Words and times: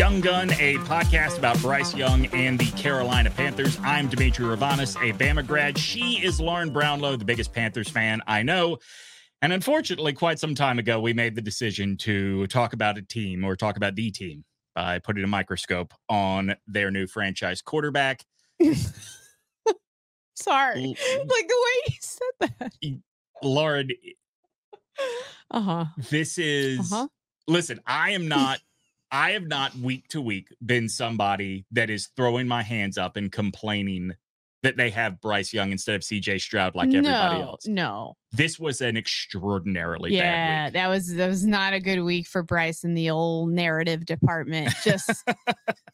Young 0.00 0.22
Gun, 0.22 0.50
a 0.52 0.76
podcast 0.86 1.36
about 1.36 1.60
Bryce 1.60 1.94
Young 1.94 2.24
and 2.28 2.58
the 2.58 2.64
Carolina 2.72 3.28
Panthers. 3.28 3.78
I'm 3.82 4.08
Demetri 4.08 4.46
Ravanos, 4.46 4.96
a 4.96 5.12
Bama 5.12 5.46
grad. 5.46 5.76
She 5.76 6.24
is 6.24 6.40
Lauren 6.40 6.70
Brownlow, 6.70 7.16
the 7.16 7.24
biggest 7.26 7.52
Panthers 7.52 7.90
fan 7.90 8.22
I 8.26 8.42
know. 8.42 8.78
And 9.42 9.52
unfortunately, 9.52 10.14
quite 10.14 10.38
some 10.38 10.54
time 10.54 10.78
ago, 10.78 11.00
we 11.00 11.12
made 11.12 11.34
the 11.34 11.42
decision 11.42 11.98
to 11.98 12.46
talk 12.46 12.72
about 12.72 12.96
a 12.96 13.02
team 13.02 13.44
or 13.44 13.56
talk 13.56 13.76
about 13.76 13.94
the 13.94 14.10
team 14.10 14.42
by 14.74 15.00
putting 15.00 15.22
a 15.22 15.26
microscope 15.26 15.92
on 16.08 16.54
their 16.66 16.90
new 16.90 17.06
franchise 17.06 17.60
quarterback. 17.60 18.24
Sorry. 20.34 20.94
Like 21.26 21.46
the 21.46 21.66
way 21.66 21.82
you 21.88 21.94
said 22.00 22.50
that. 22.58 22.72
Lauren, 23.42 23.90
Uh 25.50 25.60
huh. 25.60 25.84
this 26.10 26.38
is 26.38 26.90
Uh-huh. 26.90 27.08
listen, 27.46 27.80
I 27.86 28.12
am 28.12 28.28
not 28.28 28.60
I 29.12 29.32
have 29.32 29.46
not 29.46 29.74
week 29.76 30.08
to 30.08 30.20
week 30.20 30.48
been 30.64 30.88
somebody 30.88 31.64
that 31.72 31.90
is 31.90 32.08
throwing 32.16 32.46
my 32.46 32.62
hands 32.62 32.96
up 32.98 33.16
and 33.16 33.30
complaining 33.30 34.14
that 34.62 34.76
they 34.76 34.90
have 34.90 35.20
Bryce 35.22 35.54
Young 35.54 35.72
instead 35.72 35.94
of 35.96 36.02
CJ 36.02 36.40
Stroud 36.40 36.74
like 36.74 36.88
everybody 36.88 37.38
no, 37.38 37.42
else. 37.42 37.66
No. 37.66 38.16
This 38.32 38.58
was 38.58 38.82
an 38.82 38.96
extraordinarily 38.96 40.14
Yeah, 40.14 40.22
bad 40.22 40.64
week. 40.66 40.72
that 40.74 40.88
was 40.88 41.14
that 41.14 41.28
was 41.28 41.46
not 41.46 41.72
a 41.72 41.80
good 41.80 42.00
week 42.02 42.26
for 42.26 42.42
Bryce 42.42 42.84
in 42.84 42.94
the 42.94 43.08
old 43.10 43.50
narrative 43.52 44.04
department. 44.04 44.72
Just 44.84 45.10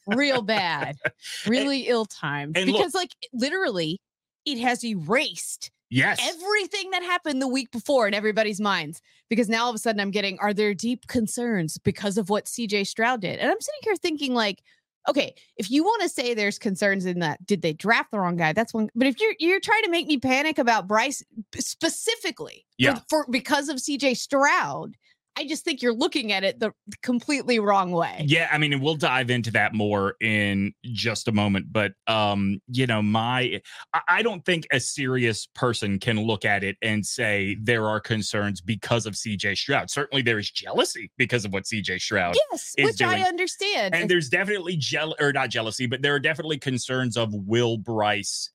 real 0.08 0.42
bad, 0.42 0.96
really 1.46 1.82
ill 1.82 2.06
timed. 2.06 2.56
and 2.56 2.68
look- 2.70 2.78
Because 2.80 2.94
like 2.94 3.10
literally, 3.32 4.00
it 4.44 4.58
has 4.58 4.84
erased 4.84 5.70
Yes. 5.90 6.18
everything 6.22 6.90
that 6.90 7.02
happened 7.02 7.40
the 7.40 7.48
week 7.48 7.70
before 7.70 8.08
in 8.08 8.14
everybody's 8.14 8.60
minds. 8.60 9.00
Because 9.30 9.48
now 9.48 9.64
all 9.64 9.70
of 9.70 9.74
a 9.76 9.78
sudden 9.78 10.00
I'm 10.00 10.10
getting, 10.10 10.38
are 10.40 10.52
there 10.54 10.74
deep 10.74 11.06
concerns 11.06 11.78
because 11.78 12.18
of 12.18 12.28
what 12.30 12.46
CJ 12.46 12.86
Stroud 12.86 13.20
did? 13.20 13.38
And 13.38 13.50
I'm 13.50 13.60
sitting 13.60 13.80
here 13.82 13.96
thinking, 13.96 14.34
like, 14.34 14.62
okay, 15.08 15.34
if 15.56 15.70
you 15.70 15.84
want 15.84 16.02
to 16.02 16.08
say 16.08 16.34
there's 16.34 16.58
concerns 16.58 17.06
in 17.06 17.20
that, 17.20 17.44
did 17.46 17.62
they 17.62 17.72
draft 17.72 18.10
the 18.10 18.18
wrong 18.18 18.36
guy? 18.36 18.52
That's 18.52 18.74
one. 18.74 18.88
But 18.94 19.06
if 19.06 19.20
you're 19.20 19.34
you're 19.38 19.60
trying 19.60 19.84
to 19.84 19.90
make 19.90 20.06
me 20.08 20.18
panic 20.18 20.58
about 20.58 20.86
Bryce 20.88 21.22
specifically, 21.56 22.64
for- 22.66 22.74
Yeah. 22.78 22.98
for, 23.08 23.26
because 23.30 23.68
of 23.68 23.76
CJ 23.76 24.16
Stroud, 24.16 24.96
I 25.38 25.46
just 25.46 25.64
think 25.64 25.82
you're 25.82 25.92
looking 25.94 26.32
at 26.32 26.44
it 26.44 26.58
the 26.60 26.72
completely 27.02 27.58
wrong 27.58 27.92
way. 27.92 28.24
Yeah, 28.26 28.48
I 28.50 28.58
mean, 28.58 28.72
and 28.72 28.82
we'll 28.82 28.94
dive 28.94 29.28
into 29.28 29.50
that 29.52 29.74
more 29.74 30.14
in 30.20 30.72
just 30.82 31.28
a 31.28 31.32
moment. 31.32 31.66
But 31.70 31.92
um, 32.06 32.60
you 32.68 32.86
know, 32.86 33.02
my 33.02 33.60
I, 34.08 34.22
don't 34.22 34.44
think 34.44 34.66
a 34.72 34.80
serious 34.80 35.46
person 35.54 35.98
can 35.98 36.18
look 36.20 36.44
at 36.44 36.64
it 36.64 36.76
and 36.80 37.04
say 37.04 37.56
there 37.60 37.86
are 37.86 38.00
concerns 38.00 38.60
because 38.60 39.04
of 39.04 39.14
CJ 39.14 39.58
Stroud. 39.58 39.90
Certainly 39.90 40.22
there 40.22 40.38
is 40.38 40.50
jealousy 40.50 41.10
because 41.18 41.44
of 41.44 41.52
what 41.52 41.64
CJ 41.64 42.00
Stroud 42.00 42.34
Yes, 42.50 42.74
is 42.78 42.84
which 42.86 43.02
I 43.02 43.20
understand. 43.20 43.94
and 43.94 44.08
there's 44.08 44.28
definitely 44.28 44.76
jeal 44.76 45.14
or 45.20 45.32
not 45.32 45.50
jealousy, 45.50 45.86
but 45.86 46.00
there 46.00 46.14
are 46.14 46.20
definitely 46.20 46.58
concerns 46.58 47.16
of 47.16 47.34
will 47.34 47.76
Bryce 47.76 48.50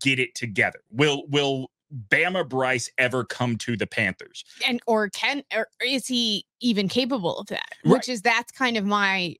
get 0.00 0.18
it 0.18 0.34
together? 0.34 0.80
Will 0.90 1.24
will 1.28 1.70
Bama 2.08 2.48
Bryce 2.48 2.90
ever 2.98 3.24
come 3.24 3.56
to 3.58 3.76
the 3.76 3.86
Panthers? 3.86 4.44
and 4.66 4.80
or 4.86 5.08
can 5.10 5.42
or 5.54 5.66
is 5.84 6.06
he 6.06 6.44
even 6.60 6.88
capable 6.88 7.38
of 7.38 7.46
that 7.48 7.68
Right. 7.84 7.92
which 7.94 8.08
is 8.08 8.22
that's 8.22 8.52
kind 8.52 8.76
of 8.76 8.84
my 8.84 9.34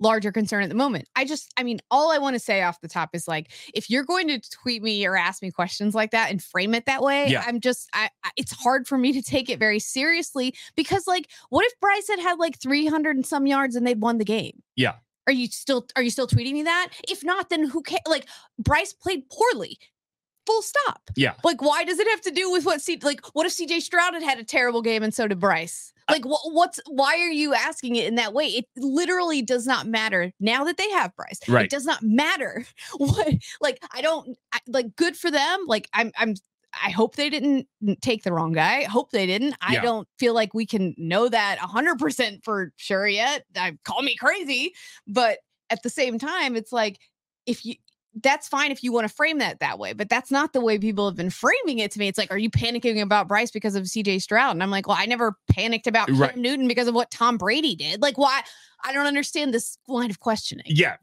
larger 0.00 0.32
concern 0.32 0.64
at 0.64 0.68
the 0.68 0.74
moment 0.74 1.06
i 1.14 1.24
just 1.24 1.52
i 1.56 1.62
mean 1.62 1.78
all 1.88 2.10
i 2.10 2.18
want 2.18 2.34
to 2.34 2.40
say 2.40 2.62
off 2.62 2.80
the 2.80 2.88
top 2.88 3.10
is 3.12 3.28
like 3.28 3.52
if 3.72 3.88
you're 3.88 4.02
going 4.02 4.26
to 4.26 4.40
tweet 4.50 4.82
me 4.82 5.06
or 5.06 5.16
ask 5.16 5.42
me 5.42 5.50
questions 5.50 5.94
like 5.94 6.10
that 6.10 6.28
and 6.28 6.42
frame 6.42 6.74
it 6.74 6.86
that 6.86 7.02
way 7.02 7.28
Yeah. 7.28 7.44
i'm 7.46 7.60
just 7.60 7.88
I, 7.92 8.08
I 8.24 8.30
it's 8.36 8.50
hard 8.50 8.88
for 8.88 8.98
me 8.98 9.12
to 9.12 9.22
take 9.22 9.48
it 9.48 9.60
very 9.60 9.78
seriously 9.78 10.54
because 10.74 11.06
like 11.06 11.28
what 11.50 11.64
if 11.66 11.78
bryce 11.80 12.08
had 12.08 12.18
had 12.18 12.38
like 12.40 12.58
300 12.60 13.14
and 13.14 13.24
some 13.26 13.46
yards 13.46 13.76
and 13.76 13.86
they'd 13.86 14.00
won 14.00 14.18
the 14.18 14.24
game 14.24 14.60
Yeah. 14.74 14.94
are 15.28 15.32
you 15.32 15.46
still 15.46 15.86
are 15.94 16.02
you 16.02 16.10
still 16.10 16.26
tweeting 16.26 16.54
me 16.54 16.64
that 16.64 16.88
if 17.08 17.22
not 17.22 17.48
then 17.48 17.68
who 17.68 17.80
cares 17.82 18.00
like 18.08 18.26
bryce 18.58 18.92
played 18.92 19.28
poorly 19.30 19.78
full 20.46 20.62
stop 20.62 21.02
Yeah. 21.16 21.34
like, 21.44 21.62
why 21.62 21.84
does 21.84 21.98
it 21.98 22.08
have 22.08 22.20
to 22.22 22.30
do 22.30 22.50
with 22.50 22.64
what 22.66 22.80
C 22.80 22.98
like 23.02 23.20
what 23.34 23.46
if 23.46 23.52
CJ 23.52 23.80
Stroud 23.82 24.14
had 24.14 24.22
had 24.22 24.38
a 24.38 24.44
terrible 24.44 24.82
game 24.82 25.02
and 25.02 25.14
so 25.14 25.28
did 25.28 25.38
Bryce? 25.38 25.92
Like 26.10 26.24
what 26.24 26.40
what's 26.46 26.80
why 26.88 27.14
are 27.18 27.30
you 27.30 27.54
asking 27.54 27.96
it 27.96 28.06
in 28.06 28.16
that 28.16 28.32
way? 28.34 28.46
It 28.46 28.64
literally 28.76 29.40
does 29.42 29.66
not 29.66 29.86
matter 29.86 30.32
now 30.40 30.64
that 30.64 30.76
they 30.76 30.90
have 30.90 31.14
Bryce. 31.16 31.38
Right. 31.48 31.64
It 31.66 31.70
does 31.70 31.84
not 31.84 32.02
matter 32.02 32.66
what 32.96 33.28
like 33.60 33.78
I 33.94 34.02
don't 34.02 34.36
I, 34.52 34.58
like 34.66 34.96
good 34.96 35.16
for 35.16 35.30
them. 35.30 35.60
Like 35.66 35.88
I'm 35.94 36.10
I'm 36.18 36.34
I 36.84 36.88
hope 36.90 37.16
they 37.16 37.28
didn't 37.28 37.68
take 38.00 38.22
the 38.24 38.32
wrong 38.32 38.52
guy. 38.52 38.78
I 38.80 38.84
hope 38.84 39.10
they 39.10 39.26
didn't. 39.26 39.54
I 39.60 39.74
Yeah. 39.74 39.82
don't 39.82 40.08
feel 40.18 40.32
like 40.34 40.54
we 40.54 40.64
can 40.64 40.94
know 40.96 41.28
that 41.28 41.58
100% 41.58 42.42
for 42.44 42.72
sure 42.76 43.06
yet. 43.06 43.44
I 43.54 43.76
call 43.84 44.00
me 44.02 44.16
crazy, 44.16 44.72
but 45.06 45.38
at 45.68 45.82
the 45.82 45.90
same 45.90 46.18
time 46.18 46.56
it's 46.56 46.72
like 46.72 46.98
if 47.46 47.64
you 47.66 47.74
that's 48.20 48.46
fine 48.46 48.70
if 48.70 48.82
you 48.82 48.92
want 48.92 49.08
to 49.08 49.14
frame 49.14 49.38
that 49.38 49.60
that 49.60 49.78
way, 49.78 49.94
but 49.94 50.08
that's 50.08 50.30
not 50.30 50.52
the 50.52 50.60
way 50.60 50.78
people 50.78 51.06
have 51.06 51.16
been 51.16 51.30
framing 51.30 51.78
it 51.78 51.90
to 51.92 51.98
me. 51.98 52.08
It's 52.08 52.18
like, 52.18 52.30
are 52.30 52.38
you 52.38 52.50
panicking 52.50 53.00
about 53.00 53.26
Bryce 53.26 53.50
because 53.50 53.74
of 53.74 53.84
CJ 53.84 54.20
Stroud? 54.20 54.52
And 54.52 54.62
I'm 54.62 54.70
like, 54.70 54.86
well, 54.86 54.98
I 54.98 55.06
never 55.06 55.36
panicked 55.50 55.86
about 55.86 56.08
Cam 56.08 56.40
Newton 56.40 56.68
because 56.68 56.88
of 56.88 56.94
what 56.94 57.10
Tom 57.10 57.38
Brady 57.38 57.74
did. 57.74 58.02
Like, 58.02 58.18
why? 58.18 58.42
I 58.84 58.92
don't 58.92 59.06
understand 59.06 59.54
this 59.54 59.78
line 59.86 60.10
of 60.10 60.18
questioning. 60.18 60.64
Yeah, 60.68 60.96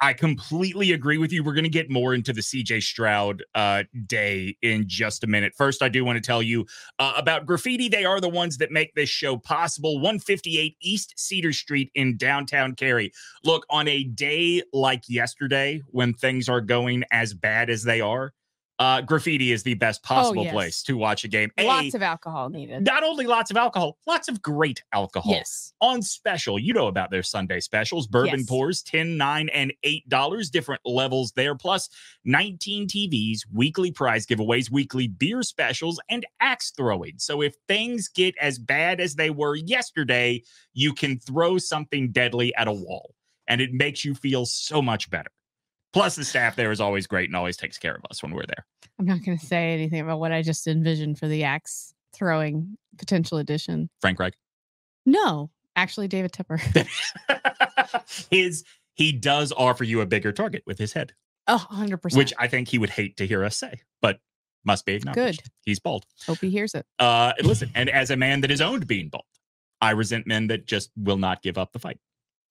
I 0.00 0.12
completely 0.12 0.92
agree 0.92 1.18
with 1.18 1.32
you. 1.32 1.44
We're 1.44 1.54
going 1.54 1.64
to 1.64 1.70
get 1.70 1.90
more 1.90 2.14
into 2.14 2.32
the 2.32 2.40
CJ 2.40 2.82
Stroud 2.82 3.42
uh, 3.54 3.84
day 4.06 4.56
in 4.62 4.84
just 4.88 5.22
a 5.22 5.26
minute. 5.26 5.52
First, 5.56 5.82
I 5.82 5.88
do 5.88 6.04
want 6.04 6.16
to 6.16 6.26
tell 6.26 6.42
you 6.42 6.66
uh, 6.98 7.14
about 7.16 7.46
Graffiti. 7.46 7.88
They 7.88 8.04
are 8.04 8.20
the 8.20 8.28
ones 8.28 8.58
that 8.58 8.70
make 8.70 8.94
this 8.94 9.08
show 9.08 9.36
possible. 9.36 9.96
158 9.96 10.76
East 10.80 11.14
Cedar 11.16 11.52
Street 11.52 11.90
in 11.94 12.16
downtown 12.16 12.74
Cary. 12.74 13.12
Look, 13.44 13.64
on 13.70 13.86
a 13.86 14.04
day 14.04 14.62
like 14.72 15.04
yesterday, 15.08 15.82
when 15.90 16.14
things 16.14 16.48
are 16.48 16.60
going 16.60 17.04
as 17.10 17.34
bad 17.34 17.70
as 17.70 17.84
they 17.84 18.00
are, 18.00 18.32
uh, 18.78 19.00
Graffiti 19.02 19.52
is 19.52 19.62
the 19.62 19.74
best 19.74 20.02
possible 20.02 20.42
yes. 20.44 20.52
place 20.52 20.82
to 20.82 20.96
watch 20.96 21.22
a 21.24 21.28
game. 21.28 21.50
A, 21.58 21.64
Lots 21.64 21.94
of 21.94 22.02
alcohol 22.02 22.48
needed. 22.50 22.84
not 22.84 23.04
only 23.04 23.26
lots 23.26 23.50
of 23.50 23.56
alcohol, 23.56 23.98
lots 24.06 24.28
of 24.28 24.42
great 24.42 24.82
alcohol 24.92 25.32
Yes. 25.32 25.72
on 25.80 26.02
special. 26.02 26.58
You 26.58 26.72
know 26.72 26.88
about 26.88 27.10
their 27.10 27.22
Sunday 27.22 27.60
specials. 27.60 28.06
Bourbon 28.08 28.40
Yes. 28.40 28.48
pours 28.48 28.82
10 28.82 29.16
9 29.16 29.48
and 29.50 29.72
$8, 29.84 30.50
different 30.50 30.80
levels 30.84 31.32
there, 31.36 31.54
plus 31.54 31.88
19 32.24 32.88
TVs, 32.88 33.40
weekly 33.52 33.92
prize 33.92 34.26
giveaways, 34.26 34.70
weekly 34.70 35.06
beer 35.06 35.42
specials, 35.42 36.00
and 36.08 36.26
axe 36.40 36.72
throwing. 36.76 37.14
So 37.18 37.42
if 37.42 37.54
things 37.68 38.08
get 38.08 38.34
as 38.40 38.58
bad 38.58 39.00
as 39.00 39.14
they 39.14 39.30
were 39.30 39.54
yesterday, 39.54 40.42
you 40.72 40.92
can 40.94 41.18
throw 41.20 41.58
something 41.58 42.10
deadly 42.10 42.52
at 42.56 42.66
a 42.66 42.72
wall, 42.72 43.14
and 43.46 43.60
it 43.60 43.72
makes 43.72 44.04
you 44.04 44.14
feel 44.14 44.46
so 44.46 44.82
much 44.82 45.10
better. 45.10 45.30
Plus, 45.94 46.16
the 46.16 46.24
staff 46.24 46.56
there 46.56 46.72
is 46.72 46.80
always 46.80 47.06
great 47.06 47.28
and 47.28 47.36
always 47.36 47.56
takes 47.56 47.78
care 47.78 47.94
of 47.94 48.04
us 48.10 48.20
when 48.20 48.32
we're 48.32 48.46
there. 48.46 48.66
I'm 48.98 49.06
not 49.06 49.24
going 49.24 49.38
to 49.38 49.46
say 49.46 49.72
anything 49.72 50.00
about 50.00 50.18
what 50.18 50.32
I 50.32 50.42
just 50.42 50.66
envisioned 50.66 51.20
for 51.20 51.28
the 51.28 51.44
axe 51.44 51.94
throwing 52.12 52.76
potential 52.98 53.38
addition. 53.38 53.88
Frank 54.00 54.18
Reich. 54.18 54.34
No, 55.06 55.50
actually, 55.76 56.08
David 56.08 56.32
Tepper. 56.32 56.58
his 58.30 58.64
he 58.94 59.12
does 59.12 59.52
offer 59.56 59.84
you 59.84 60.00
a 60.00 60.06
bigger 60.06 60.32
target 60.32 60.64
with 60.66 60.78
his 60.78 60.92
head. 60.92 61.12
Oh, 61.46 61.64
100%. 61.70 62.16
which 62.16 62.32
I 62.38 62.48
think 62.48 62.68
he 62.68 62.78
would 62.78 62.90
hate 62.90 63.16
to 63.18 63.26
hear 63.26 63.44
us 63.44 63.56
say, 63.56 63.80
but 64.02 64.18
must 64.64 64.86
be 64.86 64.94
acknowledged. 64.94 65.42
Good. 65.42 65.50
He's 65.64 65.78
bald. 65.78 66.06
Hope 66.26 66.38
he 66.38 66.50
hears 66.50 66.74
it. 66.74 66.86
Uh, 66.98 67.34
listen, 67.42 67.70
and 67.76 67.88
as 67.88 68.10
a 68.10 68.16
man 68.16 68.40
that 68.40 68.50
is 68.50 68.60
owned 68.60 68.88
being 68.88 69.10
bald, 69.10 69.24
I 69.80 69.90
resent 69.90 70.26
men 70.26 70.48
that 70.48 70.66
just 70.66 70.90
will 70.96 71.18
not 71.18 71.40
give 71.42 71.56
up 71.56 71.72
the 71.72 71.78
fight. 71.78 72.00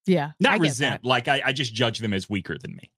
Yeah. 0.06 0.32
Not 0.40 0.62
resent, 0.62 1.02
that. 1.02 1.08
like 1.08 1.28
I, 1.28 1.42
I 1.44 1.52
just 1.52 1.74
judge 1.74 2.00
them 2.00 2.14
as 2.14 2.30
weaker 2.30 2.58
than 2.58 2.76
me. 2.76 2.92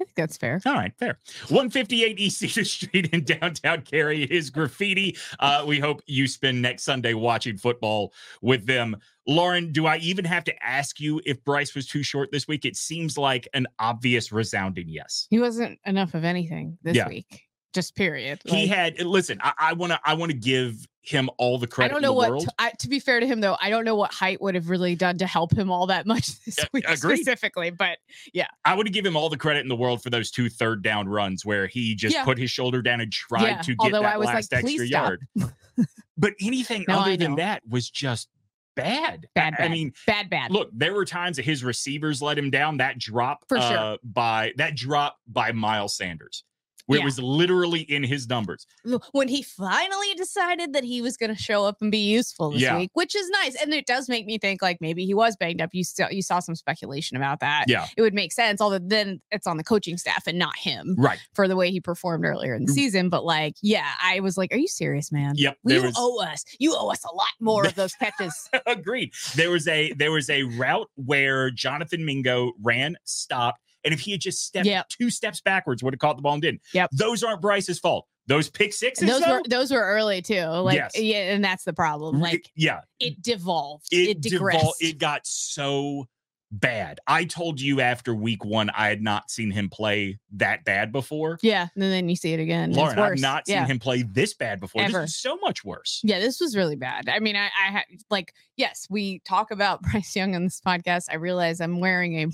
I 0.00 0.04
think 0.04 0.14
that's 0.14 0.36
fair. 0.36 0.60
All 0.64 0.74
right, 0.74 0.92
fair. 0.96 1.18
158 1.48 2.20
East 2.20 2.38
Cedar 2.38 2.64
Street 2.64 3.08
in 3.12 3.24
downtown 3.24 3.82
Cary 3.82 4.22
is 4.22 4.48
graffiti. 4.48 5.16
Uh, 5.40 5.64
we 5.66 5.80
hope 5.80 6.02
you 6.06 6.28
spend 6.28 6.62
next 6.62 6.84
Sunday 6.84 7.14
watching 7.14 7.56
football 7.56 8.12
with 8.40 8.64
them. 8.66 8.96
Lauren, 9.26 9.72
do 9.72 9.86
I 9.86 9.96
even 9.98 10.24
have 10.24 10.44
to 10.44 10.64
ask 10.64 11.00
you 11.00 11.20
if 11.26 11.42
Bryce 11.44 11.74
was 11.74 11.86
too 11.88 12.02
short 12.04 12.30
this 12.30 12.46
week? 12.46 12.64
It 12.64 12.76
seems 12.76 13.18
like 13.18 13.48
an 13.54 13.66
obvious, 13.80 14.30
resounding 14.30 14.88
yes. 14.88 15.26
He 15.30 15.40
wasn't 15.40 15.78
enough 15.84 16.14
of 16.14 16.22
anything 16.24 16.78
this 16.82 16.96
Yeah. 16.96 17.08
week. 17.08 17.42
Just 17.74 17.94
period. 17.94 18.40
He 18.46 18.66
had 18.66 18.98
listen. 19.02 19.38
I 19.42 19.74
want 19.74 19.92
to. 19.92 20.00
I 20.02 20.14
want 20.14 20.32
to 20.32 20.36
give 20.38 20.86
him 21.08 21.28
all 21.38 21.58
the 21.58 21.66
credit. 21.66 21.90
I 21.90 21.94
don't 21.94 21.98
in 21.98 22.02
know 22.02 22.08
the 22.08 22.14
what. 22.14 22.30
world. 22.30 22.42
t- 22.42 22.48
I, 22.58 22.70
to 22.78 22.88
be 22.88 23.00
fair 23.00 23.18
to 23.20 23.26
him, 23.26 23.40
though, 23.40 23.56
I 23.60 23.70
don't 23.70 23.84
know 23.84 23.96
what 23.96 24.12
height 24.12 24.40
would 24.40 24.54
have 24.54 24.68
really 24.70 24.94
done 24.94 25.18
to 25.18 25.26
help 25.26 25.52
him 25.56 25.70
all 25.70 25.86
that 25.88 26.06
much 26.06 26.38
this 26.44 26.58
Uh, 26.58 26.66
week 26.72 26.84
agreed. 26.88 27.16
specifically. 27.18 27.70
But 27.70 27.98
yeah, 28.32 28.46
I 28.64 28.74
would 28.74 28.92
give 28.92 29.04
him 29.06 29.16
all 29.16 29.28
the 29.28 29.36
credit 29.38 29.60
in 29.60 29.68
the 29.68 29.76
world 29.76 30.02
for 30.02 30.10
those 30.10 30.30
two 30.30 30.48
third 30.48 30.82
down 30.82 31.08
runs 31.08 31.44
where 31.44 31.66
he 31.66 31.94
just 31.94 32.14
Yeah. 32.14 32.24
put 32.24 32.38
his 32.38 32.50
shoulder 32.50 32.82
down 32.82 33.00
and 33.00 33.12
tried 33.12 33.42
Yeah, 33.42 33.62
to 33.62 33.70
get 33.74 33.76
although 33.80 34.02
that 34.02 34.14
I 34.14 34.16
was 34.18 34.26
like, 34.26 34.34
last 34.36 34.52
extra 34.52 34.86
stop." 34.86 34.90
yard. 35.08 35.26
but 36.16 36.34
anything 36.40 36.84
No, 36.88 36.98
other 37.00 37.16
than 37.16 37.36
that 37.36 37.62
was 37.68 37.88
just 37.90 38.28
bad. 38.76 39.26
Bad, 39.34 39.54
I- 39.58 39.64
I 39.64 39.68
mean, 39.68 39.92
bad, 40.06 40.30
bad. 40.30 40.50
look, 40.50 40.70
there 40.72 40.94
were 40.94 41.04
times 41.04 41.36
that 41.36 41.44
his 41.44 41.64
receivers 41.64 42.22
let 42.22 42.38
him 42.38 42.50
down. 42.50 42.76
That 42.76 42.98
drop 42.98 43.44
For 43.48 43.60
sure. 43.60 43.76
uh, 43.76 43.96
by 44.04 44.52
that 44.56 44.76
drop 44.76 45.16
by 45.26 45.52
Miles 45.52 45.96
Sanders. 45.96 46.44
Where 46.88 46.98
Yeah. 46.98 47.02
it 47.02 47.04
was 47.04 47.18
literally 47.20 47.80
in 47.82 48.02
his 48.02 48.28
numbers. 48.28 48.66
when 49.12 49.28
he 49.28 49.42
finally 49.42 50.14
decided 50.16 50.72
that 50.72 50.82
he 50.84 51.00
was 51.02 51.16
going 51.16 51.34
to 51.34 51.40
show 51.40 51.64
up 51.64 51.76
and 51.80 51.92
be 51.92 51.98
useful 51.98 52.50
this 52.50 52.62
Yeah. 52.62 52.76
week, 52.78 52.90
which 52.94 53.14
is 53.14 53.28
nice. 53.30 53.54
And 53.62 53.72
it 53.74 53.86
does 53.86 54.08
make 54.08 54.26
me 54.26 54.38
think 54.38 54.62
like 54.62 54.78
maybe 54.80 55.04
he 55.06 55.12
was 55.14 55.36
banged 55.36 55.60
up. 55.60 55.70
You 55.72 55.84
saw 55.84 56.08
you 56.10 56.22
saw 56.22 56.40
some 56.40 56.54
speculation 56.56 57.16
about 57.16 57.40
that. 57.40 57.66
Yeah, 57.68 57.86
It 57.96 58.02
would 58.02 58.14
make 58.14 58.32
sense, 58.32 58.60
although 58.60 58.78
then 58.82 59.20
it's 59.30 59.46
on 59.46 59.58
the 59.58 59.64
coaching 59.64 59.96
staff 59.98 60.26
and 60.26 60.38
not 60.38 60.56
him 60.56 60.94
right. 60.98 61.18
for 61.34 61.46
the 61.46 61.56
way 61.56 61.70
he 61.70 61.80
performed 61.80 62.24
earlier 62.24 62.54
in 62.54 62.64
the 62.64 62.72
Mm. 62.72 62.74
season. 62.74 63.08
But 63.10 63.24
like, 63.24 63.54
yeah, 63.62 63.90
I 64.02 64.20
was 64.20 64.36
like, 64.38 64.52
"Are 64.52 64.58
you 64.58 64.68
serious, 64.68 65.12
man? 65.12 65.34
Yep. 65.36 65.58
you 65.64 65.82
was 65.82 65.94
owe 65.96 66.22
us. 66.24 66.44
You 66.58 66.74
owe 66.76 66.90
us 66.90 67.04
a 67.04 67.14
lot 67.14 67.28
more 67.40 67.66
of 67.66 67.74
those 67.74 67.92
catches." 67.94 68.48
agreed. 68.66 69.12
There 69.36 69.50
was 69.50 69.68
a 69.68 69.92
there 69.92 70.10
was 70.12 70.30
a 70.30 70.44
route 70.44 70.88
where 70.94 71.50
Jonathan 71.50 72.04
Mingo 72.04 72.52
ran, 72.62 72.96
stopped, 73.04 73.60
and 73.88 73.94
if 73.94 74.00
he 74.00 74.12
had 74.12 74.20
just 74.20 74.44
stepped 74.44 74.66
Yep. 74.66 74.88
two 74.88 75.08
steps 75.08 75.40
backwards, 75.40 75.82
would 75.82 75.94
have 75.94 75.98
caught 75.98 76.16
the 76.16 76.22
ball 76.22 76.34
and 76.34 76.42
didn't. 76.42 76.60
Yep. 76.74 76.90
Those 76.92 77.22
aren't 77.22 77.40
Bryce's 77.40 77.78
fault. 77.78 78.06
Those 78.26 78.50
pick 78.50 78.74
sixes, 78.74 79.08
those 79.08 79.22
though, 79.22 79.36
were 79.36 79.42
those 79.48 79.70
were 79.70 79.80
early 79.80 80.20
too. 80.20 80.44
Like, 80.44 80.76
Yes. 80.76 80.98
yeah, 81.00 81.32
and 81.32 81.42
that's 81.42 81.64
the 81.64 81.72
problem. 81.72 82.20
Like, 82.20 82.50
yeah, 82.54 82.80
it 83.00 83.22
devolved. 83.22 83.86
it, 83.90 84.10
It, 84.10 84.20
devol- 84.20 84.74
it 84.80 84.98
got 84.98 85.26
so 85.26 86.06
bad. 86.50 87.00
I 87.06 87.24
told 87.24 87.60
you 87.60 87.80
after 87.80 88.14
week 88.14 88.44
one, 88.44 88.70
I 88.70 88.88
had 88.88 89.02
not 89.02 89.30
seen 89.30 89.50
him 89.50 89.68
play 89.68 90.18
that 90.32 90.64
bad 90.64 90.92
before. 90.92 91.38
yeah, 91.42 91.68
and 91.74 91.82
then 91.82 92.08
you 92.08 92.16
see 92.16 92.32
it 92.32 92.40
again. 92.40 92.72
Lauren, 92.72 92.98
I've 92.98 93.18
not 93.18 93.44
yeah. 93.46 93.62
seen 93.62 93.72
him 93.72 93.78
play 93.78 94.02
this 94.02 94.34
bad 94.34 94.60
before. 94.60 94.82
Ever. 94.82 95.02
This 95.02 95.10
is 95.10 95.16
so 95.16 95.36
much 95.36 95.64
worse. 95.64 96.00
Yeah, 96.02 96.20
this 96.20 96.40
was 96.40 96.56
really 96.56 96.76
bad. 96.76 97.08
I 97.08 97.20
mean, 97.20 97.36
I, 97.36 97.46
I 97.46 97.70
had 97.70 97.84
like, 98.10 98.34
yes, 98.56 98.86
we 98.90 99.20
talk 99.20 99.50
about 99.50 99.82
Bryce 99.90 100.14
Young 100.16 100.34
on 100.34 100.44
this 100.44 100.60
podcast. 100.64 101.06
I 101.10 101.16
realize 101.16 101.60
I'm 101.60 101.80
wearing 101.80 102.18
a, 102.18 102.26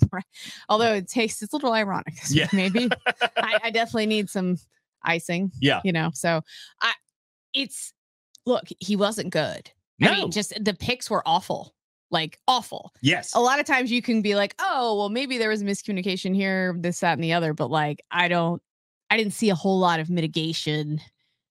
although 0.69 0.95
it 0.95 1.09
tastes 1.09 1.43
it's 1.43 1.53
a 1.53 1.57
little 1.57 1.73
ironic. 1.73 2.15
Yeah. 2.31 2.49
maybe 2.53 2.89
I, 3.37 3.59
I 3.65 3.71
definitely 3.71 4.07
need 4.07 4.29
some 4.29 4.57
icing. 5.03 5.53
Yeah. 5.61 5.81
you 5.85 5.93
know. 5.93 6.11
So 6.15 6.41
I, 6.81 6.93
it's 7.53 7.93
look, 8.47 8.65
he 8.81 8.97
wasn't 8.97 9.31
good. 9.31 9.71
No. 9.99 10.09
I 10.09 10.17
mean, 10.17 10.31
just 10.31 10.53
the 10.63 10.75
picks 10.75 11.09
were 11.09 11.23
awful, 11.27 11.74
like 12.15 12.39
awful. 12.49 12.93
yes. 13.03 13.35
A 13.35 13.41
lot 13.41 13.61
of 13.61 13.67
times 13.67 13.91
you 13.93 14.01
can 14.01 14.23
be 14.23 14.35
like, 14.37 14.55
oh, 14.59 14.97
well, 14.97 15.09
maybe 15.11 15.37
there 15.37 15.51
was 15.51 15.63
miscommunication 15.63 16.35
here, 16.35 16.75
this, 16.79 17.01
that, 17.01 17.13
and 17.15 17.23
the 17.25 17.35
other. 17.35 17.53
But 17.53 17.71
like, 17.71 18.01
I 18.11 18.29
don't, 18.29 18.63
I 19.11 19.19
didn't 19.19 19.35
see 19.35 19.51
a 19.51 19.55
whole 19.55 19.79
lot 19.79 20.01
of 20.01 20.09
mitigation 20.09 21.01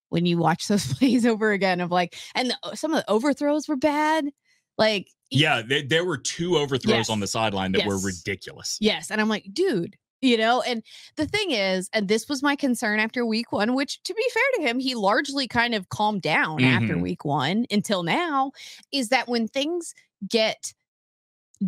when 0.10 0.25
you 0.25 0.38
watch 0.38 0.68
those 0.68 0.92
plays 0.98 1.25
over 1.25 1.51
again 1.51 1.81
of 1.81 1.92
like, 1.92 2.15
and 2.33 2.50
the, 2.50 2.75
some 2.75 2.94
of 2.94 2.98
the 3.06 3.12
overthrows 3.12 3.68
were 3.68 3.75
bad. 3.75 4.30
Like, 4.77 5.07
Yeah, 5.30 5.62
there, 5.68 5.83
there 5.83 6.06
were 6.06 6.18
two 6.18 6.57
overthrows 6.57 6.95
Yes. 6.95 7.10
on 7.10 7.19
the 7.19 7.27
sideline 7.27 7.74
that 7.74 7.86
were 7.86 8.00
ridiculous. 8.00 8.77
Yes. 8.81 9.12
And 9.12 9.21
I'm 9.21 9.30
like, 9.30 9.45
dude, 9.54 9.95
you 10.21 10.38
know, 10.38 10.62
and 10.62 10.81
the 11.18 11.27
thing 11.27 11.51
is, 11.51 11.89
and 11.94 12.07
this 12.07 12.30
was 12.30 12.42
my 12.42 12.56
concern 12.56 13.00
after 13.00 13.25
week 13.25 13.51
one, 13.51 13.75
which 13.75 14.01
to 14.04 14.13
be 14.13 14.24
fair 14.33 14.44
to 14.56 14.62
him, 14.69 14.80
he 14.80 14.95
largely 14.95 15.48
kind 15.50 15.75
of 15.75 15.89
calmed 15.89 16.21
down 16.21 16.63
after 16.63 16.95
Mhm. 16.95 17.01
week 17.01 17.25
one 17.25 17.65
until 17.69 18.04
now, 18.04 18.51
is 18.94 19.10
that 19.10 19.27
when 19.27 19.48
things 19.50 19.94
get 20.30 20.74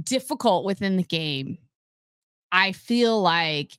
difficult 0.03 0.65
within 0.65 0.97
the 0.97 1.03
game, 1.03 1.57
I 2.51 2.71
feel 2.71 3.21
like 3.21 3.77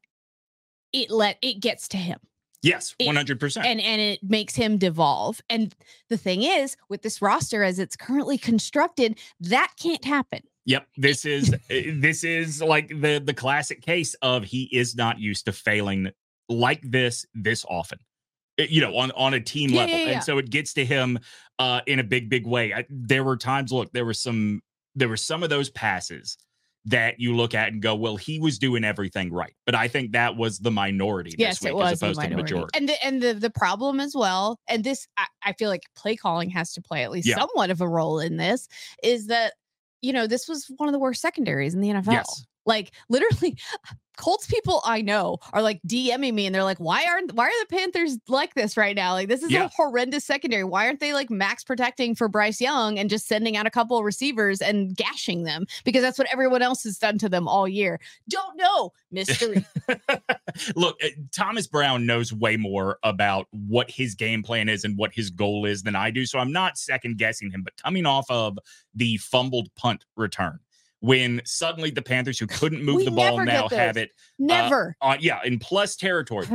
it 0.93 1.11
let 1.11 1.39
it 1.43 1.61
gets 1.61 1.89
to 1.89 1.97
him 1.97 2.19
Yes, 2.63 2.95
one 3.01 3.15
hundred 3.15 3.39
percent. 3.39 3.67
and 3.67 3.81
and 3.81 4.01
it 4.01 4.21
makes 4.23 4.57
him 4.57 4.77
devolve. 4.79 5.41
And 5.49 5.75
the 6.09 6.17
thing 6.17 6.43
is, 6.43 6.77
with 6.89 7.03
this 7.03 7.23
roster 7.23 7.63
as 7.63 7.79
it's 7.79 7.97
currently 7.97 8.39
constructed, 8.39 9.19
that 9.41 9.73
can't 9.81 10.05
happen. 10.05 10.41
Yep, 10.65 10.89
this 10.97 11.25
is 11.25 11.53
uh, 11.53 11.59
this 11.69 12.25
is 12.25 12.61
like 12.61 12.89
the 12.89 13.23
the 13.25 13.35
classic 13.35 13.83
case 13.83 14.15
of 14.23 14.43
he 14.45 14.65
is 14.73 14.97
not 14.97 15.21
used 15.21 15.45
to 15.47 15.53
failing 15.53 16.11
like 16.49 16.81
this 16.83 17.25
this 17.35 17.65
often. 17.69 17.99
Uh, 18.59 18.65
You 18.69 18.81
know, 18.81 18.97
on 18.97 19.13
on 19.13 19.35
a 19.35 19.41
team 19.41 19.71
Yeah, 19.71 19.83
level, 19.83 19.99
yeah, 19.99 20.05
yeah. 20.07 20.13
and 20.15 20.25
so 20.25 20.39
it 20.39 20.51
gets 20.51 20.73
to 20.75 20.85
him 20.85 21.19
uh, 21.59 21.81
in 21.87 21.99
a 21.99 22.05
big 22.05 22.29
big 22.29 22.47
way. 22.47 22.73
I, 22.73 22.85
there 22.91 23.25
were 23.25 23.37
times, 23.37 23.73
look, 23.73 23.93
there 23.93 24.05
were 24.05 24.15
some 24.15 24.63
there 24.95 25.09
were 25.09 25.17
some 25.17 25.43
of 25.43 25.51
those 25.51 25.71
passes 25.71 26.39
that 26.87 27.19
you 27.19 27.35
look 27.35 27.53
at 27.53 27.73
and 27.73 27.83
go, 27.83 27.97
well, 27.97 28.17
he 28.17 28.39
was 28.39 28.61
doing 28.61 28.85
everything 28.85 29.33
right. 29.33 29.53
But 29.67 29.75
I 29.75 29.89
think 29.89 30.13
that 30.13 30.37
was 30.37 30.61
the 30.61 30.71
minority 30.71 31.31
this 31.31 31.39
yes, 31.41 31.63
week 31.63 31.71
it 31.71 31.75
was 31.75 31.93
as 31.93 32.03
opposed 32.03 32.21
to 32.21 32.29
the 32.29 32.35
minority. 32.37 32.55
majority. 32.55 32.79
And 32.79 32.89
the 32.89 33.05
and 33.05 33.23
the 33.23 33.35
the 33.35 33.51
problem 33.51 33.99
as 34.01 34.15
well, 34.15 34.59
and 34.69 34.85
this 34.85 35.07
I, 35.17 35.27
I 35.45 35.53
feel 35.55 35.69
like 35.69 35.83
play 35.97 36.15
calling 36.17 36.49
has 36.51 36.73
to 36.75 36.83
play 36.83 37.03
at 37.03 37.11
least 37.11 37.27
Yeah. 37.29 37.37
somewhat 37.39 37.71
of 37.71 37.81
a 37.81 37.89
role 37.89 38.21
in 38.21 38.37
this, 38.37 38.69
is 39.03 39.27
that 39.27 39.55
you 40.01 40.13
know 40.13 40.27
this 40.27 40.49
was 40.49 40.71
one 40.77 40.89
of 40.89 40.93
the 40.93 40.99
worst 40.99 41.21
secondaries 41.21 41.75
in 41.75 41.81
the 41.81 41.89
NFL. 41.89 42.13
Yes. 42.13 42.47
Like 42.67 42.93
literally, 43.09 43.57
Colts 44.17 44.47
people 44.47 44.81
I 44.85 45.03
know 45.03 45.39
are 45.53 45.63
like 45.63 45.81
DMing 45.87 46.35
me 46.35 46.47
and 46.47 46.55
they're 46.55 46.65
like, 46.65 46.79
why 46.79 47.05
aren't 47.07 47.33
why 47.35 47.47
are 47.47 47.65
the 47.69 47.77
Panthers 47.77 48.19
like 48.29 48.55
this 48.55 48.77
right 48.77 48.97
now? 48.97 49.13
Like 49.13 49.29
this 49.29 49.43
is 49.43 49.51
Yeah. 49.51 49.65
a 49.65 49.69
horrendous 49.69 50.25
secondary. 50.25 50.65
Why 50.65 50.87
aren't 50.87 51.01
they 51.01 51.13
like 51.13 51.31
max 51.31 51.65
protecting 51.65 52.15
for 52.15 52.29
Bryce 52.29 52.61
Young 52.61 52.99
and 52.99 53.09
just 53.11 53.27
sending 53.27 53.57
out 53.57 53.67
a 53.67 53.71
couple 53.71 53.99
of 53.99 54.05
receivers 54.05 54.61
and 54.61 54.97
gashing 54.97 55.45
them? 55.45 55.67
Because 55.85 56.03
that's 56.03 56.19
what 56.19 56.29
everyone 56.33 56.63
else 56.63 56.83
has 56.85 56.99
done 56.99 57.19
to 57.19 57.29
them 57.29 57.47
all 57.49 57.69
year. 57.69 58.01
Don't 58.29 58.57
know. 58.57 58.93
Mystery. 59.11 59.65
Look, 60.77 60.97
uh, 61.05 61.09
Thomas 61.33 61.67
Brown 61.67 62.07
knows 62.07 62.33
way 62.33 62.57
more 62.57 62.99
about 63.03 63.47
what 63.51 63.91
his 63.91 64.15
game 64.15 64.43
plan 64.43 64.69
is 64.69 64.85
and 64.85 64.97
what 64.97 65.13
his 65.15 65.31
goal 65.31 65.65
is 65.67 65.83
than 65.83 65.95
I 65.95 66.11
do. 66.11 66.27
So 66.27 66.39
I'm 66.39 66.53
not 66.53 66.79
second 66.79 67.19
guessing 67.19 67.51
him. 67.51 67.63
But 67.63 67.77
coming 67.77 68.07
off 68.07 68.27
of 68.31 68.59
the 68.95 69.17
fumbled 69.19 69.69
punt 69.77 70.05
return, 70.17 70.59
when 71.07 71.41
suddenly 71.45 71.91
the 71.91 72.03
Panthers, 72.03 72.37
who 72.39 72.49
couldn't 72.49 72.83
move 72.85 72.97
We 72.97 73.05
the 73.05 73.13
ball, 73.13 73.39
now 73.45 73.69
have 73.69 73.97
it 73.97 74.11
Never. 74.41 74.97
on, 75.01 75.19
yeah, 75.21 75.39
in 75.45 75.61
plus 75.61 75.95
territory. 75.95 76.47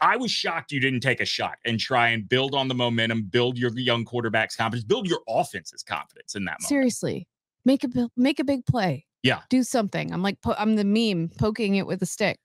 I 0.00 0.16
was 0.16 0.30
shocked 0.30 0.70
you 0.72 0.78
didn't 0.78 1.00
take 1.00 1.20
a 1.20 1.24
shot 1.24 1.56
and 1.64 1.80
try 1.80 2.08
and 2.10 2.28
build 2.28 2.54
on 2.54 2.68
the 2.68 2.74
momentum, 2.74 3.22
build 3.22 3.56
your 3.56 3.70
young 3.78 4.04
quarterback's 4.04 4.54
confidence, 4.56 4.84
build 4.84 5.08
your 5.08 5.20
offense's 5.26 5.82
confidence 5.82 6.34
in 6.34 6.44
that 6.44 6.52
moment. 6.60 6.68
Seriously, 6.68 7.26
make 7.64 7.82
a 7.82 7.88
make 8.16 8.38
a 8.38 8.44
big 8.44 8.66
play. 8.66 9.06
Yeah. 9.22 9.40
do 9.50 9.62
something. 9.64 10.12
I'm 10.12 10.22
like 10.22 10.40
po- 10.42 10.54
I'm 10.58 10.76
the 10.76 10.84
meme 10.84 11.30
poking 11.38 11.74
it 11.76 11.86
with 11.86 12.02
a 12.02 12.06
stick. 12.06 12.38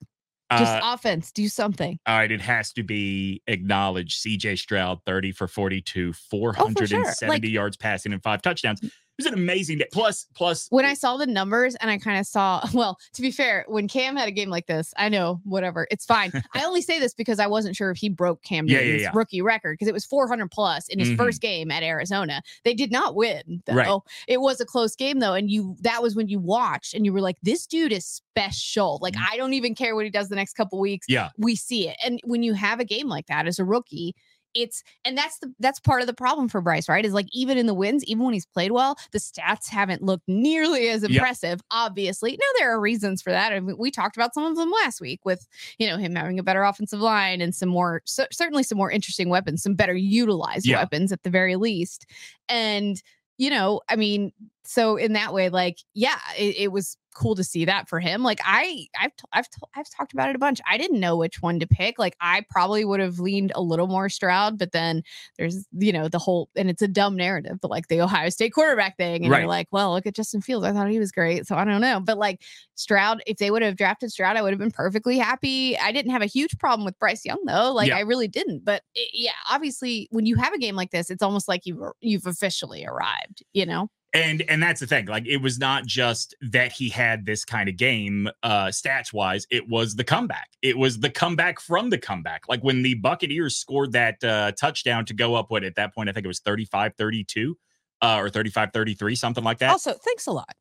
Just 0.51 0.71
Uh, 0.71 0.81
offense, 0.83 1.31
do 1.31 1.47
something. 1.47 1.97
All 2.05 2.17
right, 2.17 2.31
it 2.31 2.41
has 2.41 2.73
to 2.73 2.83
be 2.83 3.41
acknowledged. 3.47 4.21
CJ 4.23 4.57
Stroud, 4.57 4.99
30 5.05 5.31
for 5.31 5.47
42, 5.47 6.13
470 6.13 7.27
Like- 7.27 7.43
yards 7.51 7.75
passing 7.77 8.13
and 8.13 8.21
five 8.23 8.41
touchdowns. 8.41 8.81
It 9.19 9.23
was 9.25 9.31
an 9.31 9.37
amazing 9.39 9.77
day. 9.77 9.85
Plus, 9.91 10.25
plus, 10.33 10.65
When 10.71 10.85
I 10.85 10.95
saw 10.95 11.17
the 11.17 11.27
numbers 11.27 11.75
and 11.75 11.91
I 11.91 11.99
kind 11.99 12.19
of 12.19 12.25
saw, 12.25 12.65
well, 12.73 12.97
to 13.13 13.21
be 13.21 13.29
fair, 13.29 13.63
when 13.67 13.87
Cam 13.87 14.15
had 14.15 14.27
a 14.27 14.31
game 14.31 14.49
like 14.49 14.65
this, 14.65 14.91
I 14.97 15.07
know 15.09 15.39
whatever, 15.43 15.87
it's 15.91 16.03
fine. 16.03 16.31
I 16.55 16.63
only 16.65 16.81
say 16.81 16.99
this 16.99 17.13
because 17.13 17.37
I 17.39 17.45
wasn't 17.45 17.75
sure 17.75 17.91
if 17.91 17.97
he 17.97 18.09
broke 18.09 18.41
Cam 18.43 18.65
Yeah, 18.67 18.79
yeah, 18.79 18.95
yeah. 18.95 19.11
rookie 19.13 19.43
record 19.43 19.73
because 19.73 19.87
it 19.87 19.93
was 19.93 20.03
400 20.03 20.49
plus 20.49 20.87
in 20.87 20.97
his 20.97 21.09
Mhm. 21.09 21.17
first 21.17 21.41
game 21.41 21.69
at 21.69 21.83
Arizona. 21.83 22.41
They 22.63 22.73
did 22.73 22.91
not 22.91 23.13
win, 23.15 23.61
though. 23.67 23.73
Right. 23.75 23.99
It 24.27 24.41
was 24.41 24.59
a 24.59 24.65
close 24.65 24.95
game 24.95 25.19
though, 25.19 25.33
and 25.35 25.51
you 25.51 25.75
that 25.81 26.01
was 26.01 26.15
when 26.15 26.27
you 26.27 26.39
watched 26.39 26.95
and 26.95 27.05
you 27.05 27.13
were 27.13 27.21
like, 27.21 27.37
this 27.43 27.67
dude 27.67 27.91
is 27.91 28.05
special. 28.07 28.97
Like 29.01 29.13
Mhm. 29.13 29.25
I 29.31 29.37
don't 29.37 29.53
even 29.53 29.75
care 29.75 29.93
what 29.95 30.05
he 30.05 30.09
does 30.11 30.29
the 30.29 30.35
next 30.35 30.53
couple 30.53 30.79
weeks. 30.79 31.05
yeah, 31.07 31.29
we 31.37 31.55
see 31.55 31.87
it. 31.87 31.97
And 32.03 32.19
when 32.23 32.41
you 32.41 32.53
have 32.53 32.79
a 32.79 32.85
game 32.85 33.07
like 33.09 33.27
that 33.27 33.45
as 33.47 33.59
a 33.59 33.65
rookie, 33.65 34.15
it's 34.53 34.83
and 35.05 35.17
that's 35.17 35.39
the 35.39 35.53
that's 35.59 35.79
part 35.79 36.01
of 36.01 36.07
the 36.07 36.13
problem 36.13 36.47
for 36.47 36.61
Bryce, 36.61 36.87
right? 36.89 37.05
Is 37.05 37.13
like 37.13 37.27
even 37.33 37.57
in 37.57 37.65
the 37.65 37.73
wins, 37.73 38.03
even 38.05 38.23
when 38.25 38.33
he's 38.33 38.45
played 38.45 38.71
well, 38.71 38.97
the 39.11 39.19
stats 39.19 39.67
haven't 39.69 40.01
looked 40.01 40.27
nearly 40.27 40.89
as 40.89 41.03
impressive. 41.03 41.61
Obviously, 41.71 42.31
now 42.31 42.45
there 42.59 42.71
are 42.73 42.79
reasons 42.79 43.21
for 43.21 43.31
that. 43.31 43.51
I 43.53 43.59
mean, 43.59 43.77
we 43.77 43.91
talked 43.91 44.15
about 44.15 44.33
some 44.33 44.45
of 44.45 44.55
them 44.55 44.71
last 44.71 45.01
week 45.01 45.21
with 45.25 45.47
you 45.77 45.87
know 45.87 45.97
him 45.97 46.15
having 46.15 46.39
a 46.39 46.43
better 46.43 46.63
offensive 46.63 46.99
line 46.99 47.41
and 47.41 47.53
some 47.53 47.69
more 47.69 48.01
cer- 48.05 48.27
certainly 48.31 48.63
some 48.63 48.77
more 48.77 48.91
interesting 48.91 49.29
weapons, 49.29 49.63
some 49.63 49.75
better 49.75 49.95
utilized 49.95 50.65
Yeah. 50.65 50.79
weapons 50.79 51.11
at 51.11 51.23
the 51.23 51.29
very 51.29 51.55
least. 51.55 52.05
And 52.49 53.01
you 53.37 53.49
know, 53.49 53.81
I 53.89 53.95
mean, 53.95 54.31
so 54.63 54.95
in 54.95 55.13
that 55.13 55.33
way, 55.33 55.49
like, 55.49 55.79
yeah, 55.95 56.19
it, 56.37 56.55
it 56.57 56.71
was 56.71 56.97
cool 57.13 57.35
to 57.35 57.43
see 57.43 57.65
that 57.65 57.87
for 57.87 57.99
him. 57.99 58.23
Like, 58.23 58.39
I, 58.43 58.87
I've, 58.99 59.15
t- 59.15 59.23
I've, 59.31 59.49
t- 59.49 59.61
I've 59.75 59.89
talked 59.89 60.13
about 60.13 60.29
it 60.29 60.35
a 60.35 60.39
bunch. 60.39 60.59
I 60.69 60.77
didn't 60.77 60.99
know 60.99 61.15
which 61.15 61.41
one 61.41 61.59
to 61.59 61.67
pick. 61.67 61.97
Like, 61.99 62.15
I 62.19 62.45
probably 62.49 62.83
would 62.85 62.99
have 62.99 63.19
leaned 63.19 63.51
a 63.55 63.61
little 63.61 63.87
more 63.87 64.09
Stroud, 64.09 64.57
but 64.57 64.71
then 64.71 65.03
there's, 65.37 65.65
you 65.77 65.93
know, 65.93 66.07
the 66.07 66.19
whole, 66.19 66.49
and 66.55 66.69
it's 66.69 66.81
a 66.81 66.87
dumb 66.87 67.15
narrative, 67.15 67.59
but 67.61 67.71
like 67.71 67.87
the 67.87 68.01
Ohio 68.01 68.29
State 68.29 68.53
quarterback 68.53 68.97
thing, 68.97 69.23
and 69.23 69.31
Right. 69.31 69.39
you're 69.39 69.47
like, 69.47 69.67
well, 69.71 69.93
look 69.93 70.05
at 70.05 70.15
Justin 70.15 70.41
Fields. 70.41 70.65
I 70.65 70.73
thought 70.73 70.89
he 70.89 70.99
was 70.99 71.11
great, 71.11 71.47
so 71.47 71.55
I 71.55 71.63
don't 71.65 71.81
know, 71.81 71.99
but 71.99 72.17
like 72.17 72.41
Stroud, 72.75 73.21
if 73.27 73.37
they 73.37 73.51
would 73.51 73.61
have 73.61 73.75
drafted 73.77 74.11
Stroud, 74.11 74.35
I 74.35 74.41
would 74.41 74.51
have 74.51 74.59
been 74.59 74.71
perfectly 74.71 75.17
happy. 75.17 75.77
I 75.77 75.91
didn't 75.91 76.11
have 76.11 76.21
a 76.21 76.25
huge 76.27 76.57
problem 76.57 76.85
with 76.85 76.97
Bryce 76.99 77.23
Young 77.25 77.39
though. 77.45 77.71
Like, 77.71 77.89
Yeah. 77.89 77.97
I 77.97 78.01
really 78.01 78.27
didn't. 78.27 78.65
But 78.65 78.81
it, 78.95 79.09
yeah, 79.13 79.31
obviously, 79.51 80.07
when 80.11 80.25
you 80.25 80.35
have 80.37 80.53
a 80.53 80.57
game 80.57 80.75
like 80.75 80.91
this, 80.91 81.09
it's 81.09 81.21
almost 81.23 81.47
like 81.47 81.65
you've 81.65 81.79
you've 82.01 82.25
officially 82.25 82.85
arrived. 82.85 83.43
You 83.53 83.65
know. 83.65 83.89
And 84.13 84.43
and 84.47 84.61
that's 84.61 84.79
the 84.79 84.87
thing. 84.87 85.05
Like, 85.05 85.25
it 85.27 85.37
was 85.37 85.59
not 85.59 85.85
just 85.85 86.35
that 86.41 86.71
he 86.71 86.89
had 86.89 87.25
this 87.25 87.43
kind 87.45 87.67
of 87.67 87.77
game, 87.77 88.29
uh, 88.43 88.67
stats 88.67 89.11
wise. 89.11 89.47
It 89.49 89.67
was 89.67 89.95
the 89.95 90.03
comeback. 90.03 90.49
It 90.61 90.77
was 90.77 90.99
the 90.99 91.09
comeback 91.09 91.59
from 91.59 91.89
the 91.89 91.97
comeback. 91.97 92.43
Like 92.47 92.63
when 92.63 92.83
the 92.83 92.95
Buccaneers 92.95 93.55
scored 93.55 93.91
that 93.93 94.23
uh, 94.23 94.51
touchdown 94.51 95.05
to 95.05 95.13
go 95.13 95.35
up. 95.35 95.49
What 95.49 95.63
at 95.63 95.75
that 95.75 95.93
point, 95.93 96.09
I 96.09 96.11
think 96.11 96.25
it 96.25 96.27
was 96.27 96.39
35-32 96.41 97.53
uh, 98.01 98.17
or 98.19 98.29
35-33, 98.29 99.17
something 99.17 99.43
like 99.43 99.59
that. 99.59 99.71
Also, 99.71 99.93
thanks 99.93 100.27
a 100.27 100.31
lot. 100.31 100.53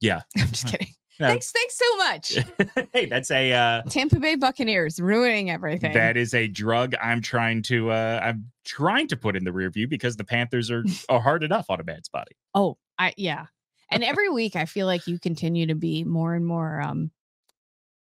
Yeah. 0.00 0.22
I'm 0.38 0.48
just 0.48 0.68
kidding. 0.68 0.88
No. 1.20 1.28
Thanks, 1.28 1.52
thanks 1.52 1.78
so 1.78 1.96
much. 1.96 2.38
hey, 2.92 3.06
that's 3.06 3.30
a 3.30 3.52
uh, 3.52 3.82
Tampa 3.82 4.18
Bay 4.18 4.34
Buccaneers 4.34 4.98
ruining 4.98 5.48
everything. 5.48 5.92
that 5.92 6.16
is 6.16 6.34
a 6.34 6.48
drug 6.48 6.96
I'm 7.00 7.22
trying 7.22 7.62
to 7.62 7.92
uh, 7.92 8.18
I'm 8.20 8.50
trying 8.64 9.06
to 9.06 9.16
put 9.16 9.36
in 9.36 9.44
the 9.44 9.52
rear 9.52 9.70
view 9.70 9.86
because 9.86 10.16
the 10.16 10.24
Panthers 10.24 10.72
are 10.72 10.82
are 11.08 11.20
hard 11.20 11.44
enough 11.44 11.66
on 11.68 11.80
a 11.80 11.84
man's 11.84 12.08
body. 12.08 12.32
oh, 12.56 12.78
I 12.98 13.14
yeah. 13.16 13.46
And 13.90 14.04
every 14.04 14.28
week 14.28 14.56
I 14.56 14.64
feel 14.66 14.86
like 14.86 15.06
you 15.06 15.18
continue 15.18 15.66
to 15.66 15.74
be 15.74 16.04
more 16.04 16.34
and 16.34 16.46
more 16.46 16.80
um 16.80 17.10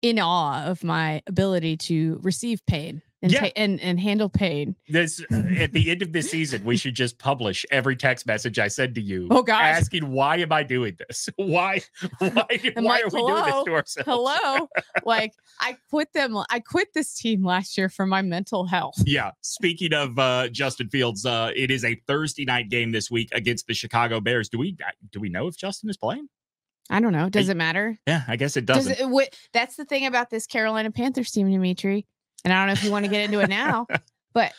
in 0.01 0.19
awe 0.19 0.65
of 0.65 0.83
my 0.83 1.21
ability 1.27 1.75
to 1.77 2.19
receive 2.21 2.65
pain 2.67 3.01
and 3.21 3.31
Yeah. 3.31 3.41
ta- 3.41 3.51
and, 3.55 3.79
and 3.81 3.99
handle 3.99 4.29
pain. 4.29 4.75
This 4.87 5.23
at 5.31 5.73
the 5.73 5.89
end 5.89 6.01
of 6.01 6.13
this 6.13 6.29
season, 6.29 6.63
we 6.63 6.77
should 6.77 6.93
just 6.95 7.17
publish 7.17 7.65
every 7.71 7.95
text 7.95 8.27
message 8.27 8.59
I 8.59 8.67
send 8.67 8.95
to 8.95 9.01
you. 9.01 9.27
Oh, 9.31 9.41
God, 9.43 9.61
asking 9.63 10.11
why 10.11 10.37
am 10.37 10.51
I 10.51 10.63
doing 10.63 10.95
this? 11.07 11.27
Why 11.37 11.81
why, 12.19 12.29
why 12.29 12.41
I'm 12.75 12.77
are 12.77 12.81
like, 12.83 13.05
we 13.13 13.21
doing 13.21 13.43
this 13.45 13.63
to 13.65 13.73
ourselves? 13.73 14.05
Hello. 14.05 14.67
like 15.05 15.33
I 15.59 15.77
quit 15.89 16.13
them 16.13 16.37
I 16.49 16.59
quit 16.59 16.89
this 16.93 17.15
team 17.15 17.43
last 17.43 17.77
year 17.77 17.89
for 17.89 18.05
my 18.05 18.21
mental 18.21 18.65
health. 18.65 18.95
Yeah. 19.05 19.31
Speaking 19.41 19.93
of 19.93 20.17
uh, 20.19 20.49
Justin 20.49 20.89
Fields, 20.89 21.25
uh, 21.25 21.51
it 21.55 21.71
is 21.71 21.83
a 21.83 21.95
Thursday 22.07 22.45
night 22.45 22.69
game 22.69 22.91
this 22.91 23.09
week 23.09 23.29
against 23.33 23.67
the 23.67 23.73
Chicago 23.73 24.19
Bears. 24.21 24.49
Do 24.49 24.57
we 24.59 24.77
do 25.11 25.19
we 25.19 25.29
know 25.29 25.47
if 25.47 25.57
Justin 25.57 25.89
is 25.89 25.97
playing? 25.97 26.27
I 26.89 27.01
don't 27.01 27.11
know. 27.11 27.27
Does 27.29 27.49
it 27.49 27.57
matter? 27.57 27.97
Yeah, 28.07 28.23
I 28.29 28.37
guess 28.37 28.55
it 28.55 28.65
Does 28.65 28.77
doesn't. 28.87 28.93
it, 28.93 28.99
wi- 29.01 29.27
that's 29.51 29.75
the 29.75 29.83
thing 29.83 30.05
about 30.05 30.29
this 30.29 30.47
Carolina 30.47 30.89
Panthers 30.89 31.31
team, 31.31 31.51
Demetri. 31.51 32.05
And 32.43 32.53
I 32.53 32.59
don't 32.59 32.67
know 32.67 32.73
if 32.73 32.83
you 32.83 32.91
want 32.91 33.05
to 33.05 33.11
get 33.11 33.23
into 33.25 33.39
it 33.39 33.49
now, 33.49 33.87
but 34.33 34.53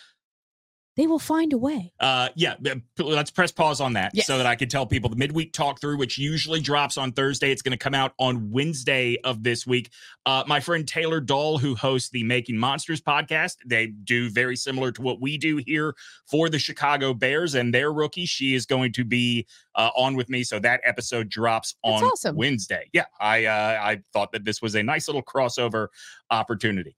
they 0.96 1.06
will 1.06 1.20
find 1.20 1.52
a 1.52 1.56
way. 1.58 1.92
Uh, 2.00 2.28
yeah, 2.34 2.56
let's 2.98 3.30
press 3.30 3.52
pause 3.52 3.80
on 3.80 3.92
that 3.92 4.10
Yes. 4.14 4.26
so 4.26 4.36
that 4.36 4.46
I 4.46 4.56
can 4.56 4.68
tell 4.68 4.84
people 4.84 5.08
the 5.08 5.14
midweek 5.14 5.52
talk 5.52 5.80
through, 5.80 5.96
which 5.96 6.18
usually 6.18 6.60
drops 6.60 6.98
on 6.98 7.12
Thursday. 7.12 7.52
It's 7.52 7.62
going 7.62 7.70
to 7.70 7.78
come 7.78 7.94
out 7.94 8.14
on 8.18 8.50
Wednesday 8.50 9.16
of 9.22 9.44
this 9.44 9.64
week. 9.64 9.90
Uh, 10.26 10.42
my 10.48 10.58
friend 10.58 10.88
Taylor 10.88 11.20
Dahl, 11.20 11.56
who 11.56 11.76
hosts 11.76 12.10
the 12.10 12.24
Making 12.24 12.58
Monsters 12.58 13.00
podcast, 13.00 13.58
they 13.64 13.86
do 13.86 14.28
very 14.28 14.56
similar 14.56 14.90
to 14.90 15.00
what 15.00 15.20
we 15.20 15.38
do 15.38 15.58
here 15.64 15.94
for 16.28 16.48
the 16.48 16.58
Chicago 16.58 17.14
Bears 17.14 17.54
and 17.54 17.72
their 17.72 17.92
rookie. 17.92 18.26
She 18.26 18.56
is 18.56 18.66
going 18.66 18.90
to 18.94 19.04
be 19.04 19.46
uh, 19.76 19.90
on 19.96 20.16
with 20.16 20.28
me, 20.28 20.42
so 20.42 20.58
that 20.58 20.80
episode 20.84 21.28
drops 21.28 21.76
on 21.84 22.02
awesome. 22.02 22.34
Wednesday. 22.34 22.90
Yeah, 22.92 23.04
I 23.20 23.44
uh, 23.44 23.78
I 23.80 24.02
thought 24.12 24.32
that 24.32 24.44
this 24.44 24.60
was 24.60 24.74
a 24.74 24.82
nice 24.82 25.06
little 25.06 25.22
crossover 25.22 25.86
opportunity. 26.28 26.96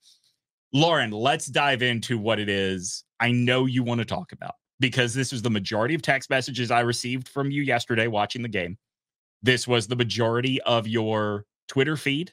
Lauren, 0.72 1.10
let's 1.10 1.46
dive 1.46 1.82
into 1.82 2.18
what 2.18 2.38
it 2.38 2.48
is 2.48 3.04
I 3.18 3.32
know 3.32 3.66
you 3.66 3.82
want 3.82 3.98
to 4.00 4.04
talk 4.04 4.32
about 4.32 4.54
because 4.78 5.12
this 5.12 5.32
was 5.32 5.42
the 5.42 5.50
majority 5.50 5.94
of 5.94 6.00
text 6.02 6.30
messages 6.30 6.70
I 6.70 6.80
received 6.80 7.28
from 7.28 7.50
you 7.50 7.62
yesterday 7.62 8.06
watching 8.06 8.42
the 8.42 8.48
game. 8.48 8.78
This 9.42 9.66
was 9.68 9.88
the 9.88 9.96
majority 9.96 10.60
of 10.62 10.86
your 10.86 11.44
Twitter 11.68 11.96
feed. 11.96 12.32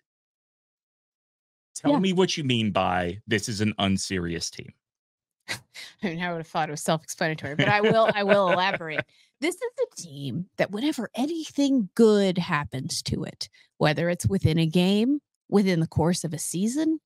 Tell 1.75 1.91
Yeah. 1.91 1.99
me 1.99 2.13
what 2.13 2.37
you 2.37 2.43
mean 2.43 2.71
by 2.71 3.19
this 3.27 3.49
is 3.49 3.59
an 3.61 3.73
unserious 3.79 4.49
team. 4.49 4.73
I 5.49 5.57
mean, 6.03 6.21
I 6.21 6.31
would 6.31 6.39
have 6.39 6.47
thought 6.47 6.69
it 6.69 6.71
was 6.71 6.81
self-explanatory, 6.81 7.55
but 7.55 7.67
I 7.67 7.81
will 7.81 8.09
I 8.13 8.23
will 8.23 8.49
elaborate. 8.53 9.05
This 9.39 9.55
is 9.55 9.61
a 9.83 10.01
team 10.01 10.49
that 10.57 10.71
whenever 10.71 11.09
anything 11.15 11.89
good 11.95 12.37
happens 12.37 13.01
to 13.03 13.23
it, 13.23 13.49
whether 13.77 14.09
it's 14.09 14.27
within 14.27 14.57
a 14.57 14.65
game, 14.65 15.19
within 15.49 15.79
the 15.79 15.87
course 15.87 16.23
of 16.23 16.33
a 16.33 16.39
season, 16.39 16.99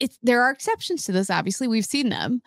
it's 0.00 0.18
there 0.22 0.42
are 0.42 0.50
exceptions 0.50 1.04
to 1.04 1.12
this. 1.12 1.30
Obviously, 1.30 1.68
we've 1.68 1.84
seen 1.86 2.08
them, 2.08 2.40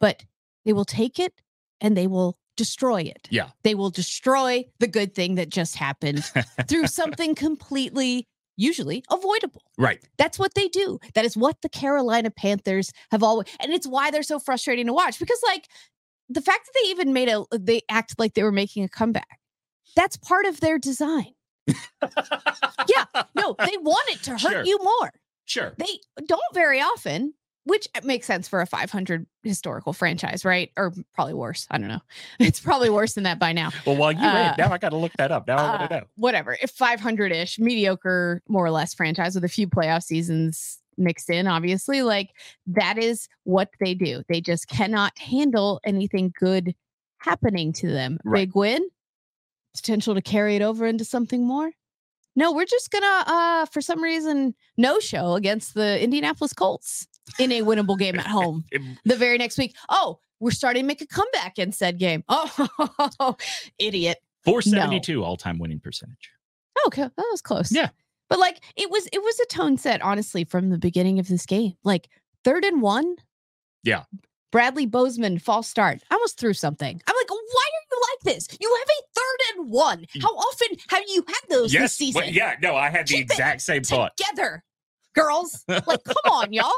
but 0.00 0.24
they 0.64 0.72
will 0.72 0.84
take 0.84 1.18
it 1.18 1.32
and 1.80 1.96
they 1.96 2.06
will 2.06 2.36
destroy 2.56 3.00
it. 3.00 3.26
Yeah. 3.30 3.48
They 3.64 3.74
will 3.74 3.90
destroy 3.90 4.64
the 4.78 4.86
good 4.86 5.14
thing 5.14 5.36
that 5.36 5.48
just 5.48 5.76
happened 5.76 6.24
through 6.68 6.86
something 7.00 7.34
completely 7.34 8.26
usually 8.58 9.02
avoidable. 9.10 9.62
Right. 9.78 10.00
That's 10.18 10.38
what 10.38 10.54
they 10.54 10.68
do. 10.68 10.98
That 11.14 11.24
is 11.24 11.36
what 11.36 11.62
the 11.62 11.68
Carolina 11.70 12.30
Panthers 12.30 12.92
have 13.10 13.22
always, 13.22 13.48
and 13.58 13.72
it's 13.72 13.86
why 13.86 14.10
they're 14.10 14.22
so 14.22 14.38
frustrating 14.38 14.86
to 14.86 14.92
watch 14.92 15.18
because, 15.18 15.40
like, 15.46 15.68
the 16.28 16.42
fact 16.42 16.66
that 16.66 16.72
they 16.82 16.90
even 16.90 17.12
made 17.14 17.28
a, 17.28 17.44
they 17.58 17.80
act 17.90 18.14
like 18.18 18.34
they 18.34 18.42
were 18.42 18.52
making 18.52 18.84
a 18.84 18.88
comeback. 18.88 19.38
That's 19.96 20.16
part 20.18 20.44
of 20.46 20.60
their 20.60 20.78
design. 20.78 21.32
Yeah, 22.88 23.04
No, 23.34 23.54
they 23.58 23.76
want 23.78 24.08
it 24.10 24.22
to 24.24 24.32
hurt 24.32 24.40
Sure. 24.40 24.64
you 24.64 24.78
more. 24.82 25.12
Sure. 25.44 25.72
They 25.78 26.00
don't 26.26 26.40
very 26.54 26.80
often, 26.80 27.34
which 27.64 27.88
makes 28.04 28.26
sense 28.26 28.48
for 28.48 28.60
a 28.60 28.66
500 28.66 29.26
historical 29.42 29.92
franchise, 29.92 30.44
right? 30.44 30.70
Or 30.76 30.92
probably 31.14 31.34
worse. 31.34 31.66
I 31.70 31.78
don't 31.78 31.88
know. 31.88 32.00
It's 32.38 32.60
probably 32.60 32.90
worse 32.90 33.14
than 33.14 33.24
that 33.24 33.38
by 33.38 33.52
now. 33.52 33.70
Well, 33.86 33.96
while 33.96 34.12
you 34.12 34.20
read, 34.20 34.52
Uh, 34.52 34.54
now 34.58 34.72
I 34.72 34.78
got 34.78 34.90
to 34.90 34.96
look 34.96 35.12
that 35.18 35.30
up. 35.32 35.46
Now 35.46 35.56
I 35.58 35.68
want 35.78 35.90
to 35.90 35.96
Uh, 35.96 36.00
know. 36.00 36.06
whatever, 36.16 36.56
if 36.62 36.70
500 36.70 37.32
ish, 37.32 37.58
mediocre, 37.58 38.42
more 38.48 38.64
or 38.64 38.70
less 38.70 38.94
franchise 38.94 39.34
with 39.34 39.44
a 39.44 39.48
few 39.48 39.66
playoff 39.68 40.02
seasons 40.02 40.78
mixed 40.98 41.30
in, 41.30 41.46
obviously, 41.46 42.02
like 42.02 42.30
that 42.66 42.98
is 42.98 43.28
what 43.44 43.70
they 43.80 43.94
do. 43.94 44.22
They 44.28 44.40
just 44.40 44.68
cannot 44.68 45.16
handle 45.18 45.80
anything 45.84 46.32
good 46.38 46.74
happening 47.18 47.72
to 47.74 47.88
them. 47.90 48.18
Right. 48.24 48.42
Big 48.48 48.54
win, 48.56 48.88
potential 49.74 50.14
to 50.14 50.22
carry 50.22 50.56
it 50.56 50.62
over 50.62 50.86
into 50.86 51.04
something 51.04 51.46
more. 51.46 51.70
No, 52.34 52.52
we're 52.52 52.64
just 52.66 52.90
gonna, 52.90 53.24
uh, 53.26 53.66
for 53.66 53.80
some 53.80 54.02
reason, 54.02 54.54
no 54.76 54.98
show 55.00 55.34
against 55.34 55.74
the 55.74 56.00
Indianapolis 56.02 56.52
Colts 56.52 57.06
in 57.38 57.52
a 57.52 57.62
winnable 57.62 57.98
game 57.98 58.18
at 58.18 58.26
home 58.38 58.64
the 59.04 59.16
very 59.16 59.36
next 59.38 59.58
week. 59.58 59.74
Oh, 59.88 60.18
we're 60.40 60.50
starting 60.50 60.82
to 60.82 60.86
make 60.86 61.00
a 61.02 61.06
comeback 61.06 61.58
in 61.58 61.72
said 61.72 61.98
game. 61.98 62.24
Oh, 63.20 63.36
idiot. 63.78 64.18
472 64.44 65.22
all 65.22 65.36
time 65.36 65.58
winning 65.58 65.78
percentage. 65.80 66.30
Oh, 66.78 66.84
okay, 66.86 67.02
that 67.02 67.28
was 67.30 67.42
close. 67.42 67.70
Yeah. 67.70 67.90
but 68.28 68.38
like 68.38 68.60
it 68.76 68.90
was, 68.90 69.06
it 69.12 69.22
was 69.22 69.38
a 69.40 69.46
tone 69.46 69.76
set, 69.76 70.00
honestly, 70.02 70.44
from 70.44 70.70
the 70.70 70.78
beginning 70.78 71.18
of 71.18 71.28
this 71.28 71.46
game. 71.46 71.74
Like 71.84 72.08
third 72.44 72.64
and 72.64 72.80
one. 72.82 73.16
Yeah. 73.84 74.04
Bradley 74.50 74.86
Bozeman 74.86 75.38
false 75.38 75.68
start. 75.68 76.02
I 76.10 76.14
almost 76.14 76.38
threw 76.38 76.52
something. 76.54 77.00
I'm 77.06 77.16
like, 77.16 77.30
why 77.30 77.66
like 78.10 78.34
this? 78.34 78.48
You 78.60 78.68
have 78.78 78.88
a 78.88 79.02
third 79.14 79.58
and 79.60 79.70
one. 79.70 80.04
How 80.22 80.30
often 80.30 80.68
have 80.88 81.02
you 81.08 81.24
had 81.26 81.40
those 81.48 81.72
this 81.72 81.94
season? 81.94 82.22
well, 82.22 82.30
yeah. 82.30 82.56
No, 82.62 82.74
I 82.76 82.90
had 82.90 83.06
the 83.06 83.14
Keep 83.14 83.30
exact 83.30 83.62
same 83.62 83.82
thought. 83.82 84.12
Together, 84.16 84.62
girls. 85.14 85.64
Like, 85.68 85.84
come 86.04 86.16
on, 86.32 86.52
y'all. 86.52 86.72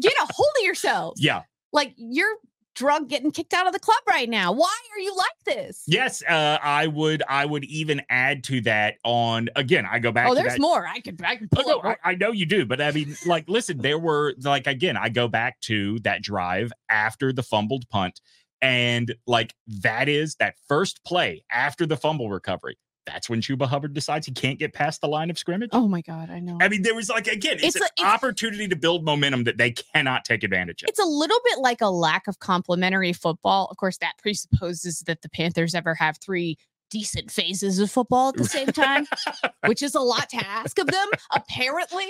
Get 0.00 0.12
a 0.14 0.26
hold 0.32 0.50
of 0.60 0.64
yourselves. 0.64 1.22
Yeah. 1.22 1.42
Like 1.72 1.94
you're 1.96 2.36
drunk 2.76 3.08
getting 3.08 3.30
kicked 3.30 3.52
out 3.52 3.66
of 3.66 3.72
the 3.72 3.78
club 3.78 3.98
right 4.08 4.28
now. 4.28 4.52
Why 4.52 4.74
are 4.94 4.98
you 5.00 5.14
like 5.16 5.56
this? 5.56 5.82
Yes. 5.86 6.22
Uh, 6.26 6.58
I 6.62 6.86
would. 6.86 7.22
I 7.28 7.44
would 7.46 7.64
even 7.64 8.02
add 8.08 8.44
to 8.44 8.60
that. 8.62 8.94
On 9.04 9.48
again, 9.56 9.86
I 9.90 9.98
go 9.98 10.12
back. 10.12 10.26
Oh, 10.28 10.34
to 10.34 10.40
there's 10.40 10.54
that. 10.54 10.60
more. 10.60 10.86
I 10.86 11.00
could 11.00 11.20
I 11.24 11.36
could 11.36 11.48
Oh, 11.56 11.62
pull 11.62 11.82
no. 11.82 11.88
I, 11.90 11.96
I 12.10 12.14
know 12.14 12.32
you 12.32 12.46
do, 12.46 12.64
but 12.66 12.80
I 12.80 12.90
mean, 12.92 13.16
like, 13.26 13.48
listen, 13.48 13.78
there 13.78 13.98
were 13.98 14.34
like 14.42 14.66
again, 14.66 14.96
I 14.96 15.08
go 15.10 15.28
back 15.28 15.60
to 15.62 15.98
that 16.00 16.22
drive 16.22 16.72
after 16.88 17.32
the 17.32 17.42
fumbled 17.42 17.88
punt, 17.90 18.20
and 18.62 19.14
like 19.26 19.54
that 19.66 20.08
is 20.08 20.34
that 20.36 20.54
first 20.68 21.02
play 21.04 21.44
after 21.50 21.86
the 21.86 21.96
fumble 21.96 22.30
recovery. 22.30 22.76
That's 23.06 23.28
when 23.30 23.40
Chuba 23.40 23.66
Hubbard 23.66 23.94
decides 23.94 24.26
he 24.26 24.32
can't 24.32 24.58
get 24.58 24.72
past 24.74 25.00
the 25.00 25.08
line 25.08 25.30
of 25.30 25.38
scrimmage. 25.38 25.70
Oh 25.72 25.88
my 25.88 26.02
god, 26.02 26.30
I 26.30 26.38
know. 26.38 26.58
I 26.60 26.68
mean, 26.68 26.82
there 26.82 26.94
was 26.94 27.08
like 27.08 27.26
again, 27.26 27.54
it's, 27.56 27.74
It's 27.74 27.76
an 27.76 27.82
a- 27.82 28.00
it's- 28.02 28.14
opportunity 28.14 28.68
to 28.68 28.76
build 28.76 29.04
momentum 29.04 29.44
that 29.44 29.56
they 29.56 29.72
cannot 29.72 30.24
take 30.24 30.44
advantage 30.44 30.82
of. 30.82 30.88
It's 30.90 31.00
a 31.00 31.04
little 31.04 31.38
bit 31.44 31.58
like 31.58 31.80
a 31.80 31.88
lack 31.88 32.28
of 32.28 32.38
complementary 32.40 33.12
football. 33.12 33.66
Of 33.70 33.78
course, 33.78 33.96
that 33.98 34.12
presupposes 34.22 35.00
that 35.06 35.22
the 35.22 35.28
Panthers 35.30 35.74
ever 35.74 35.94
have 35.94 36.18
three 36.18 36.56
decent 36.90 37.30
phases 37.30 37.78
of 37.78 37.90
football 37.90 38.28
at 38.28 38.36
the 38.36 38.44
same 38.44 38.66
time, 38.68 39.06
which 39.66 39.82
is 39.82 39.94
a 39.94 40.00
lot 40.00 40.28
to 40.30 40.36
ask 40.36 40.78
of 40.78 40.86
them, 40.88 41.08
apparently. 41.34 42.06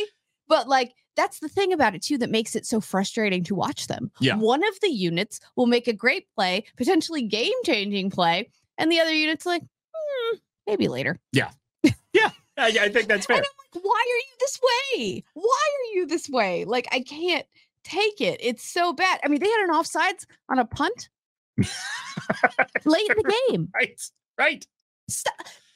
But 0.48 0.68
like 0.68 0.92
that's 1.20 1.40
the 1.40 1.48
thing 1.48 1.72
about 1.72 1.94
it 1.94 2.02
too 2.02 2.16
that 2.18 2.30
makes 2.30 2.56
it 2.56 2.64
so 2.64 2.80
frustrating 2.80 3.44
to 3.44 3.54
watch 3.54 3.88
them. 3.88 4.10
Yeah. 4.20 4.36
One 4.36 4.66
of 4.66 4.80
the 4.80 4.88
units 4.88 5.38
will 5.54 5.66
make 5.66 5.86
a 5.86 5.92
great 5.92 6.26
play, 6.34 6.64
potentially 6.78 7.22
game-changing 7.22 8.10
play, 8.10 8.48
and 8.78 8.90
the 8.90 9.00
other 9.00 9.12
unit's 9.12 9.44
like, 9.44 9.60
hmm, 9.94 10.36
maybe 10.66 10.88
later. 10.88 11.18
Yeah. 11.32 11.50
Yeah. 12.12 12.30
I, 12.58 12.76
I 12.80 12.88
think 12.88 13.06
that's 13.06 13.26
fair. 13.26 13.36
And 13.36 13.46
I'm 13.46 13.80
like, 13.80 13.84
why 13.84 14.04
are 14.04 14.16
you 14.16 14.36
this 14.40 14.60
way? 14.62 15.24
Why 15.34 15.68
are 15.76 15.94
you 15.94 16.06
this 16.06 16.28
way? 16.28 16.64
Like, 16.64 16.88
I 16.90 17.00
can't 17.00 17.46
take 17.84 18.20
it. 18.20 18.38
It's 18.42 18.64
so 18.64 18.92
bad. 18.92 19.20
I 19.24 19.28
mean, 19.28 19.40
they 19.40 19.48
had 19.48 19.64
an 19.64 19.70
offsides 19.70 20.26
on 20.48 20.58
a 20.58 20.64
punt 20.64 21.08
late 21.56 23.08
in 23.08 23.16
the 23.16 23.34
game. 23.48 23.68
right, 23.72 24.00
right. 24.36 24.66
Stop. 25.08 25.34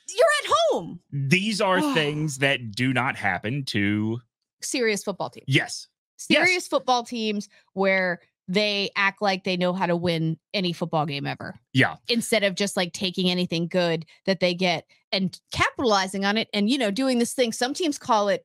You're 0.09 0.27
at 0.45 0.53
home. 0.71 1.01
These 1.13 1.61
are 1.61 1.81
things 1.95 2.39
that 2.39 2.73
do 2.73 2.93
not 2.93 3.15
happen 3.17 3.65
to 3.67 4.21
Serious 4.65 5.03
football 5.03 5.31
teams. 5.31 5.45
yes, 5.49 5.87
Yes. 6.29 6.39
Serious 6.47 6.69
football 6.69 7.03
teams 7.05 7.49
where 7.75 8.21
they 8.47 8.91
act 8.97 9.21
like 9.23 9.45
they 9.45 9.57
know 9.57 9.73
how 9.73 9.87
to 9.87 9.97
win 9.97 10.39
any 10.53 10.73
football 10.73 11.07
game 11.07 11.27
ever 11.27 11.55
yeah, 11.73 11.97
instead 12.09 12.45
of 12.45 12.55
just 12.55 12.77
like 12.77 12.93
taking 12.93 13.31
anything 13.31 13.67
good 13.69 14.05
that 14.27 14.39
they 14.41 14.53
get 14.55 14.85
and 15.13 15.41
capitalizing 15.51 16.25
on 16.27 16.37
it 16.37 16.49
and 16.53 16.69
you 16.69 16.77
know 16.77 16.91
doing 16.91 17.19
this 17.19 17.33
thing 17.33 17.53
some 17.53 17.73
teams 17.73 17.99
call 17.99 18.29
it 18.29 18.45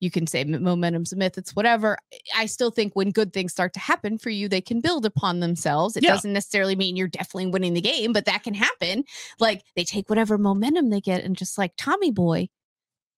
you 0.00 0.10
can 0.10 0.26
say 0.26 0.42
momentum's 0.42 1.12
a 1.12 1.16
myth 1.16 1.36
it's 1.36 1.54
whatever 1.54 1.98
i 2.34 2.46
still 2.46 2.70
think 2.70 2.94
when 2.96 3.10
good 3.10 3.32
things 3.34 3.52
start 3.52 3.74
to 3.74 3.80
happen 3.80 4.16
for 4.16 4.30
you 4.30 4.48
they 4.48 4.62
can 4.62 4.80
build 4.80 5.04
upon 5.04 5.40
themselves 5.40 5.98
it 5.98 6.02
Yeah. 6.02 6.12
doesn't 6.12 6.32
necessarily 6.32 6.74
mean 6.74 6.96
you're 6.96 7.06
definitely 7.06 7.46
winning 7.50 7.74
the 7.74 7.80
game 7.82 8.14
but 8.14 8.24
that 8.24 8.42
can 8.42 8.54
happen 8.54 9.04
like 9.38 9.62
they 9.76 9.84
take 9.84 10.08
whatever 10.08 10.38
momentum 10.38 10.88
they 10.88 11.00
get 11.02 11.22
and 11.24 11.36
just 11.36 11.58
like 11.58 11.72
tommy 11.76 12.10
boy 12.10 12.48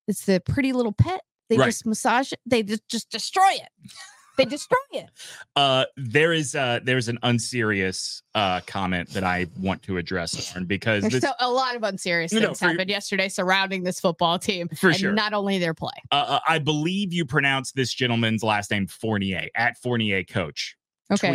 It's 0.08 0.24
the 0.24 0.40
pretty 0.40 0.72
little 0.72 0.92
pet. 0.92 1.20
They 1.48 1.56
Right. 1.56 1.66
just 1.66 1.86
massage 1.86 2.32
it. 2.32 2.40
They 2.46 2.62
just 2.62 2.86
just 2.88 3.10
destroy 3.10 3.52
it. 3.52 3.90
They 4.36 4.44
destroy 4.44 4.76
it. 4.92 5.10
Uh, 5.56 5.84
there 5.96 6.32
is 6.32 6.54
uh, 6.54 6.78
there's 6.84 7.08
an 7.08 7.18
unserious 7.24 8.22
uh, 8.36 8.60
comment 8.68 9.08
that 9.10 9.24
I 9.24 9.46
want 9.58 9.82
to 9.84 9.96
address, 9.96 10.52
Lauren, 10.54 10.66
because 10.66 11.02
There's 11.02 11.14
this, 11.14 11.22
so, 11.24 11.32
a 11.40 11.50
lot 11.50 11.74
of 11.74 11.82
unserious 11.82 12.32
No, 12.32 12.38
no, 12.38 12.46
things 12.48 12.58
for- 12.60 12.68
happened 12.68 12.88
yesterday 12.90 13.28
surrounding 13.28 13.82
this 13.82 13.98
football 13.98 14.38
team, 14.38 14.68
for 14.76 14.90
and 14.90 14.96
sure. 14.96 15.12
not 15.12 15.32
only 15.32 15.58
their 15.58 15.74
play. 15.74 15.90
uh, 16.12 16.14
uh, 16.14 16.40
I 16.46 16.60
believe 16.60 17.12
you 17.12 17.24
pronounced 17.24 17.74
this 17.74 17.92
gentleman's 17.92 18.44
last 18.44 18.70
name 18.70 18.86
Fournier 18.86 19.48
at 19.56 19.76
Fournier 19.78 20.22
Coach 20.22 20.76
Okay. 21.12 21.28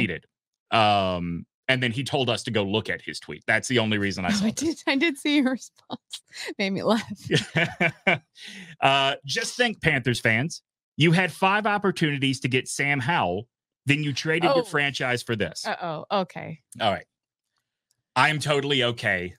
tweeted, 0.71 0.77
um, 0.77 1.45
and 1.67 1.81
then 1.81 1.91
he 1.91 2.03
told 2.03 2.29
us 2.29 2.43
to 2.43 2.51
go 2.51 2.63
look 2.63 2.89
at 2.89 3.01
his 3.01 3.19
tweet. 3.19 3.43
That's 3.47 3.67
the 3.67 3.79
only 3.79 3.97
reason 3.97 4.25
I 4.25 4.29
Oh, 4.29 4.31
saw 4.31 4.45
I 4.45 4.51
this. 4.51 4.59
did. 4.59 4.83
I 4.87 4.95
did 4.95 5.17
see 5.17 5.37
your 5.37 5.51
response. 5.51 6.21
Made 6.57 6.71
me 6.71 6.83
laugh. 6.83 7.03
uh, 8.81 9.15
just 9.25 9.55
think, 9.55 9.81
Panthers 9.81 10.19
fans, 10.19 10.61
you 10.97 11.11
had 11.11 11.31
five 11.31 11.65
opportunities 11.65 12.39
to 12.41 12.47
get 12.47 12.67
Sam 12.67 12.99
Howell, 12.99 13.47
then 13.85 14.03
you 14.03 14.13
traded 14.13 14.49
Oh. 14.51 14.55
your 14.57 14.65
franchise 14.65 15.23
for 15.23 15.35
this. 15.35 15.65
Uh 15.65 15.75
oh. 15.81 16.21
Okay. 16.21 16.59
All 16.79 16.91
right. 16.91 17.05
I'm 18.15 18.39
totally 18.39 18.83
okay 18.83 19.33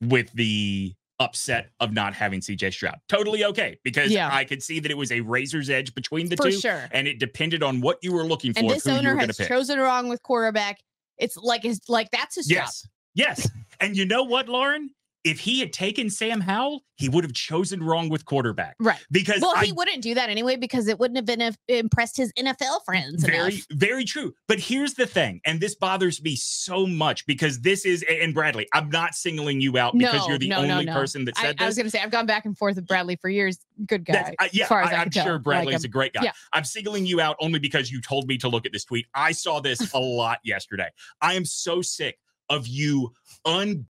with 0.00 0.32
the 0.32 0.94
upset 1.20 1.68
of 1.78 1.92
not 1.92 2.14
having 2.14 2.40
CJ 2.40 2.72
Stroud. 2.72 2.96
Totally 3.08 3.44
okay 3.44 3.78
because 3.84 4.10
Yeah. 4.10 4.28
I 4.32 4.44
could 4.44 4.62
see 4.62 4.80
that 4.80 4.90
it 4.90 4.96
was 4.96 5.12
a 5.12 5.20
razor's 5.20 5.70
edge 5.70 5.94
between 5.94 6.28
the 6.28 6.36
For 6.36 6.44
two 6.50 6.58
sure. 6.58 6.88
and 6.90 7.06
it 7.06 7.20
depended 7.20 7.62
on 7.62 7.80
what 7.80 7.98
you 8.02 8.12
were 8.12 8.24
looking 8.24 8.52
for 8.52 8.60
And 8.60 8.70
this 8.70 8.84
who 8.84 8.90
you 8.92 8.98
owner 8.98 9.10
were 9.10 9.16
going 9.20 9.28
to 9.28 9.42
has 9.42 9.48
chosen 9.48 9.78
wrong 9.78 10.08
with 10.08 10.22
quarterback. 10.22 10.78
It's 11.22 11.36
like 11.36 11.64
it's 11.64 11.88
like 11.88 12.10
that's 12.10 12.34
his 12.36 12.46
job. 12.46 12.56
yes. 12.56 12.88
Yes. 13.14 13.50
and 13.80 13.96
you 13.96 14.04
know 14.06 14.24
what, 14.24 14.48
Lauren? 14.48 14.90
If 15.24 15.38
he 15.40 15.60
had 15.60 15.72
taken 15.72 16.10
Sam 16.10 16.40
Howell, 16.40 16.82
he 16.96 17.08
would 17.08 17.22
have 17.22 17.32
chosen 17.32 17.82
wrong 17.82 18.08
with 18.08 18.24
quarterback 18.24 18.74
Right. 18.80 18.98
because 19.10 19.40
Well, 19.40 19.52
I 19.56 19.66
he 19.66 19.72
wouldn't 19.72 20.02
do 20.02 20.14
that 20.14 20.28
anyway 20.30 20.56
because 20.56 20.88
it 20.88 20.98
wouldn't 20.98 21.16
have 21.16 21.26
been 21.26 21.40
uh, 21.40 21.52
impressed 21.68 22.16
his 22.16 22.32
NFL 22.38 22.84
friends 22.84 23.22
very 23.24 23.54
enough. 23.54 23.66
very 23.70 24.04
true 24.04 24.34
but 24.48 24.58
here's 24.60 24.94
the 24.94 25.06
thing 25.06 25.40
and 25.44 25.60
this 25.60 25.74
bothers 25.74 26.22
me 26.22 26.34
so 26.36 26.86
much 26.86 27.24
because 27.26 27.60
this 27.60 27.84
is 27.84 28.04
and 28.08 28.34
bradley 28.34 28.66
i'm 28.72 28.88
not 28.90 29.14
singling 29.14 29.60
you 29.60 29.78
out 29.78 29.96
because 29.96 30.20
No, 30.22 30.28
you're 30.28 30.38
the 30.38 30.48
no, 30.48 30.58
only 30.58 30.84
no. 30.86 30.92
person 30.92 31.24
that 31.26 31.36
I, 31.38 31.42
said 31.42 31.56
I 31.60 31.66
was 31.66 31.76
going 31.76 31.86
to 31.86 31.90
say 31.90 32.00
I've 32.00 32.10
gone 32.10 32.26
back 32.26 32.44
and 32.44 32.56
forth 32.56 32.76
with 32.76 32.86
Bradley 32.86 33.16
for 33.16 33.28
years. 33.30 33.58
Good 33.86 34.04
guy. 34.04 34.34
Uh, 34.40 34.48
yeah 34.52 34.64
as 34.64 34.68
far 34.68 34.82
as 34.82 34.90
I 34.92 34.96
I'm 34.96 35.10
sure 35.10 35.38
bradley's 35.38 35.84
him. 35.84 35.88
a 35.88 35.92
great 35.92 36.12
guy 36.12 36.22
Yeah. 36.24 36.32
i'm 36.52 36.64
singling 36.64 37.06
you 37.06 37.20
out 37.20 37.36
only 37.40 37.58
because 37.58 37.90
you 37.90 38.00
told 38.00 38.26
me 38.28 38.38
to 38.38 38.48
look 38.48 38.66
at 38.66 38.72
this 38.72 38.84
tweet 38.84 39.06
i 39.14 39.32
saw 39.32 39.60
this 39.60 39.92
a 39.94 39.98
lot 40.00 40.38
yesterday 40.44 40.88
i 41.20 41.34
am 41.34 41.44
so 41.44 41.80
sick 41.82 42.18
of 42.50 42.66
you 42.66 43.12
un 43.44 43.86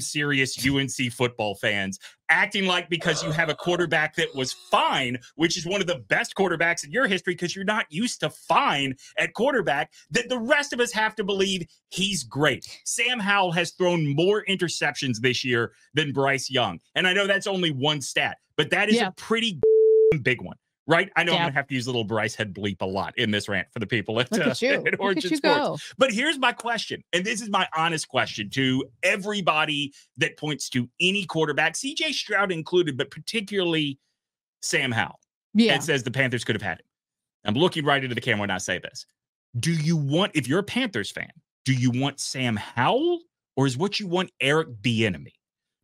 serious 0.00 0.56
UNC 0.66 1.12
football 1.12 1.54
fans 1.54 1.98
acting 2.28 2.66
like 2.66 2.88
because 2.88 3.22
you 3.22 3.30
have 3.30 3.48
a 3.48 3.54
quarterback 3.54 4.16
that 4.16 4.34
was 4.34 4.52
fine, 4.52 5.16
which 5.36 5.56
is 5.56 5.64
one 5.64 5.80
of 5.80 5.86
the 5.86 6.00
best 6.08 6.34
quarterbacks 6.34 6.84
in 6.84 6.90
your 6.90 7.06
history 7.06 7.34
because 7.34 7.54
you're 7.54 7.64
not 7.64 7.86
used 7.88 8.18
to 8.20 8.28
fine 8.30 8.94
at 9.16 9.32
quarterback, 9.34 9.92
that 10.10 10.28
the 10.28 10.38
rest 10.38 10.72
of 10.72 10.80
us 10.80 10.92
have 10.92 11.14
to 11.14 11.22
believe 11.24 11.66
he's 11.90 12.24
great. 12.24 12.66
Sam 12.84 13.20
Howell 13.20 13.52
has 13.52 13.72
thrown 13.72 14.14
more 14.14 14.44
interceptions 14.48 15.20
this 15.20 15.44
year 15.44 15.72
than 15.94 16.12
Bryce 16.12 16.50
Young. 16.50 16.80
And 16.96 17.06
I 17.06 17.12
know 17.12 17.26
that's 17.28 17.46
only 17.46 17.70
one 17.70 18.00
stat, 18.00 18.38
but 18.56 18.70
that 18.70 18.88
is 18.88 18.96
Yeah. 18.96 19.08
a 19.08 19.12
pretty 19.12 19.60
big 20.22 20.42
one. 20.42 20.56
Right, 20.88 21.10
I 21.16 21.24
know 21.24 21.32
I'm 21.32 21.38
gonna 21.40 21.52
have 21.52 21.66
to 21.66 21.74
use 21.74 21.86
little 21.88 22.04
Bryce 22.04 22.36
head 22.36 22.54
bleep 22.54 22.80
a 22.80 22.86
lot 22.86 23.18
in 23.18 23.32
this 23.32 23.48
rant 23.48 23.66
for 23.72 23.80
the 23.80 23.86
people 23.88 24.20
at, 24.20 24.32
uh, 24.32 24.50
at 24.50 24.62
at 24.62 24.84
Look 24.84 25.00
Origin 25.00 25.24
at 25.24 25.30
you 25.32 25.36
Sports. 25.38 25.56
go. 25.58 25.78
But 25.98 26.12
here's 26.12 26.38
my 26.38 26.52
question, 26.52 27.02
and 27.12 27.24
this 27.24 27.42
is 27.42 27.48
my 27.50 27.68
honest 27.76 28.06
question 28.08 28.48
to 28.50 28.84
everybody 29.02 29.92
that 30.18 30.36
points 30.36 30.68
to 30.70 30.88
any 31.00 31.24
quarterback, 31.24 31.74
CJ 31.74 32.12
Stroud 32.12 32.52
included, 32.52 32.96
but 32.96 33.10
particularly 33.10 33.98
Sam 34.62 34.92
Howell, 34.92 35.18
Yeah. 35.54 35.74
and 35.74 35.82
says 35.82 36.04
the 36.04 36.10
Panthers 36.12 36.44
could 36.44 36.54
have 36.54 36.62
had 36.62 36.78
him. 36.78 36.86
I'm 37.44 37.54
looking 37.54 37.84
right 37.84 38.02
into 38.02 38.14
the 38.14 38.20
camera 38.20 38.42
when 38.42 38.50
I 38.50 38.58
say 38.58 38.78
this. 38.78 39.06
Do 39.58 39.72
you 39.72 39.96
want, 39.96 40.32
if 40.36 40.46
you're 40.46 40.58
a 40.60 40.64
Panthers 40.64 41.10
fan, 41.10 41.30
do 41.64 41.72
you 41.72 41.90
want 41.90 42.20
Sam 42.20 42.56
Howell 42.56 43.22
or 43.56 43.66
is 43.66 43.76
what 43.76 43.98
you 43.98 44.06
want 44.06 44.30
Eric 44.40 44.68
Bieniemy? 44.82 45.32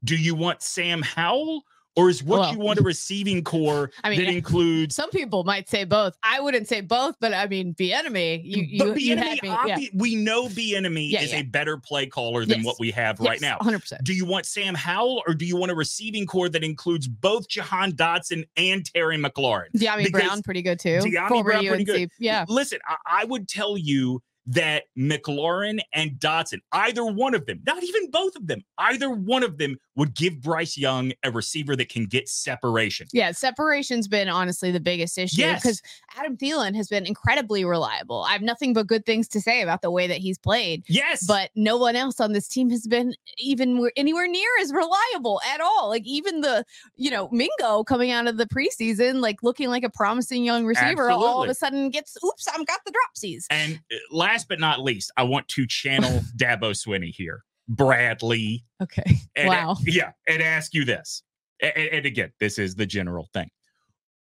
Do 0.04 0.16
you 0.16 0.34
want 0.34 0.62
Sam 0.62 1.02
Howell 1.02 1.62
or 1.96 2.08
is 2.08 2.22
what 2.22 2.40
Well, 2.40 2.52
you 2.52 2.58
want 2.58 2.78
a 2.78 2.82
receiving 2.82 3.44
corps 3.44 3.90
I 4.04 4.10
mean, 4.10 4.18
that 4.20 4.28
includes 4.28 4.94
Some 4.94 5.10
people 5.10 5.44
might 5.44 5.68
say 5.68 5.84
both. 5.84 6.16
I 6.22 6.40
wouldn't 6.40 6.68
say 6.68 6.80
both, 6.80 7.16
but 7.20 7.32
I 7.32 7.46
mean, 7.46 7.74
Bieniemy. 7.74 8.42
You, 8.44 8.62
you, 8.62 8.78
but 8.78 9.00
you 9.00 9.16
me. 9.16 9.38
Yeah. 9.42 9.78
we 9.94 10.14
know 10.14 10.46
Bieniemy 10.48 11.10
Yeah, 11.10 11.22
is 11.22 11.32
yeah. 11.32 11.40
a 11.40 11.42
better 11.42 11.76
play 11.76 12.06
caller 12.06 12.44
than 12.44 12.58
Yes. 12.58 12.66
what 12.66 12.76
we 12.78 12.90
have 12.92 13.20
right 13.20 13.40
now. 13.40 13.58
100%. 13.58 14.04
Do 14.04 14.14
you 14.14 14.24
want 14.24 14.46
Sam 14.46 14.74
Howell 14.74 15.22
or 15.26 15.34
do 15.34 15.44
you 15.44 15.56
want 15.56 15.72
a 15.72 15.74
receiving 15.74 16.26
corps 16.26 16.48
that 16.48 16.64
includes 16.64 17.08
both 17.08 17.48
Jahan 17.48 17.92
Dotson 17.92 18.44
and 18.56 18.84
Terry 18.84 19.18
McLaurin? 19.18 19.66
Dyami 19.76 20.10
Brown, 20.10 20.42
pretty 20.42 20.62
good 20.62 20.78
too. 20.78 20.98
Dyami 21.00 21.28
Former 21.28 21.50
Brown, 21.50 21.66
pretty 21.66 21.84
good. 21.84 22.10
Yeah. 22.18 22.44
Listen, 22.48 22.78
I, 22.86 23.22
I 23.22 23.24
would 23.24 23.48
tell 23.48 23.76
you 23.76 24.22
that 24.46 24.84
McLaurin 24.98 25.78
and 25.94 26.12
Dotson, 26.12 26.58
either 26.72 27.04
one 27.04 27.34
of 27.34 27.46
them, 27.46 27.60
not 27.64 27.82
even 27.82 28.10
both 28.10 28.34
of 28.34 28.46
them, 28.46 28.62
either 28.78 29.08
one 29.10 29.42
of 29.44 29.58
them 29.58 29.76
would 29.94 30.14
give 30.14 30.40
Bryce 30.40 30.76
Young 30.78 31.12
a 31.22 31.30
receiver 31.30 31.76
that 31.76 31.88
can 31.88 32.06
get 32.06 32.28
separation. 32.28 33.06
Yeah, 33.12 33.32
separation's 33.32 34.08
been 34.08 34.28
honestly 34.28 34.70
the 34.70 34.80
biggest 34.80 35.18
issue 35.18 35.40
Yes. 35.42 35.62
because 35.62 35.82
Adam 36.16 36.36
Thielen 36.36 36.74
has 36.74 36.88
been 36.88 37.04
incredibly 37.04 37.64
reliable. 37.64 38.22
I 38.22 38.32
have 38.32 38.42
nothing 38.42 38.72
but 38.72 38.86
good 38.86 39.04
things 39.04 39.28
to 39.28 39.40
say 39.40 39.60
about 39.60 39.82
the 39.82 39.90
way 39.90 40.06
that 40.06 40.18
he's 40.18 40.38
played, 40.38 40.84
Yes. 40.88 41.26
but 41.26 41.50
no 41.54 41.76
one 41.76 41.94
else 41.96 42.20
on 42.20 42.32
this 42.32 42.48
team 42.48 42.70
has 42.70 42.86
been 42.86 43.14
even 43.38 43.86
anywhere 43.96 44.26
near 44.28 44.48
as 44.60 44.72
reliable 44.72 45.40
at 45.52 45.60
all. 45.60 45.88
Like 45.90 46.06
even 46.06 46.40
the, 46.40 46.64
you 46.96 47.10
know, 47.10 47.28
Mingo 47.30 47.84
coming 47.84 48.10
out 48.10 48.26
of 48.26 48.38
the 48.38 48.46
preseason, 48.46 49.20
like 49.20 49.42
looking 49.42 49.68
like 49.68 49.84
a 49.84 49.90
promising 49.90 50.44
young 50.44 50.64
receiver, 50.64 51.10
all 51.10 51.42
of 51.42 51.50
a 51.50 51.54
sudden 51.54 51.90
gets, 51.90 52.16
oops, 52.24 52.48
I've 52.48 52.66
got 52.66 52.80
the 52.86 52.92
dropsies. 52.92 53.44
And 53.50 53.78
uh, 53.92 53.96
last 54.10 54.48
but 54.48 54.58
not 54.58 54.80
least, 54.80 55.12
I 55.16 55.24
want 55.24 55.48
to 55.48 55.66
channel 55.66 56.20
Dabo 56.36 56.70
Swinney 56.72 57.14
here. 57.14 57.44
Bradley. 57.76 58.64
Okay. 58.82 59.16
And, 59.36 59.48
Wow. 59.48 59.76
Yeah. 59.84 60.12
And 60.28 60.42
ask 60.42 60.74
you 60.74 60.84
this. 60.84 61.22
A- 61.62 61.78
a- 61.78 61.96
And, 61.96 62.06
again, 62.06 62.32
this 62.40 62.58
is 62.58 62.74
the 62.74 62.86
general 62.86 63.28
thing. 63.32 63.48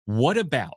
What 0.07 0.39
about 0.39 0.75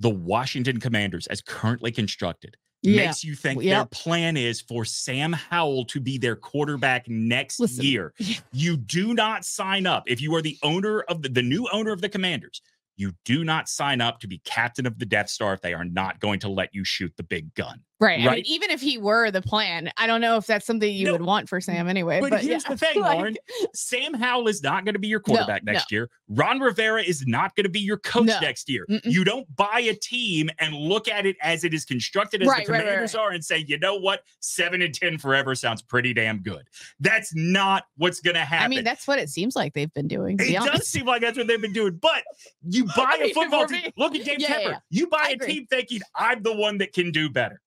the 0.00 0.10
Washington 0.10 0.78
Commanders 0.80 1.26
as 1.28 1.40
currently 1.40 1.90
constructed? 1.92 2.56
Yeah. 2.82 3.06
Makes 3.06 3.24
you 3.24 3.34
think 3.34 3.62
Yep. 3.62 3.74
their 3.76 3.84
plan 3.86 4.36
is 4.36 4.60
for 4.60 4.84
Sam 4.84 5.32
Howell 5.32 5.86
to 5.86 6.00
be 6.00 6.18
their 6.18 6.36
quarterback 6.36 7.08
next 7.08 7.58
Listen. 7.58 7.84
year. 7.84 8.14
Yeah. 8.18 8.36
You 8.52 8.76
do 8.76 9.14
not 9.14 9.44
sign 9.44 9.86
up. 9.86 10.04
If 10.06 10.20
you 10.20 10.34
are 10.36 10.42
the 10.42 10.58
owner 10.62 11.00
of 11.02 11.22
the, 11.22 11.28
the 11.30 11.42
new 11.42 11.66
owner 11.72 11.90
of 11.92 12.00
the 12.02 12.08
Commanders, 12.08 12.60
you 12.98 13.12
do 13.24 13.44
not 13.44 13.68
sign 13.68 14.00
up 14.00 14.20
to 14.20 14.28
be 14.28 14.38
captain 14.44 14.86
of 14.86 14.98
the 14.98 15.06
Death 15.06 15.28
Star 15.28 15.52
if 15.54 15.60
they 15.62 15.74
are 15.74 15.84
not 15.84 16.20
going 16.20 16.38
to 16.40 16.48
let 16.48 16.74
you 16.74 16.84
shoot 16.84 17.12
the 17.16 17.22
big 17.22 17.52
gun. 17.54 17.80
Right. 17.98 18.14
I 18.14 18.16
mean, 18.18 18.26
Right. 18.26 18.44
even 18.46 18.70
if 18.70 18.80
he 18.82 18.98
were 18.98 19.30
the 19.30 19.40
plan, 19.40 19.90
I 19.96 20.06
don't 20.06 20.20
know 20.20 20.36
if 20.36 20.46
that's 20.46 20.66
something 20.66 20.92
you 20.92 21.06
No, 21.06 21.12
would 21.12 21.22
want 21.22 21.48
for 21.48 21.60
Sam 21.62 21.88
anyway. 21.88 22.20
But, 22.20 22.30
But, 22.30 22.40
here's 22.42 22.62
yeah, 22.64 22.68
the 22.70 22.76
thing, 22.76 23.00
like- 23.00 23.16
Lauren. 23.16 23.36
Sam 23.74 24.12
Howell 24.12 24.48
is 24.48 24.62
not 24.62 24.84
going 24.84 24.92
to 24.92 24.98
be 24.98 25.08
your 25.08 25.20
quarterback 25.20 25.64
no. 25.64 25.72
next 25.72 25.90
year. 25.90 26.10
Ron 26.28 26.60
Rivera 26.60 27.02
is 27.02 27.26
not 27.26 27.56
going 27.56 27.64
to 27.64 27.70
be 27.70 27.80
your 27.80 27.96
coach 27.96 28.26
No. 28.26 28.38
next 28.40 28.68
year. 28.68 28.84
Mm-mm. 28.90 29.00
You 29.04 29.24
don't 29.24 29.46
buy 29.56 29.80
a 29.80 29.94
team 29.94 30.50
and 30.58 30.74
look 30.74 31.08
at 31.08 31.24
it 31.24 31.36
as 31.40 31.64
it 31.64 31.72
is 31.72 31.86
constructed 31.86 32.42
as 32.42 32.48
Right, 32.48 32.66
the 32.66 32.72
right, 32.72 32.78
right, 32.80 32.84
commanders 32.86 33.14
are 33.14 33.30
and 33.30 33.42
say, 33.42 33.64
you 33.66 33.78
know 33.78 33.94
what? 33.96 34.20
Seven 34.40 34.82
and 34.82 34.92
10 34.94 35.16
forever 35.16 35.54
sounds 35.54 35.80
pretty 35.80 36.12
damn 36.12 36.40
good. 36.42 36.66
That's 37.00 37.34
not 37.34 37.84
what's 37.96 38.20
going 38.20 38.34
to 38.34 38.44
happen. 38.44 38.64
I 38.66 38.68
mean, 38.68 38.84
that's 38.84 39.08
what 39.08 39.18
it 39.18 39.30
seems 39.30 39.56
like 39.56 39.72
they've 39.72 39.92
been 39.94 40.08
doing. 40.08 40.34
It 40.34 40.38
be 40.48 40.52
does 40.52 40.68
honest. 40.68 40.90
seem 40.90 41.06
like 41.06 41.22
that's 41.22 41.38
what 41.38 41.46
they've 41.46 41.62
been 41.62 41.72
doing. 41.72 41.94
But 41.94 42.24
you 42.68 42.84
buy 42.96 43.16
I 43.20 43.24
a 43.24 43.32
football 43.32 43.66
team. 43.66 43.82
me- 43.84 43.92
Look 43.96 44.14
at 44.14 44.24
Dave 44.24 44.36
Yeah, 44.40 44.48
yeah, 44.50 44.56
Tepper. 44.58 44.70
yeah. 44.72 44.78
You 44.90 45.06
buy 45.06 45.22
I 45.22 45.30
a 45.30 45.32
agree. 45.32 45.46
team 45.54 45.66
thinking 45.70 46.00
I'm 46.14 46.42
the 46.42 46.54
one 46.54 46.76
that 46.78 46.92
can 46.92 47.10
do 47.10 47.30
better. 47.30 47.62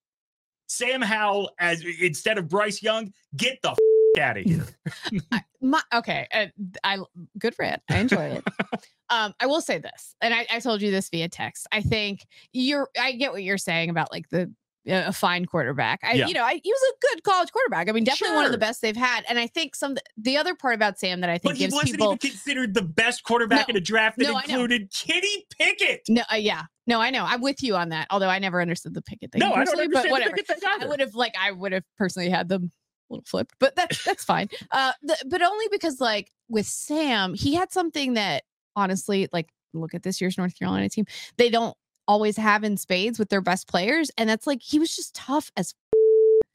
Sam 0.69 1.01
Howell, 1.01 1.51
as 1.59 1.83
instead 1.99 2.37
of 2.37 2.47
Bryce 2.47 2.81
Young, 2.81 3.11
get 3.35 3.59
the 3.61 3.71
f- 3.71 3.77
out 4.19 4.37
of 4.37 4.43
here. 4.43 4.65
My, 5.61 5.81
okay, 5.93 6.27
uh, 6.33 6.45
I 6.83 6.99
good 7.37 7.55
for 7.55 7.63
it. 7.63 7.81
I 7.89 7.97
enjoy 7.97 8.23
it. 8.23 8.43
um, 9.09 9.33
I 9.39 9.47
will 9.47 9.61
say 9.61 9.79
this, 9.79 10.15
and 10.21 10.33
I, 10.33 10.45
I 10.51 10.59
told 10.59 10.81
you 10.81 10.91
this 10.91 11.09
via 11.09 11.27
text. 11.27 11.67
I 11.71 11.81
think 11.81 12.25
you're. 12.53 12.87
I 12.99 13.13
get 13.13 13.31
what 13.31 13.43
you're 13.43 13.57
saying 13.57 13.89
about 13.89 14.11
like 14.11 14.29
the 14.29 14.53
a 14.87 15.11
fine 15.13 15.45
quarterback. 15.45 15.99
I, 16.03 16.13
Yeah. 16.13 16.27
you 16.27 16.33
know, 16.33 16.43
I, 16.43 16.59
he 16.63 16.71
was 16.71 16.81
a 16.91 16.93
good 17.13 17.23
college 17.23 17.51
quarterback. 17.51 17.89
I 17.89 17.91
mean, 17.91 18.03
definitely 18.03 18.35
one 18.35 18.45
of 18.45 18.51
the 18.51 18.57
best 18.57 18.81
they've 18.81 18.95
had. 18.95 19.23
And 19.29 19.37
I 19.37 19.47
think 19.47 19.75
some 19.75 19.97
the 20.17 20.37
other 20.37 20.55
part 20.55 20.73
about 20.75 20.97
Sam 20.99 21.21
that 21.21 21.29
I 21.29 21.33
think 21.37 21.43
But 21.43 21.57
he 21.57 21.65
wasn't 21.67 21.91
people 21.91 22.07
even 22.07 22.17
considered 22.17 22.73
the 22.73 22.81
best 22.81 23.23
quarterback 23.23 23.67
No. 23.67 23.73
in 23.73 23.77
a 23.77 23.81
draft 23.81 24.17
that 24.17 24.23
No, 24.25 24.37
included 24.37 24.91
Kenny 24.93 25.45
Pickett. 25.57 26.01
no, 26.07 26.23
uh, 26.31 26.35
yeah, 26.35 26.63
no, 26.87 26.99
I 27.01 27.09
know. 27.09 27.25
I'm 27.25 27.41
with 27.41 27.61
you 27.61 27.75
on 27.75 27.89
that. 27.89 28.07
Although 28.09 28.29
I 28.29 28.39
never 28.39 28.61
understood 28.61 28.93
the 28.93 29.01
Pickett 29.01 29.31
thing. 29.31 29.39
No, 29.39 29.53
I 29.53 29.65
don't 29.65 29.79
understand 29.79 29.91
but 29.91 30.11
whatever. 30.11 30.35
I 30.81 30.85
would 30.87 30.99
have 31.01 31.13
like 31.13 31.33
I 31.39 31.51
would 31.51 31.71
have 31.73 31.83
personally 31.97 32.29
had 32.29 32.47
them 32.49 32.71
a 33.09 33.13
little 33.13 33.25
flipped, 33.25 33.55
but 33.59 33.75
that's 33.75 34.03
that's 34.03 34.23
fine. 34.23 34.47
Uh, 34.71 34.93
the, 35.03 35.17
but 35.27 35.41
only 35.41 35.65
because 35.71 35.99
like 35.99 36.31
with 36.47 36.65
Sam, 36.65 37.33
he 37.33 37.53
had 37.55 37.71
something 37.71 38.13
that 38.13 38.43
honestly, 38.75 39.27
like 39.33 39.49
look 39.73 39.93
at 39.93 40.03
this 40.03 40.19
year's 40.21 40.37
North 40.37 40.57
Carolina 40.57 40.89
team, 40.89 41.05
they 41.37 41.49
don't 41.49 41.75
always 42.09 42.35
have 42.37 42.63
in 42.63 42.75
spades 42.75 43.19
with 43.19 43.29
their 43.29 43.39
best 43.39 43.67
players, 43.67 44.09
and 44.17 44.27
that's 44.27 44.47
like 44.47 44.59
he 44.61 44.79
was 44.79 44.95
just 44.95 45.13
tough 45.13 45.51
as 45.55 45.75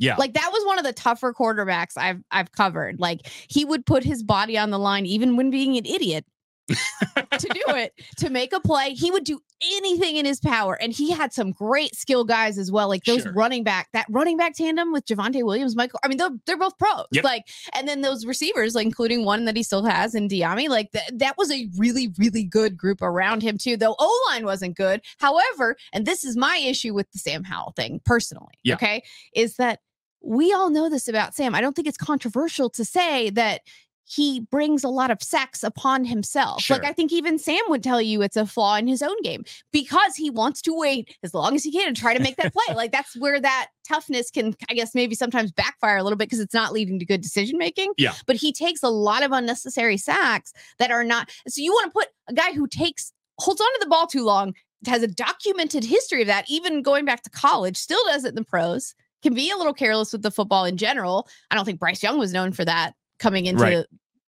Yeah. 0.01 0.17
like 0.17 0.35
that 0.35 0.51
was 0.53 0.67
one 0.67 0.79
of 0.79 0.85
the 0.85 0.93
tougher 0.93 1.33
quarterbacks 1.33 1.97
I've 1.97 2.23
I've 2.33 2.51
covered. 2.51 2.99
Like 2.99 3.21
he 3.49 3.65
would 3.65 3.87
put 3.87 4.03
his 4.03 4.23
body 4.25 4.59
on 4.59 4.71
the 4.71 4.79
line 4.79 5.07
even 5.07 5.37
when 5.37 5.51
being 5.51 5.77
an 5.77 5.87
idiot 5.87 6.27
to 6.69 7.49
do 7.49 7.63
it, 7.75 7.93
to 8.19 8.31
make 8.31 8.53
a 8.53 8.61
play. 8.61 8.95
He 8.95 9.11
would 9.11 9.25
do 9.25 9.41
anything 9.77 10.17
in 10.17 10.25
his 10.25 10.41
power. 10.41 10.75
And 10.75 10.93
he 10.93 11.11
had 11.11 11.33
some 11.33 11.53
great 11.53 11.95
skill 11.95 12.25
guys 12.25 12.59
as 12.59 12.71
well. 12.73 12.89
Like 12.89 13.05
those 13.05 13.23
Sure. 13.23 13.33
running 13.33 13.65
back, 13.65 13.89
that 13.93 14.07
running 14.09 14.37
back 14.37 14.55
tandem 14.55 14.93
with 14.93 15.07
Javonte 15.07 15.45
Williams, 15.45 15.77
Michael. 15.77 16.01
I 16.03 16.09
mean, 16.09 16.19
they're, 16.19 16.31
they're 16.47 16.57
both 16.59 16.77
pros. 16.79 17.07
Yep. 17.13 17.25
Like, 17.25 17.45
and 17.75 17.87
then 17.87 18.01
those 18.01 18.27
receivers, 18.27 18.75
like 18.75 18.87
including 18.87 19.25
one 19.25 19.45
that 19.45 19.57
he 19.57 19.63
still 19.63 19.85
has 19.85 20.15
in 20.15 20.29
Dyami, 20.29 20.69
like 20.69 20.91
th- 20.93 21.11
that 21.15 21.37
was 21.39 21.51
a 21.51 21.69
really, 21.77 22.13
really 22.19 22.45
good 22.45 22.77
group 22.77 23.03
around 23.03 23.43
him 23.43 23.59
too, 23.59 23.77
though 23.77 23.97
O 23.99 24.27
line 24.31 24.45
wasn't 24.45 24.77
good. 24.77 25.01
However, 25.19 25.77
and 25.93 26.07
this 26.07 26.25
is 26.25 26.37
my 26.37 26.57
issue 26.65 26.95
with 26.95 27.11
the 27.13 27.19
Sam 27.19 27.45
Howell 27.45 27.73
thing 27.77 28.01
personally. 28.05 28.55
Yeah. 28.63 28.75
Okay. 28.75 29.03
Is 29.35 29.57
that 29.57 29.81
we 30.27 30.55
all 30.55 30.71
know 30.71 30.89
this 30.89 31.07
about 31.07 31.35
Sam. 31.35 31.55
I 31.55 31.61
don't 31.61 31.77
think 31.77 31.87
it's 31.87 31.99
controversial 31.99 32.71
to 32.71 32.85
say 32.85 33.29
that 33.31 33.61
he 34.07 34.41
brings 34.41 34.85
a 34.85 34.89
lot 34.89 35.11
of 35.11 35.23
sacks 35.23 35.63
upon 35.63 36.05
himself. 36.05 36.69
Like 36.69 36.85
I 36.85 36.93
think 36.93 37.13
even 37.13 37.39
Sam 37.39 37.61
would 37.69 37.83
tell 37.83 38.01
you 38.03 38.23
it's 38.23 38.37
a 38.37 38.47
flaw 38.47 38.77
in 38.77 38.87
his 38.87 39.03
own 39.03 39.21
game 39.23 39.45
because 39.73 40.15
he 40.15 40.31
wants 40.31 40.61
to 40.63 40.77
wait 40.77 41.17
as 41.23 41.35
long 41.35 41.55
as 41.55 41.65
he 41.65 41.73
can 41.73 41.89
and 41.89 41.97
try 41.97 42.15
to 42.15 42.23
make 42.23 42.37
that 42.37 42.53
play. 42.53 42.63
like 42.75 42.93
that's 42.93 43.17
where 43.17 43.41
that 43.41 43.69
toughness 43.87 44.31
can, 44.31 44.55
I 44.69 44.75
guess, 44.75 44.95
maybe 44.95 45.15
sometimes 45.15 45.53
backfire 45.53 45.97
a 45.97 46.03
little 46.03 46.17
bit 46.17 46.29
because 46.29 46.41
it's 46.41 46.55
not 46.55 46.73
leading 46.73 46.99
to 46.99 47.05
good 47.05 47.21
decision 47.23 47.59
making. 47.59 47.93
Yeah. 47.97 48.15
But 48.27 48.37
he 48.37 48.53
takes 48.53 48.83
a 48.83 48.89
lot 48.89 49.23
of 49.23 49.33
unnecessary 49.33 49.97
sacks 49.97 50.53
that 50.79 50.91
are 50.91 51.05
not. 51.05 51.31
So 51.49 51.63
you 51.63 51.73
want 51.73 51.87
to 51.87 51.93
put 51.93 52.09
a 52.29 52.35
guy 52.35 52.53
who 52.53 52.67
takes 52.67 53.13
holds 53.41 53.61
on 53.61 53.67
to 53.67 53.79
the 53.81 53.89
ball 53.89 54.07
too 54.07 54.23
long 54.23 54.55
has 54.87 55.03
a 55.03 55.09
documented 55.09 55.85
history 55.85 56.21
of 56.21 56.27
that, 56.27 56.45
even 56.49 56.83
going 56.83 57.05
back 57.05 57.23
to 57.23 57.31
college, 57.31 57.77
still 57.77 58.05
does 58.07 58.25
it 58.25 58.31
in 58.31 58.35
the 58.35 58.45
pros. 58.45 58.95
Can 59.23 59.35
be 59.35 59.51
a 59.51 59.57
little 59.57 59.73
careless 59.73 60.13
with 60.13 60.21
the 60.21 60.31
football 60.31 60.67
in 60.67 60.77
general. 60.77 61.27
I 61.51 61.55
don't 61.55 61.65
think 61.65 61.81
Bryce 61.81 62.03
Young 62.03 62.19
was 62.19 62.35
known 62.35 62.53
for 62.53 62.65
that 62.67 62.93
coming 63.19 63.47
into 63.47 63.63
Right. 63.63 63.87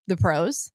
the 0.08 0.18
pros. 0.18 0.72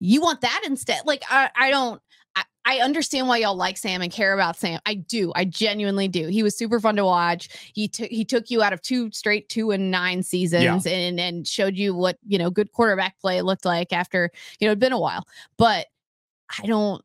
You 0.00 0.20
want 0.20 0.40
that 0.40 0.62
instead. 0.66 1.02
Like 1.04 1.22
I, 1.30 1.50
I 1.56 1.70
don't 1.70 2.00
I, 2.36 2.44
I 2.64 2.78
understand 2.78 3.26
why 3.26 3.38
y'all 3.38 3.56
like 3.56 3.76
Sam 3.76 4.02
and 4.02 4.12
care 4.12 4.32
about 4.32 4.56
Sam. 4.56 4.80
I 4.86 4.94
do. 4.94 5.32
I 5.34 5.44
genuinely 5.44 6.08
do. 6.08 6.28
He 6.28 6.42
was 6.42 6.56
super 6.56 6.78
fun 6.78 6.96
to 6.96 7.04
watch. 7.04 7.48
He 7.74 7.88
took 7.88 8.08
he 8.08 8.24
took 8.24 8.50
you 8.50 8.62
out 8.62 8.72
of 8.72 8.80
two 8.82 9.10
straight 9.10 9.48
two 9.48 9.72
and 9.72 9.90
nine 9.90 10.22
seasons 10.22 10.86
and 10.86 11.18
and 11.20 11.46
showed 11.46 11.76
you 11.76 11.94
what, 11.94 12.18
you 12.26 12.38
know, 12.38 12.50
good 12.50 12.70
quarterback 12.72 13.18
play 13.20 13.42
looked 13.42 13.64
like 13.64 13.92
after, 13.92 14.30
you 14.58 14.66
know, 14.66 14.70
it'd 14.72 14.78
been 14.78 14.92
a 14.92 14.98
while. 14.98 15.26
But 15.56 15.86
I 16.58 16.66
don't 16.66 17.04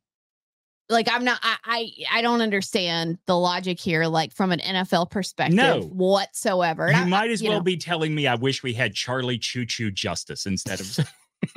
like 0.89 1.07
I'm 1.11 1.23
not 1.23 1.39
I 1.43 1.55
I, 1.65 1.91
I 2.19 2.21
don't 2.21 2.41
understand 2.41 3.17
the 3.25 3.37
logic 3.37 3.79
here, 3.79 4.05
like 4.05 4.31
from 4.33 4.51
an 4.51 4.59
NFL 4.59 5.09
perspective 5.11 5.55
No. 5.55 5.81
whatsoever. 5.81 6.87
You 6.89 6.97
I- 6.97 7.05
might 7.05 7.29
as 7.31 7.41
you 7.41 7.49
well 7.49 7.59
know. 7.59 7.63
be 7.63 7.77
telling 7.77 8.13
me 8.13 8.27
I 8.27 8.35
wish 8.35 8.63
we 8.63 8.73
had 8.73 8.93
Charlie 8.93 9.37
Choo 9.37 9.65
Choo 9.65 9.91
Justice 9.91 10.45
instead 10.45 10.79
of, 10.79 10.99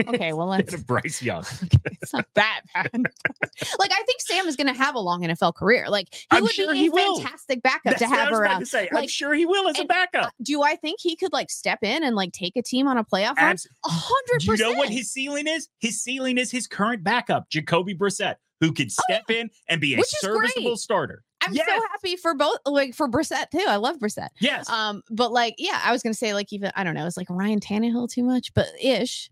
okay. 0.08 0.32
Well, 0.32 0.48
let's 0.48 0.72
of 0.74 0.86
Bryce 0.86 1.22
Young. 1.22 1.44
it's 2.02 2.12
not 2.12 2.26
that 2.34 2.60
bad. 2.74 2.90
like 2.94 3.90
I 3.92 4.02
think 4.06 4.20
Sam 4.20 4.46
is 4.46 4.56
going 4.56 4.66
to 4.66 4.72
have 4.78 4.94
a 4.94 4.98
long 4.98 5.22
NFL 5.22 5.54
career. 5.54 5.88
Like 5.88 6.08
he 6.14 6.26
I'm 6.30 6.42
would 6.42 6.52
sure 6.52 6.72
be 6.72 6.78
he 6.78 6.86
a 6.88 6.90
will. 6.90 7.20
fantastic 7.20 7.62
backup 7.62 7.82
That's 7.84 8.02
to 8.02 8.08
what 8.08 8.18
I 8.18 8.24
have 8.24 8.32
around. 8.32 8.60
to 8.60 8.66
say. 8.66 8.88
I'm 8.90 8.94
Like, 8.94 9.10
sure 9.10 9.34
he 9.34 9.46
will 9.46 9.68
as 9.68 9.78
a 9.78 9.84
backup. 9.84 10.26
Uh, 10.26 10.30
do 10.42 10.62
I 10.62 10.76
think 10.76 11.00
he 11.00 11.16
could 11.16 11.32
like 11.32 11.50
step 11.50 11.80
in 11.82 12.02
and 12.02 12.16
like 12.16 12.32
take 12.32 12.56
a 12.56 12.62
team 12.62 12.86
on 12.88 12.98
a 12.98 13.04
playoff 13.04 13.36
run? 13.36 13.50
Abs- 13.50 13.66
A 13.84 13.88
hundred 13.90 14.40
Do 14.40 14.52
you 14.52 14.56
know 14.58 14.78
what 14.78 14.88
his 14.90 15.10
ceiling 15.10 15.46
is? 15.46 15.68
His 15.80 16.00
ceiling 16.02 16.38
is 16.38 16.50
his 16.50 16.66
current 16.66 17.02
backup, 17.04 17.48
Jacoby 17.50 17.94
Brissett, 17.94 18.36
who 18.60 18.72
could 18.72 18.90
step 18.92 19.30
in 19.30 19.50
and 19.68 19.80
be 19.80 19.94
a 19.94 19.98
Oh, 19.98 20.02
serviceable 20.20 20.76
starter. 20.76 21.22
I'm 21.40 21.54
yes. 21.54 21.66
so 21.68 21.80
happy 21.92 22.16
for 22.16 22.34
both, 22.34 22.58
like 22.66 22.94
for 22.94 23.08
Brissett 23.08 23.50
too. 23.50 23.64
I 23.66 23.76
love 23.76 23.98
Brissett. 23.98 24.28
Yes. 24.40 24.68
Um, 24.68 25.02
but 25.10 25.32
like, 25.32 25.54
yeah, 25.58 25.80
I 25.84 25.92
was 25.92 26.02
gonna 26.02 26.14
say 26.14 26.34
like 26.34 26.52
even 26.52 26.72
I 26.74 26.82
don't 26.84 26.94
know, 26.94 27.06
it's 27.06 27.16
like 27.16 27.30
Ryan 27.30 27.60
Tannehill 27.60 28.10
too 28.10 28.24
much, 28.24 28.52
but 28.54 28.66
ish. 28.82 29.30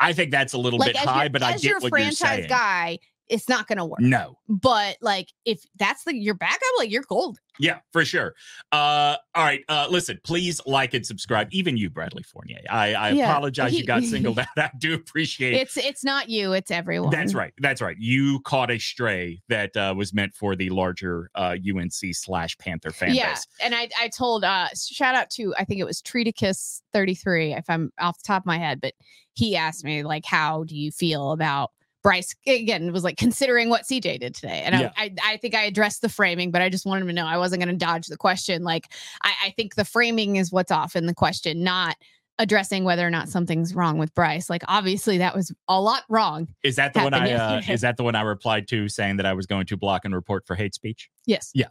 I 0.00 0.12
think 0.12 0.30
that's 0.30 0.52
a 0.54 0.58
little 0.58 0.78
Like 0.78 0.94
bit 0.94 0.96
high, 0.96 1.28
but 1.28 1.42
I 1.42 1.52
get 1.52 1.62
your 1.64 1.80
what 1.80 1.90
franchise 1.90 2.18
you're 2.20 2.28
saying. 2.28 2.48
guy, 2.48 2.98
it's 3.28 3.48
not 3.48 3.66
gonna 3.66 3.86
work. 3.86 4.00
No. 4.00 4.38
But 4.48 4.98
like, 5.00 5.32
if 5.44 5.64
that's 5.76 6.04
the 6.04 6.14
your 6.14 6.34
backup, 6.34 6.60
like 6.78 6.90
you're 6.90 7.04
gold. 7.08 7.38
Yeah, 7.58 7.78
for 7.92 8.04
sure. 8.04 8.34
Uh, 8.72 9.16
all 9.34 9.44
right. 9.44 9.62
Uh, 9.68 9.86
listen, 9.88 10.18
please 10.24 10.60
like 10.66 10.92
and 10.92 11.06
subscribe. 11.06 11.46
Even 11.52 11.76
you, 11.76 11.88
Bradley 11.88 12.24
Fournier. 12.24 12.58
I, 12.68 12.94
I 12.94 13.10
Yeah, 13.10 13.30
apologize 13.30 13.78
you 13.78 13.86
got 13.86 14.02
singled 14.02 14.38
out. 14.40 14.48
I 14.56 14.70
do 14.78 14.92
appreciate 14.94 15.54
it. 15.54 15.60
It's 15.60 15.76
it's 15.76 16.02
not 16.04 16.28
you, 16.28 16.52
it's 16.52 16.70
everyone. 16.72 17.10
That's 17.10 17.32
right. 17.32 17.52
That's 17.60 17.80
right. 17.80 17.96
You 17.98 18.40
caught 18.40 18.70
a 18.72 18.78
stray 18.78 19.40
that 19.48 19.76
uh, 19.76 19.94
was 19.96 20.12
meant 20.12 20.34
for 20.34 20.56
the 20.56 20.70
larger 20.70 21.30
uh, 21.36 21.56
UNC 21.64 21.92
slash 21.92 22.58
Panther 22.58 22.90
fan 22.90 23.14
yeah, 23.14 23.30
base. 23.30 23.46
and 23.60 23.74
I 23.74 23.88
I 24.00 24.08
told 24.08 24.42
uh 24.44 24.68
shout 24.76 25.14
out 25.14 25.30
to 25.30 25.54
I 25.56 25.64
think 25.64 25.80
it 25.80 25.84
was 25.84 26.02
Treaticus 26.02 26.82
33 26.92 27.54
if 27.54 27.64
I'm 27.68 27.92
off 28.00 28.18
the 28.18 28.26
top 28.26 28.42
of 28.42 28.46
my 28.46 28.58
head, 28.58 28.80
but 28.80 28.94
he 29.34 29.56
asked 29.56 29.84
me 29.84 30.02
like 30.02 30.24
how 30.24 30.64
do 30.64 30.76
you 30.76 30.90
feel 30.90 31.30
about 31.30 31.70
Bryce 32.04 32.36
again 32.46 32.92
was 32.92 33.02
like 33.02 33.16
considering 33.16 33.70
what 33.70 33.82
CJ 33.82 34.20
did 34.20 34.34
today. 34.34 34.62
And 34.64 34.78
Yeah. 34.78 34.92
I, 34.96 35.04
I 35.04 35.32
I 35.34 35.36
think 35.38 35.54
I 35.54 35.62
addressed 35.62 36.02
the 36.02 36.08
framing, 36.08 36.52
but 36.52 36.62
I 36.62 36.68
just 36.68 36.86
wanted 36.86 37.00
him 37.00 37.06
to 37.08 37.12
know 37.14 37.26
I 37.26 37.38
wasn't 37.38 37.60
gonna 37.60 37.72
dodge 37.72 38.06
the 38.06 38.16
question. 38.16 38.62
Like 38.62 38.92
I, 39.22 39.32
I 39.46 39.50
think 39.50 39.74
the 39.74 39.86
framing 39.86 40.36
is 40.36 40.52
what's 40.52 40.70
off 40.70 40.94
in 40.94 41.06
the 41.06 41.14
question, 41.14 41.64
not 41.64 41.96
addressing 42.38 42.84
whether 42.84 43.06
or 43.06 43.10
not 43.10 43.28
something's 43.28 43.74
wrong 43.74 43.96
with 43.96 44.14
Bryce. 44.14 44.50
Like 44.50 44.62
obviously 44.68 45.18
that 45.18 45.34
was 45.34 45.52
a 45.66 45.80
lot 45.80 46.02
wrong. 46.08 46.48
Is 46.62 46.76
that 46.76 46.92
the 46.92 47.00
one 47.00 47.14
I 47.14 47.32
uh, 47.32 47.62
is 47.68 47.80
that 47.80 47.96
the 47.96 48.04
one 48.04 48.14
I 48.14 48.22
replied 48.22 48.68
to 48.68 48.88
saying 48.88 49.16
that 49.16 49.26
I 49.26 49.32
was 49.32 49.46
going 49.46 49.66
to 49.66 49.76
block 49.76 50.04
and 50.04 50.14
report 50.14 50.46
for 50.46 50.54
hate 50.54 50.74
speech? 50.74 51.08
Yes. 51.26 51.50
Yeah. 51.54 51.68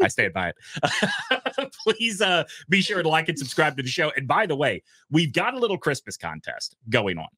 I 0.00 0.08
stand 0.08 0.32
by 0.32 0.50
it. 0.50 1.70
Please 1.84 2.20
uh, 2.20 2.44
be 2.68 2.82
sure 2.82 3.02
to 3.02 3.08
like 3.08 3.28
and 3.28 3.38
subscribe 3.38 3.76
to 3.76 3.82
the 3.82 3.88
show. 3.88 4.12
And 4.16 4.28
by 4.28 4.46
the 4.46 4.56
way, 4.56 4.82
we've 5.10 5.32
got 5.32 5.54
a 5.54 5.58
little 5.58 5.78
Christmas 5.78 6.16
contest 6.16 6.76
going 6.90 7.18
on. 7.18 7.28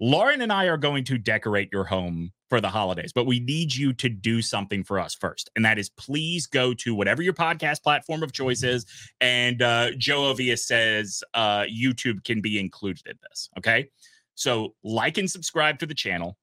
Lauren 0.00 0.42
and 0.42 0.52
I 0.52 0.66
are 0.66 0.76
going 0.76 1.04
to 1.04 1.18
decorate 1.18 1.70
your 1.72 1.84
home 1.84 2.32
for 2.48 2.60
the 2.60 2.68
holidays, 2.68 3.12
but 3.12 3.26
we 3.26 3.40
need 3.40 3.74
you 3.74 3.92
to 3.94 4.08
do 4.08 4.40
something 4.40 4.84
for 4.84 4.98
us 4.98 5.14
first. 5.14 5.50
And 5.56 5.64
that 5.64 5.78
is 5.78 5.90
please 5.90 6.46
go 6.46 6.72
to 6.74 6.94
whatever 6.94 7.20
your 7.20 7.32
podcast 7.32 7.82
platform 7.82 8.22
of 8.22 8.32
choice 8.32 8.62
is. 8.62 8.86
And 9.20 9.60
uh, 9.60 9.90
Joe 9.98 10.32
Ovia 10.32 10.58
says 10.58 11.22
uh, 11.34 11.62
YouTube 11.62 12.24
can 12.24 12.40
be 12.40 12.58
included 12.58 13.06
in 13.06 13.18
this. 13.28 13.50
Okay. 13.58 13.88
So 14.34 14.74
like 14.84 15.18
and 15.18 15.30
subscribe 15.30 15.80
to 15.80 15.86
the 15.86 15.94
channel, 15.94 16.38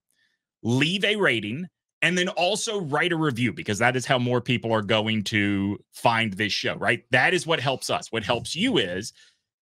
leave 0.61 1.05
a 1.05 1.15
rating, 1.15 1.67
and 2.01 2.17
then 2.17 2.27
also 2.29 2.81
write 2.81 3.13
a 3.13 3.17
review 3.17 3.53
because 3.53 3.79
that 3.79 3.95
is 3.95 4.05
how 4.05 4.19
more 4.19 4.41
people 4.41 4.71
are 4.73 4.81
going 4.81 5.23
to 5.23 5.79
find 5.93 6.33
this 6.33 6.51
show, 6.51 6.75
right? 6.75 7.03
That 7.11 7.33
is 7.33 7.47
what 7.47 7.59
helps 7.59 7.89
us. 7.89 8.11
What 8.11 8.23
helps 8.23 8.55
you 8.55 8.77
is 8.77 9.13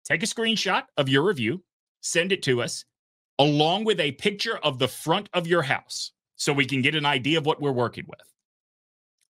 take 0.05 0.23
a 0.23 0.27
screenshot 0.27 0.83
of 0.97 1.09
your 1.09 1.23
review, 1.23 1.63
send 2.01 2.33
it 2.33 2.43
to 2.43 2.61
us, 2.61 2.85
along 3.39 3.85
with 3.85 4.01
a 4.01 4.13
picture 4.13 4.59
of 4.59 4.79
the 4.79 4.89
front 4.89 5.29
of 5.33 5.47
your 5.47 5.63
house 5.63 6.13
so 6.37 6.53
we 6.53 6.67
can 6.67 6.83
get 6.83 6.95
an 6.95 7.07
idea 7.07 7.39
of 7.39 7.47
what 7.47 7.61
we're 7.61 7.73
working 7.73 8.05
with. 8.09 8.21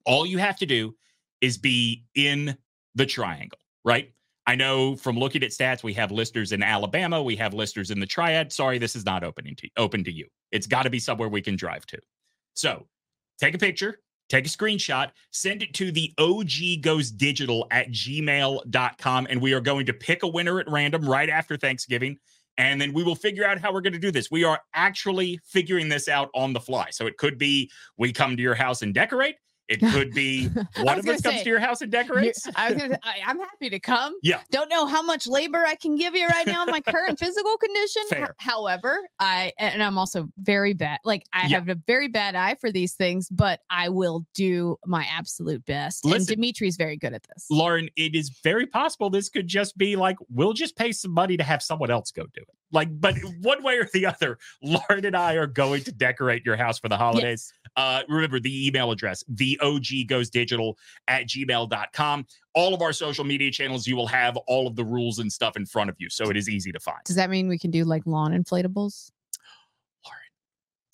All 0.04 0.26
you 0.26 0.38
have 0.38 0.58
to 0.58 0.66
do 0.66 0.94
is 1.40 1.58
be 1.58 2.04
in 2.14 2.56
the 2.94 3.06
triangle, 3.06 3.58
right? 3.84 4.12
I 4.46 4.54
know 4.54 4.96
from 4.96 5.18
looking 5.18 5.42
at 5.42 5.50
stats, 5.50 5.82
we 5.82 5.92
have 5.94 6.10
listers 6.10 6.52
in 6.52 6.62
Alabama, 6.62 7.22
we 7.22 7.36
have 7.36 7.52
listers 7.52 7.90
in 7.90 8.00
the 8.00 8.06
triad. 8.06 8.50
Sorry, 8.50 8.78
this 8.78 8.96
is 8.96 9.04
not 9.04 9.22
opening 9.22 9.54
to 9.56 9.68
open 9.76 10.02
to 10.04 10.12
you. 10.12 10.26
It's 10.52 10.66
got 10.66 10.84
to 10.84 10.90
be 10.90 10.98
somewhere 10.98 11.28
we 11.28 11.42
can 11.42 11.54
drive 11.54 11.84
to. 11.86 11.98
So 12.54 12.86
take 13.38 13.54
a 13.54 13.58
picture, 13.58 14.00
take 14.30 14.46
a 14.46 14.48
screenshot, 14.48 15.10
send 15.32 15.62
it 15.62 15.74
to 15.74 15.92
the 15.92 16.14
OG 16.18 16.82
goes 16.82 17.10
digital 17.10 17.66
at 17.70 17.90
gmail.com. 17.90 19.26
And 19.28 19.42
we 19.42 19.52
are 19.52 19.60
going 19.60 19.84
to 19.84 19.92
pick 19.92 20.22
a 20.22 20.28
winner 20.28 20.60
at 20.60 20.70
random 20.70 21.06
right 21.06 21.28
after 21.28 21.58
Thanksgiving. 21.58 22.18
And 22.58 22.80
then 22.80 22.92
we 22.92 23.04
will 23.04 23.14
figure 23.14 23.44
out 23.44 23.58
how 23.58 23.72
we're 23.72 23.80
going 23.80 23.92
to 23.92 23.98
do 23.98 24.10
this. 24.10 24.30
We 24.30 24.44
are 24.44 24.60
actually 24.74 25.40
figuring 25.44 25.88
this 25.88 26.08
out 26.08 26.28
on 26.34 26.52
the 26.52 26.60
fly. 26.60 26.88
So 26.90 27.06
it 27.06 27.16
could 27.16 27.38
be 27.38 27.70
we 27.96 28.12
come 28.12 28.36
to 28.36 28.42
your 28.42 28.56
house 28.56 28.82
and 28.82 28.92
decorate. 28.92 29.36
It 29.68 29.80
could 29.80 30.12
be 30.12 30.46
one 30.80 30.98
of 30.98 31.06
us 31.08 31.20
gonna 31.20 31.22
comes 31.22 31.36
say, 31.36 31.42
to 31.44 31.48
your 31.48 31.58
house 31.60 31.82
and 31.82 31.92
decorates. 31.92 32.48
I 32.56 32.72
was 32.72 32.82
gonna, 32.82 32.98
I, 33.02 33.16
I'm 33.26 33.38
happy 33.38 33.68
to 33.70 33.78
come. 33.78 34.14
Yeah. 34.22 34.40
Don't 34.50 34.68
know 34.70 34.86
how 34.86 35.02
much 35.02 35.26
labor 35.26 35.62
I 35.66 35.74
can 35.74 35.96
give 35.96 36.14
you 36.14 36.26
right 36.26 36.46
now 36.46 36.64
in 36.64 36.70
my 36.70 36.80
current 36.80 37.18
physical 37.20 37.56
condition. 37.58 38.02
Fair. 38.08 38.34
however, 38.38 38.98
I 39.20 39.52
and 39.58 39.82
I'm 39.82 39.98
also 39.98 40.28
very 40.38 40.72
bad. 40.74 41.00
Like 41.04 41.24
I 41.32 41.42
Yeah. 41.48 41.58
have 41.58 41.68
a 41.68 41.74
very 41.86 42.08
bad 42.08 42.34
eye 42.34 42.56
for 42.60 42.72
these 42.72 42.94
things, 42.94 43.28
but 43.28 43.60
I 43.70 43.88
will 43.90 44.24
do 44.34 44.76
my 44.86 45.06
absolute 45.12 45.64
best. 45.66 46.04
Listen. 46.04 46.20
and 46.20 46.26
Demetri's 46.28 46.76
very 46.76 46.96
good 46.96 47.12
at 47.12 47.22
this. 47.34 47.46
Lauren, 47.50 47.88
it 47.96 48.14
is 48.14 48.30
very 48.42 48.66
possible 48.66 49.10
this 49.10 49.28
could 49.28 49.46
just 49.46 49.76
be 49.76 49.96
like, 49.96 50.16
we'll 50.30 50.52
just 50.54 50.76
pay 50.76 50.92
some 50.92 51.12
money 51.12 51.36
to 51.36 51.44
have 51.44 51.62
someone 51.62 51.90
else 51.90 52.10
go 52.10 52.22
do 52.22 52.40
it. 52.40 52.48
Like, 52.70 52.88
but 53.00 53.14
one 53.40 53.62
way 53.62 53.78
or 53.78 53.88
the 53.94 54.04
other, 54.06 54.38
Lauren 54.62 55.04
and 55.06 55.16
I 55.16 55.34
are 55.34 55.46
going 55.46 55.84
to 55.84 55.92
decorate 55.92 56.44
your 56.44 56.56
house 56.56 56.78
for 56.78 56.88
the 56.90 56.98
holidays. 56.98 57.50
Uh, 57.78 58.02
remember 58.08 58.40
the 58.40 58.66
email 58.66 58.90
address, 58.90 59.22
the 59.28 59.56
OG 59.62 60.08
goes 60.08 60.30
digital 60.30 60.76
at 61.06 61.28
gmail.com. 61.28 62.26
All 62.54 62.74
of 62.74 62.82
our 62.82 62.92
social 62.92 63.24
media 63.24 63.52
channels, 63.52 63.86
you 63.86 63.94
will 63.94 64.08
have 64.08 64.36
all 64.48 64.66
of 64.66 64.74
the 64.74 64.84
rules 64.84 65.20
and 65.20 65.32
stuff 65.32 65.56
in 65.56 65.64
front 65.64 65.88
of 65.88 65.94
you. 66.00 66.10
So 66.10 66.28
it 66.28 66.36
is 66.36 66.48
easy 66.48 66.72
to 66.72 66.80
find. 66.80 66.98
Does 67.04 67.14
that 67.14 67.30
mean 67.30 67.46
we 67.46 67.56
can 67.56 67.70
do 67.70 67.84
like 67.84 68.02
lawn 68.04 68.32
inflatables? 68.32 69.12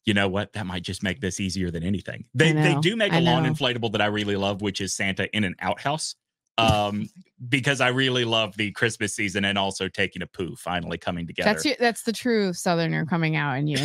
You 0.04 0.12
know 0.12 0.28
what? 0.28 0.52
That 0.52 0.66
might 0.66 0.82
just 0.82 1.02
make 1.02 1.22
this 1.22 1.40
easier 1.40 1.70
than 1.70 1.82
anything. 1.82 2.26
They, 2.34 2.52
they 2.52 2.76
do 2.82 2.94
make 2.94 3.14
a 3.14 3.20
lawn 3.20 3.44
inflatable 3.44 3.90
that 3.92 4.02
I 4.02 4.06
really 4.06 4.36
love, 4.36 4.60
which 4.60 4.82
is 4.82 4.92
Santa 4.92 5.34
in 5.34 5.44
an 5.44 5.56
outhouse. 5.60 6.14
Um, 6.58 7.08
because 7.48 7.80
I 7.80 7.88
really 7.88 8.24
love 8.24 8.56
the 8.56 8.70
Christmas 8.72 9.14
season 9.14 9.44
and 9.44 9.58
also 9.58 9.88
taking 9.88 10.22
a 10.22 10.26
poo 10.26 10.54
finally 10.56 10.98
coming 10.98 11.26
together. 11.26 11.50
That's 11.52 11.64
your, 11.64 11.74
that's 11.78 12.02
the 12.04 12.12
true 12.12 12.52
Southerner 12.52 13.04
coming 13.06 13.36
out 13.36 13.58
in 13.58 13.66
you 13.66 13.78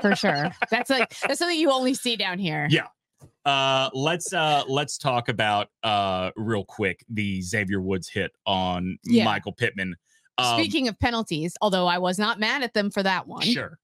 for 0.00 0.14
sure. 0.16 0.50
That's 0.70 0.90
like 0.90 1.14
that's 1.20 1.38
something 1.38 1.58
you 1.58 1.70
only 1.70 1.94
see 1.94 2.16
down 2.16 2.38
here. 2.38 2.66
Yeah. 2.70 2.86
uh 3.44 3.90
let's 3.92 4.32
uh 4.32 4.62
let's 4.68 4.96
talk 4.98 5.28
about 5.28 5.68
uh 5.82 6.30
real 6.36 6.64
quick 6.64 7.04
the 7.08 7.42
Xavier 7.42 7.80
Woods 7.80 8.08
hit 8.08 8.32
on 8.46 8.98
Yeah. 9.04 9.24
Michael 9.24 9.52
Pittman. 9.52 9.94
Um, 10.38 10.58
Speaking 10.58 10.88
of 10.88 10.98
penalties, 10.98 11.54
although 11.60 11.86
I 11.86 11.98
was 11.98 12.18
not 12.18 12.40
mad 12.40 12.62
at 12.62 12.72
them 12.72 12.90
for 12.90 13.02
that 13.02 13.26
one. 13.28 13.42
sure. 13.42 13.78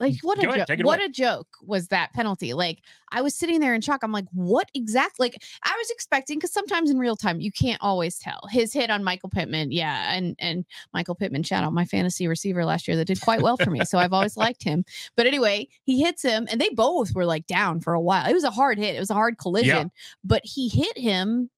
Like 0.00 0.16
what 0.22 0.40
Go 0.40 0.48
a 0.48 0.54
ahead, 0.54 0.66
joke! 0.66 0.86
What 0.86 0.98
away. 0.98 1.06
a 1.06 1.08
joke 1.08 1.46
was 1.62 1.88
that 1.88 2.12
penalty? 2.12 2.52
Like 2.52 2.80
I 3.12 3.22
was 3.22 3.34
sitting 3.34 3.60
there 3.60 3.74
in 3.74 3.80
shock. 3.80 4.02
I'm 4.02 4.10
like, 4.10 4.26
what 4.32 4.68
exactly? 4.74 5.26
Like 5.26 5.42
I 5.62 5.74
was 5.78 5.90
expecting 5.90 6.38
because 6.38 6.52
sometimes 6.52 6.90
in 6.90 6.98
real 6.98 7.16
time 7.16 7.40
you 7.40 7.52
can't 7.52 7.80
always 7.80 8.18
tell. 8.18 8.40
His 8.50 8.72
hit 8.72 8.90
on 8.90 9.04
Michael 9.04 9.28
Pittman, 9.28 9.70
yeah, 9.70 10.12
and 10.12 10.34
and 10.40 10.64
Michael 10.92 11.14
Pittman, 11.14 11.44
shout 11.44 11.62
out 11.62 11.72
my 11.72 11.84
fantasy 11.84 12.26
receiver 12.26 12.64
last 12.64 12.88
year 12.88 12.96
that 12.96 13.04
did 13.06 13.20
quite 13.20 13.40
well 13.40 13.56
for 13.56 13.70
me. 13.70 13.84
So 13.84 13.98
I've 13.98 14.12
always 14.12 14.36
liked 14.36 14.64
him. 14.64 14.84
But 15.16 15.26
anyway, 15.26 15.68
he 15.84 16.02
hits 16.02 16.22
him, 16.22 16.48
and 16.50 16.60
they 16.60 16.70
both 16.70 17.14
were 17.14 17.24
like 17.26 17.46
down 17.46 17.80
for 17.80 17.94
a 17.94 18.00
while. 18.00 18.28
It 18.28 18.34
was 18.34 18.44
a 18.44 18.50
hard 18.50 18.78
hit. 18.78 18.96
It 18.96 19.00
was 19.00 19.10
a 19.10 19.14
hard 19.14 19.38
collision, 19.38 19.92
but 20.24 20.42
he 20.44 20.68
hit 20.68 20.98
him 20.98 21.50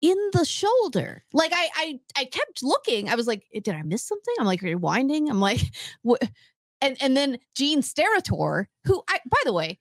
in 0.00 0.16
the 0.32 0.44
shoulder. 0.44 1.24
Like 1.32 1.52
I, 1.54 1.68
I, 1.74 2.00
I 2.16 2.24
kept 2.26 2.62
looking. 2.62 3.08
I 3.08 3.14
was 3.14 3.26
like, 3.26 3.44
"Eh, 3.54 3.60
did 3.64 3.74
I 3.74 3.82
miss 3.82 4.06
something? 4.06 4.34
I'm 4.38 4.46
like 4.46 4.60
rewinding. 4.60 5.30
I'm 5.30 5.40
like, 5.40 5.60
what? 6.02 6.22
And 6.84 6.96
and 7.00 7.16
then 7.16 7.38
Gene 7.56 7.80
Steratore, 7.82 8.66
who 8.84 9.02
I, 9.08 9.18
by 9.28 9.38
the 9.44 9.52
way, 9.52 9.78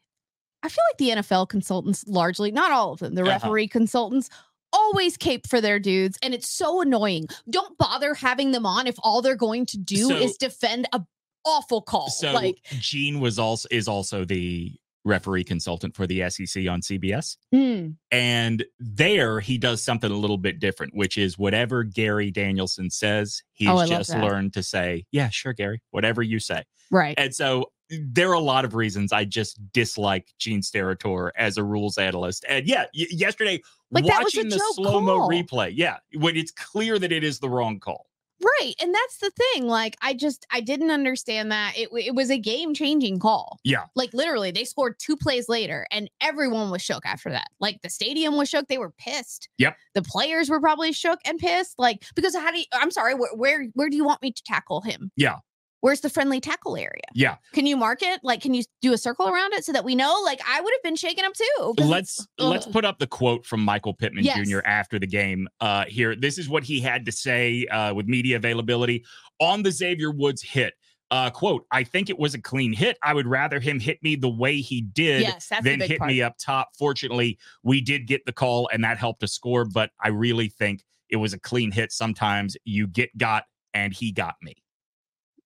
I 0.63 0.69
feel 0.69 0.83
like 0.91 0.97
the 0.97 1.21
NFL 1.21 1.49
consultants 1.49 2.05
largely, 2.07 2.51
not 2.51 2.71
all 2.71 2.93
of 2.93 2.99
them, 2.99 3.15
the 3.15 3.21
Uh-huh. 3.21 3.31
referee 3.31 3.67
consultants. 3.67 4.29
Always 4.75 5.17
cape 5.17 5.45
for 5.47 5.61
their 5.61 5.77
dudes, 5.79 6.17
and 6.23 6.33
it's 6.33 6.49
so 6.49 6.81
annoying. 6.81 7.27
Don't 7.47 7.77
bother 7.77 8.15
having 8.15 8.53
them 8.53 8.65
on 8.65 8.87
if 8.87 8.95
all 9.03 9.21
they're 9.21 9.35
going 9.35 9.67
to 9.67 9.77
do 9.77 10.07
So- 10.07 10.15
is 10.15 10.35
defend 10.37 10.87
a 10.93 11.01
awful 11.45 11.81
call. 11.81 12.09
So 12.09 12.31
like, 12.31 12.57
Gene 12.79 13.19
was 13.19 13.37
also 13.37 13.67
is 13.69 13.87
also 13.87 14.25
the 14.25 14.71
referee 15.05 15.43
consultant 15.43 15.95
for 15.95 16.07
the 16.07 16.29
SEC 16.29 16.67
on 16.67 16.81
CBS. 16.81 17.37
mm, 17.53 17.95
And 18.11 18.63
there 18.79 19.39
he 19.39 19.57
does 19.57 19.83
something 19.83 20.11
a 20.11 20.15
little 20.17 20.37
bit 20.37 20.59
different, 20.59 20.95
which 20.95 21.17
is 21.17 21.37
whatever 21.37 21.83
Gary 21.83 22.31
Danielson 22.31 22.89
says, 22.89 23.43
he's 23.53 23.69
Oh, 23.69 23.85
just 23.85 24.09
learned 24.23 24.53
to 24.53 24.63
say, 24.63 25.05
Yeah, 25.11 25.29
sure, 25.29 25.53
Gary, 25.53 25.81
whatever 25.91 26.21
you 26.23 26.39
say. 26.39 26.63
right. 26.91 27.15
And 27.17 27.33
so 27.35 27.71
there 27.89 28.29
are 28.29 28.33
a 28.33 28.39
lot 28.39 28.65
of 28.65 28.73
reasons 28.75 29.11
I 29.11 29.25
just 29.25 29.59
dislike 29.73 30.27
Gene 30.39 30.61
Steratore 30.61 31.31
as 31.37 31.57
a 31.57 31.63
rules 31.63 31.97
analyst. 31.97 32.45
And 32.47 32.65
yeah, 32.65 32.85
y- 32.97 33.05
yesterday, 33.11 33.61
Like, 33.91 34.05
that 34.05 34.23
was 34.23 34.33
a 34.33 34.37
watching 34.39 34.49
the 34.49 34.59
slow 34.73 34.99
mo 35.01 35.27
replay, 35.27 35.73
yeah, 35.75 35.97
when 36.15 36.35
it's 36.37 36.51
clear 36.51 36.97
that 36.97 37.11
it 37.11 37.23
is 37.23 37.39
the 37.39 37.49
wrong 37.49 37.79
call. 37.79 38.07
Right. 38.41 38.73
And 38.81 38.93
that's 38.93 39.17
the 39.19 39.31
thing. 39.31 39.67
Like, 39.67 39.95
I 40.01 40.13
just, 40.13 40.45
I 40.51 40.61
didn't 40.61 40.91
understand 40.91 41.51
that. 41.51 41.73
It, 41.77 41.89
it 41.93 42.15
was 42.15 42.29
a 42.29 42.37
game 42.37 42.73
changing 42.73 43.19
call. 43.19 43.59
Yeah. 43.63 43.85
Like, 43.95 44.13
literally, 44.13 44.51
they 44.51 44.65
scored 44.65 44.95
two 44.99 45.15
plays 45.15 45.47
later 45.47 45.87
and 45.91 46.09
everyone 46.19 46.69
was 46.69 46.81
shook 46.81 47.05
after 47.05 47.29
that. 47.29 47.47
Like, 47.59 47.81
the 47.81 47.89
stadium 47.89 48.35
was 48.35 48.49
shook. 48.49 48.67
They 48.67 48.77
were 48.77 48.93
pissed. 48.97 49.49
Yep. 49.57 49.77
The 49.93 50.01
players 50.01 50.49
were 50.49 50.59
probably 50.59 50.91
shook 50.91 51.19
and 51.25 51.39
pissed. 51.39 51.75
Like, 51.77 52.03
because 52.15 52.35
how 52.35 52.51
do 52.51 52.59
you, 52.59 52.65
I'm 52.73 52.91
sorry, 52.91 53.15
where, 53.15 53.33
where, 53.33 53.67
where 53.73 53.89
do 53.89 53.95
you 53.95 54.03
want 54.03 54.21
me 54.21 54.31
to 54.31 54.43
tackle 54.43 54.81
him? 54.81 55.11
Yeah. 55.15 55.37
Where's 55.83 55.99
the 55.99 56.09
friendly 56.09 56.39
tackle 56.39 56.77
area? 56.77 57.01
Yeah. 57.13 57.35
Can 57.51 57.65
you 57.65 57.75
mark 57.75 58.01
it? 58.01 58.21
Like, 58.23 58.41
can 58.41 58.53
you 58.53 58.63
do 58.81 58.93
a 58.93 58.97
circle 58.97 59.27
around 59.27 59.51
it 59.51 59.65
so 59.65 59.73
that 59.73 59.83
we 59.83 59.95
know? 59.95 60.21
Like, 60.23 60.39
I 60.47 60.61
would 60.61 60.71
have 60.73 60.81
been 60.81 60.95
shaken 60.95 61.25
up 61.25 61.33
too. 61.33 61.73
let's 61.83 62.25
let's 62.39 62.65
put 62.65 62.85
up 62.85 62.99
the 62.99 63.07
quote 63.07 63.45
from 63.45 63.65
Michael 63.65 63.93
Pittman 63.93 64.23
Yes. 64.23 64.47
Jr. 64.47 64.59
after 64.63 64.97
the 64.97 65.05
game. 65.07 65.49
Uh, 65.59 65.83
here, 65.89 66.15
this 66.15 66.37
is 66.37 66.47
what 66.47 66.63
he 66.63 66.79
had 66.79 67.05
to 67.07 67.11
say 67.11 67.65
uh, 67.65 67.93
with 67.93 68.05
media 68.07 68.37
availability 68.37 69.03
on 69.41 69.61
the 69.61 69.71
Xavier 69.71 70.09
Woods 70.11 70.41
hit. 70.41 70.73
Uh, 71.11 71.29
quote: 71.29 71.65
I 71.69 71.83
think 71.83 72.09
it 72.09 72.17
was 72.17 72.33
a 72.33 72.41
clean 72.41 72.71
hit. 72.71 72.97
I 73.03 73.13
would 73.13 73.27
rather 73.27 73.59
him 73.59 73.77
hit 73.81 74.01
me 74.01 74.15
the 74.15 74.29
way 74.29 74.61
he 74.61 74.79
did 74.79 75.23
Yes, 75.23 75.49
than 75.61 75.81
hit 75.81 75.99
part. 75.99 76.09
me 76.09 76.21
up 76.21 76.35
top. 76.39 76.69
Fortunately, 76.79 77.37
we 77.61 77.81
did 77.81 78.07
get 78.07 78.25
the 78.25 78.31
call, 78.31 78.69
and 78.71 78.85
that 78.85 78.97
helped 78.97 79.21
us 79.21 79.33
score. 79.33 79.65
But 79.65 79.89
I 80.01 80.07
really 80.07 80.47
think 80.47 80.85
it 81.09 81.17
was 81.17 81.33
a 81.33 81.39
clean 81.39 81.71
hit. 81.73 81.91
Sometimes 81.91 82.55
you 82.63 82.87
get 82.87 83.15
got, 83.17 83.43
and 83.73 83.91
he 83.93 84.13
got 84.13 84.35
me. 84.41 84.55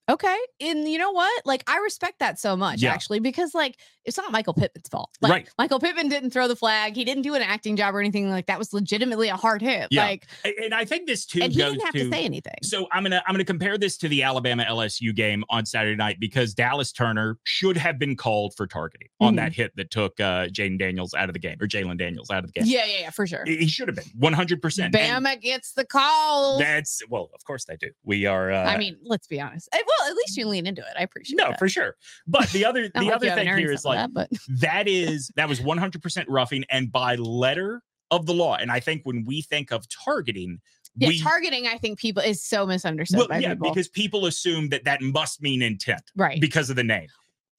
Okay. 0.10 0.38
And 0.62 0.88
you 0.88 0.98
know 0.98 1.12
what? 1.12 1.46
Like, 1.46 1.64
I 1.68 1.78
respect 1.80 2.20
that 2.20 2.40
so 2.40 2.56
much, 2.56 2.82
Yeah. 2.82 2.94
actually, 2.94 3.20
because 3.20 3.54
like 3.54 3.78
it's 4.08 4.18
not 4.18 4.32
Michael 4.32 4.54
Pittman's 4.54 4.88
fault. 4.90 5.10
Like, 5.22 5.32
Right. 5.32 5.50
Michael 5.60 5.80
Pittman 5.80 6.08
didn't 6.10 6.32
throw 6.32 6.48
the 6.48 6.56
flag. 6.56 6.96
He 6.96 7.04
didn't 7.06 7.24
do 7.24 7.36
an 7.36 7.42
acting 7.44 7.76
job 7.76 7.94
or 7.94 8.00
anything 8.00 8.30
like 8.30 8.48
that. 8.48 8.58
Was 8.58 8.74
legitimately 8.74 9.28
a 9.30 9.36
hard 9.36 9.62
hit. 9.62 9.88
Yeah. 9.92 10.04
Like, 10.06 10.26
And 10.44 10.74
I 10.74 10.86
think 10.86 11.06
this 11.08 11.26
too 11.26 11.42
and 11.44 11.52
he 11.54 11.60
didn't 11.60 11.82
have 11.82 11.94
to 11.94 12.06
to 12.06 12.10
say 12.10 12.24
anything. 12.24 12.56
So 12.64 12.88
I'm 12.92 13.04
gonna 13.04 13.22
I'm 13.28 13.34
gonna 13.34 13.44
compare 13.46 13.78
this 13.78 13.98
to 13.98 14.08
the 14.08 14.24
Alabama 14.24 14.66
LSU 14.68 15.14
game 15.16 15.44
on 15.50 15.66
Saturday 15.66 15.96
night 15.96 16.18
because 16.20 16.54
Dallas 16.54 16.92
Turner 16.92 17.38
should 17.44 17.78
have 17.78 18.00
been 18.00 18.16
called 18.16 18.54
for 18.56 18.66
targeting 18.66 19.10
on 19.20 19.34
Mhm. 19.34 19.38
that 19.38 19.54
hit 19.54 19.76
that 19.76 19.92
took 19.92 20.20
uh 20.20 20.48
Jayden 20.48 20.80
Daniels 20.80 21.14
out 21.14 21.30
of 21.30 21.34
the 21.34 21.40
game 21.40 21.58
or 21.62 21.68
Jalen 21.68 21.98
Daniels 21.98 22.32
out 22.32 22.44
of 22.46 22.54
the 22.54 22.60
game. 22.60 22.70
Yeah, 22.70 22.86
yeah, 22.86 23.00
yeah, 23.02 23.10
for 23.10 23.28
sure. 23.28 23.44
He 23.46 23.68
should 23.68 23.88
have 23.90 23.96
been 23.98 24.10
100. 24.18 24.62
percent 24.62 24.94
Bama 24.94 25.40
gets 25.42 25.74
the 25.74 25.86
call. 25.86 26.58
That's 26.60 27.02
well, 27.10 27.30
of 27.36 27.44
course 27.46 27.66
they 27.66 27.76
do. 27.76 27.90
We 28.04 28.26
are. 28.26 28.52
Uh, 28.52 28.64
I 28.64 28.78
mean, 28.78 28.98
let's 29.04 29.28
be 29.28 29.42
honest. 29.42 29.68
Eh, 29.74 29.80
Well, 29.86 30.10
at 30.10 30.16
least 30.16 30.38
you 30.38 30.48
lean 30.48 30.66
into 30.66 30.82
it. 30.82 30.88
I 30.98 31.04
appreciate 31.04 31.36
it. 31.36 31.44
no, 31.44 31.50
that. 31.50 31.60
for 31.60 31.68
sure. 31.68 31.96
But 32.26 32.48
the 32.50 32.64
other 32.66 32.90
the 32.94 33.02
like 33.02 33.14
other 33.16 33.30
thing 33.32 33.48
here 33.48 33.72
is 33.72 33.84
like 33.84 33.97
that, 33.98 34.14
but 34.14 34.30
that 34.48 34.88
is 34.88 35.32
that 35.36 35.50
was 35.50 35.62
100 35.62 36.02
percent 36.02 36.30
roughing 36.30 36.64
and 36.70 36.92
by 36.92 37.16
letter 37.16 37.82
of 38.12 38.26
the 38.26 38.34
law. 38.34 38.56
And 38.56 38.72
I 38.72 38.80
think 38.80 39.02
when 39.04 39.26
we 39.26 39.42
think 39.42 39.72
of 39.72 39.86
targeting, 39.90 40.60
yeah, 40.96 41.10
we 41.10 41.22
targeting, 41.22 41.68
I 41.68 41.78
think 41.78 42.00
people 42.00 42.24
is 42.24 42.42
so 42.42 42.66
misunderstood 42.66 43.20
well, 43.20 43.28
by 43.28 43.40
yeah, 43.40 43.54
people. 43.54 43.70
because 43.70 43.88
people 43.88 44.26
assume 44.26 44.70
that 44.70 44.84
that 44.86 45.02
must 45.02 45.42
mean 45.42 45.62
intent. 45.62 46.02
right. 46.16 46.40
because 46.42 46.70
of 46.70 46.76
the 46.76 46.84
name. 46.84 47.08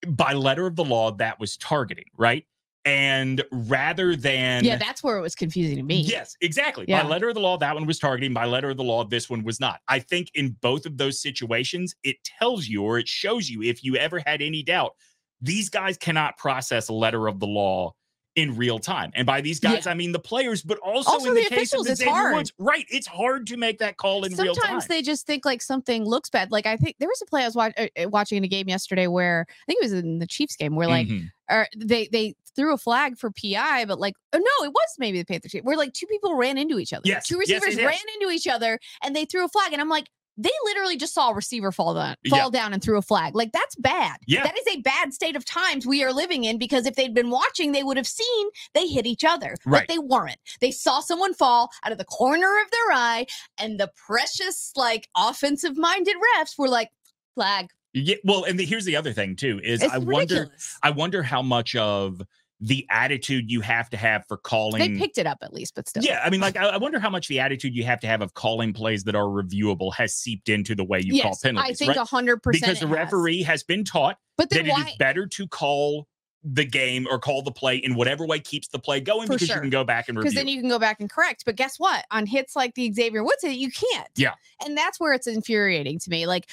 By 0.09 0.33
letter 0.33 0.66
of 0.66 0.77
the 0.77 0.85
law, 0.85 1.12
that 1.12 1.38
was 1.38 1.57
targeting, 1.57 2.07
right? 2.16 2.44
And 2.85 3.44
rather 3.53 4.16
than 4.16 4.64
yeah, 4.64 4.77
that's 4.77 5.05
where 5.05 5.18
it 5.18 5.20
was 5.20 5.35
confusing 5.35 5.77
to 5.77 5.83
me. 5.83 6.01
yes, 6.01 6.37
exactly. 6.40 6.87
Yeah. 6.88 7.03
By 7.03 7.09
letter 7.09 7.29
of 7.29 7.35
the 7.35 7.40
law, 7.40 7.59
that 7.59 7.74
one 7.74 7.85
was 7.87 7.98
targeting. 7.98 8.33
By 8.33 8.46
letter 8.46 8.70
of 8.70 8.77
the 8.77 8.85
law, 8.85 9.05
this 9.05 9.29
one 9.29 9.44
was 9.44 9.61
not. 9.61 9.81
I 9.88 9.98
think 9.98 10.31
in 10.35 10.57
both 10.62 10.87
of 10.87 10.96
those 10.96 11.20
situations, 11.20 11.94
it 12.03 12.16
tells 12.24 12.66
you 12.66 12.83
or 12.83 12.98
it 12.98 13.09
shows 13.09 13.51
you 13.51 13.62
if 13.62 13.85
you 13.85 13.96
ever 13.96 14.22
had 14.24 14.40
any 14.40 14.62
doubt, 14.62 14.94
these 15.40 15.68
guys 15.68 15.96
cannot 15.96 16.37
process 16.37 16.88
a 16.88 16.92
letter 16.92 17.29
of 17.29 17.40
the 17.40 17.46
law 17.46 17.94
in 18.37 18.55
real 18.57 18.79
time. 18.79 19.11
And 19.14 19.27
by 19.27 19.40
these 19.40 19.59
guys, 19.59 19.88
I 19.88 19.94
mean 19.94 20.12
the 20.12 20.20
players, 20.20 20.62
but 20.62 20.79
also, 20.79 21.11
Also 21.11 21.31
in 21.31 21.35
the, 21.35 21.42
the 21.42 21.48
case 21.48 21.72
of 21.72 21.81
officials, 21.81 21.87
the 21.87 21.92
it's 21.92 22.03
hard. 22.05 22.37
Woods, 22.37 22.53
right? 22.59 22.85
It's 22.88 23.07
hard 23.07 23.48
to 23.48 23.57
make 23.57 23.79
that 23.79 23.96
call 23.96 24.24
in 24.24 24.33
real 24.37 24.55
time. 24.55 24.62
Sometimes 24.62 24.87
they 24.87 25.03
just 25.03 25.27
think 25.27 25.44
like 25.44 25.61
something 25.61 26.05
looks 26.05 26.31
bad. 26.31 26.53
Like 26.53 26.64
I 26.64 26.77
think 26.77 26.96
there 27.01 27.09
was 27.09 27.20
a 27.20 27.27
play 27.27 27.42
I 27.42 27.46
was 27.46 27.57
watch, 27.57 27.72
uh, 27.77 27.88
uh, 27.98 28.09
watching 28.09 28.38
in 28.38 28.44
a 28.44 28.48
game 28.48 28.68
yesterday 28.68 29.09
where 29.09 29.44
I 29.48 29.62
think 29.66 29.83
it 29.83 29.87
was 29.87 29.92
in 29.92 30.20
the 30.20 30.27
Chiefs 30.27 30.55
game 30.55 30.77
where 30.77 30.87
like 30.87 31.09
Mhm. 31.09 31.31
or 31.51 31.66
they 31.77 32.09
they 32.12 32.37
threw 32.55 32.72
a 32.72 32.79
flag 32.79 33.18
for 33.18 33.33
PI, 33.33 33.87
but 33.87 33.98
like 33.98 34.14
oh 34.33 34.38
no, 34.38 34.66
it 34.66 34.70
was 34.70 34.88
maybe 34.98 35.18
the 35.18 35.24
Panthers 35.24 35.51
game 35.51 35.64
where 35.64 35.77
like 35.77 35.92
two 35.92 36.07
people 36.07 36.37
ran 36.37 36.59
into 36.59 36.79
each 36.79 36.92
other. 36.92 37.03
Yes, 37.07 37.27
two 37.27 37.38
yes, 37.40 37.48
yes, 37.48 37.62
receivers 37.64 37.83
yes. 37.83 37.87
ran 37.87 38.14
into 38.20 38.33
each 38.33 38.46
other 38.46 38.79
and 39.03 39.16
they 39.16 39.24
threw 39.24 39.44
a 39.44 39.48
flag, 39.48 39.72
and 39.72 39.81
I'm 39.81 39.88
like. 39.88 40.07
They 40.40 40.51
literally 40.64 40.96
just 40.96 41.12
saw 41.14 41.31
a 41.31 41.35
receiver 41.35 41.72
fall 41.72 41.94
down, 41.94 42.14
Yeah. 42.22 42.38
fall 42.38 42.51
down, 42.51 42.72
and 42.72 42.81
threw 42.83 42.96
a 42.96 43.03
flag. 43.03 43.35
Like 43.35 43.51
that's 43.53 43.74
bad. 43.77 44.18
Yeah. 44.27 44.44
that 44.44 44.57
is 44.57 44.64
a 44.77 44.81
bad 44.81 45.12
state 45.12 45.35
of 45.37 45.44
times 45.44 45.85
we 45.87 46.03
are 46.05 46.12
living 46.12 46.44
in. 46.44 46.59
Because 46.59 46.87
if 46.87 46.94
they'd 46.94 47.12
been 47.12 47.29
watching, 47.31 47.72
they 47.72 47.83
would 47.83 47.96
have 47.96 48.07
seen 48.07 48.48
they 48.72 48.87
hit 48.87 49.05
each 49.05 49.24
other, 49.24 49.57
Right. 49.66 49.87
but 49.87 49.92
they 49.92 49.98
weren't. 49.98 50.38
They 50.61 50.70
saw 50.70 51.01
someone 51.01 51.35
fall 51.35 51.70
out 51.85 51.92
of 51.92 51.98
the 51.98 52.05
corner 52.05 52.46
of 52.64 52.70
their 52.70 52.92
eye, 52.96 53.27
and 53.59 53.79
the 53.81 53.90
precious, 53.96 54.72
like 54.77 55.09
offensive-minded 55.16 56.14
refs 56.37 56.57
were 56.57 56.68
like, 56.68 56.90
"Flag." 57.35 57.68
Yeah, 57.94 58.16
well, 58.22 58.44
and 58.44 58.59
the, 58.61 58.64
here's 58.64 58.85
the 58.85 58.96
other 58.96 59.12
thing 59.12 59.35
too 59.35 59.61
is 59.64 59.83
It's 59.83 59.92
I 59.92 59.98
wonder. 59.98 60.51
I 60.83 60.90
wonder 60.90 61.22
how 61.22 61.42
much 61.42 61.74
of 61.74 62.22
the 62.61 62.87
attitude 62.90 63.51
you 63.51 63.61
have 63.61 63.88
to 63.90 63.97
have 63.97 64.25
for 64.27 64.37
calling. 64.37 64.81
They 64.81 64.99
picked 64.99 65.18
it 65.18 65.27
up 65.27 65.38
at 65.42 65.53
least, 65.53 65.75
but 65.77 65.88
still. 65.88 66.03
yeah, 66.03 66.21
I 66.25 66.31
mean, 66.31 66.40
like, 66.40 66.57
I, 66.57 66.71
I 66.71 66.77
wonder 66.77 66.99
how 66.99 67.11
much 67.11 67.29
the 67.29 67.38
attitude 67.40 67.75
you 67.75 67.85
have 67.85 68.01
to 68.01 68.07
have 68.09 68.21
of 68.21 68.35
calling 68.35 68.73
plays 68.73 69.05
that 69.05 69.14
are 69.14 69.27
reviewable 69.27 69.94
has 69.94 70.14
seeped 70.14 70.49
into 70.49 70.75
the 70.75 70.85
way 70.85 71.01
you 71.01 71.23
call 71.23 71.38
penalties, 71.40 71.71
I 71.71 71.75
think 71.75 71.88
right? 71.90 71.99
a 71.99 72.05
hundred 72.05 72.42
percent. 72.42 72.62
Because 72.62 72.81
the 72.81 72.88
has. 72.88 72.97
referee 72.97 73.42
has 73.42 73.62
been 73.62 73.85
taught 73.85 74.16
But 74.37 74.51
that 74.51 74.57
then 74.57 74.66
it 74.66 74.71
why? 74.73 74.81
is 74.88 74.97
better 74.99 75.27
to 75.27 75.47
call 75.47 76.09
the 76.44 76.64
game 76.64 77.07
or 77.11 77.18
call 77.18 77.42
the 77.42 77.51
play 77.51 77.77
in 77.77 77.94
whatever 77.94 78.24
way 78.24 78.38
keeps 78.38 78.68
the 78.68 78.79
play 78.79 79.01
going 79.01 79.27
For 79.27 79.35
because 79.35 79.48
sure. 79.48 79.57
you 79.57 79.61
can 79.62 79.70
go 79.70 79.83
back 79.85 80.09
and 80.09 80.16
review. 80.16 80.31
Because 80.31 80.35
then 80.37 80.48
you 80.48 80.61
can 80.61 80.68
go 80.68 80.79
back 80.79 81.01
and 81.01 81.11
correct. 81.11 81.44
But 81.44 81.57
guess 81.57 81.79
what? 81.79 82.05
On 82.11 82.27
hits 82.27 82.55
like 82.55 82.74
the 82.74 82.92
Xavier 82.92 83.24
Woods 83.24 83.42
hit, 83.42 83.57
you 83.57 83.70
can't. 83.70 84.09
Yeah. 84.16 84.35
And 84.64 84.77
that's 84.77 85.01
where 85.01 85.12
it's 85.12 85.27
infuriating 85.27 85.98
to 85.98 86.11
me. 86.11 86.27
Like 86.27 86.48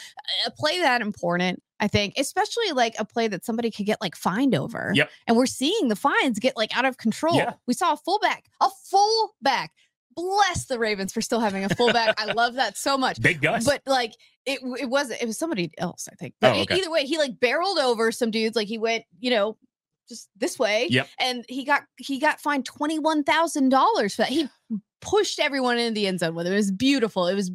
a 0.45 0.52
play 0.52 0.80
that 0.80 1.02
important, 1.02 1.62
I 1.80 1.88
think, 1.88 2.15
especially 2.17 2.71
like 2.71 2.95
a 2.98 3.06
play 3.06 3.28
that 3.28 3.45
somebody 3.45 3.69
could 3.69 3.86
get 3.86 4.02
like 4.02 4.15
fined 4.15 4.56
over. 4.56 4.91
Yep. 4.95 5.10
And 5.28 5.38
we're 5.38 5.45
seeing 5.45 5.88
the 5.88 5.95
fines 5.95 6.39
get 6.39 6.58
like 6.58 6.76
out 6.76 6.86
of 6.86 6.98
control. 6.98 7.36
Yeah. 7.36 7.54
We 7.67 7.74
saw 7.76 7.93
a 7.93 7.98
fullback, 7.98 8.45
a 8.62 8.69
fullback. 8.89 9.71
Bless 10.15 10.65
the 10.65 10.80
Ravens 10.80 11.12
for 11.12 11.19
still 11.19 11.41
having 11.41 11.65
a 11.65 11.69
fullback. 11.76 12.15
I 12.17 12.32
love 12.32 12.54
that 12.54 12.78
so 12.78 12.98
much. 12.98 13.21
Big 13.21 13.41
Gus. 13.41 13.65
But 13.65 13.82
like 13.86 14.13
it, 14.45 14.60
it 14.80 14.89
wasn't 14.89 15.21
it 15.21 15.26
was 15.26 15.38
somebody 15.38 15.71
else, 15.78 16.08
I 16.10 16.15
think. 16.15 16.36
But 16.39 16.56
Oh, 16.56 16.62
okay. 16.62 16.78
either 16.78 16.89
way, 16.89 17.04
he 17.06 17.17
like 17.17 17.38
barreled 17.39 17.78
over 17.80 18.13
some 18.13 18.32
dudes. 18.32 18.56
Like 18.56 18.69
he 18.69 18.78
went, 18.78 19.04
you 19.19 19.30
know, 19.30 19.58
just 20.08 20.30
this 20.38 20.58
way. 20.60 20.88
Yep. 20.89 21.08
And 21.20 21.46
he 21.48 21.63
got 21.63 21.84
he 21.98 22.20
got 22.20 22.39
fined 22.39 22.65
twenty 22.65 23.00
one 23.00 23.24
thousand 23.24 23.70
dollars 23.70 24.15
for 24.15 24.24
that. 24.24 24.30
He 24.30 24.48
pushed 25.02 25.39
everyone 25.39 25.78
into 25.78 25.94
the 25.94 26.08
end 26.08 26.20
zone 26.20 26.36
with 26.36 26.48
it. 26.48 26.54
It 26.54 26.56
was 26.56 26.72
beautiful. 26.72 27.28
It 27.28 27.36
was 27.36 27.52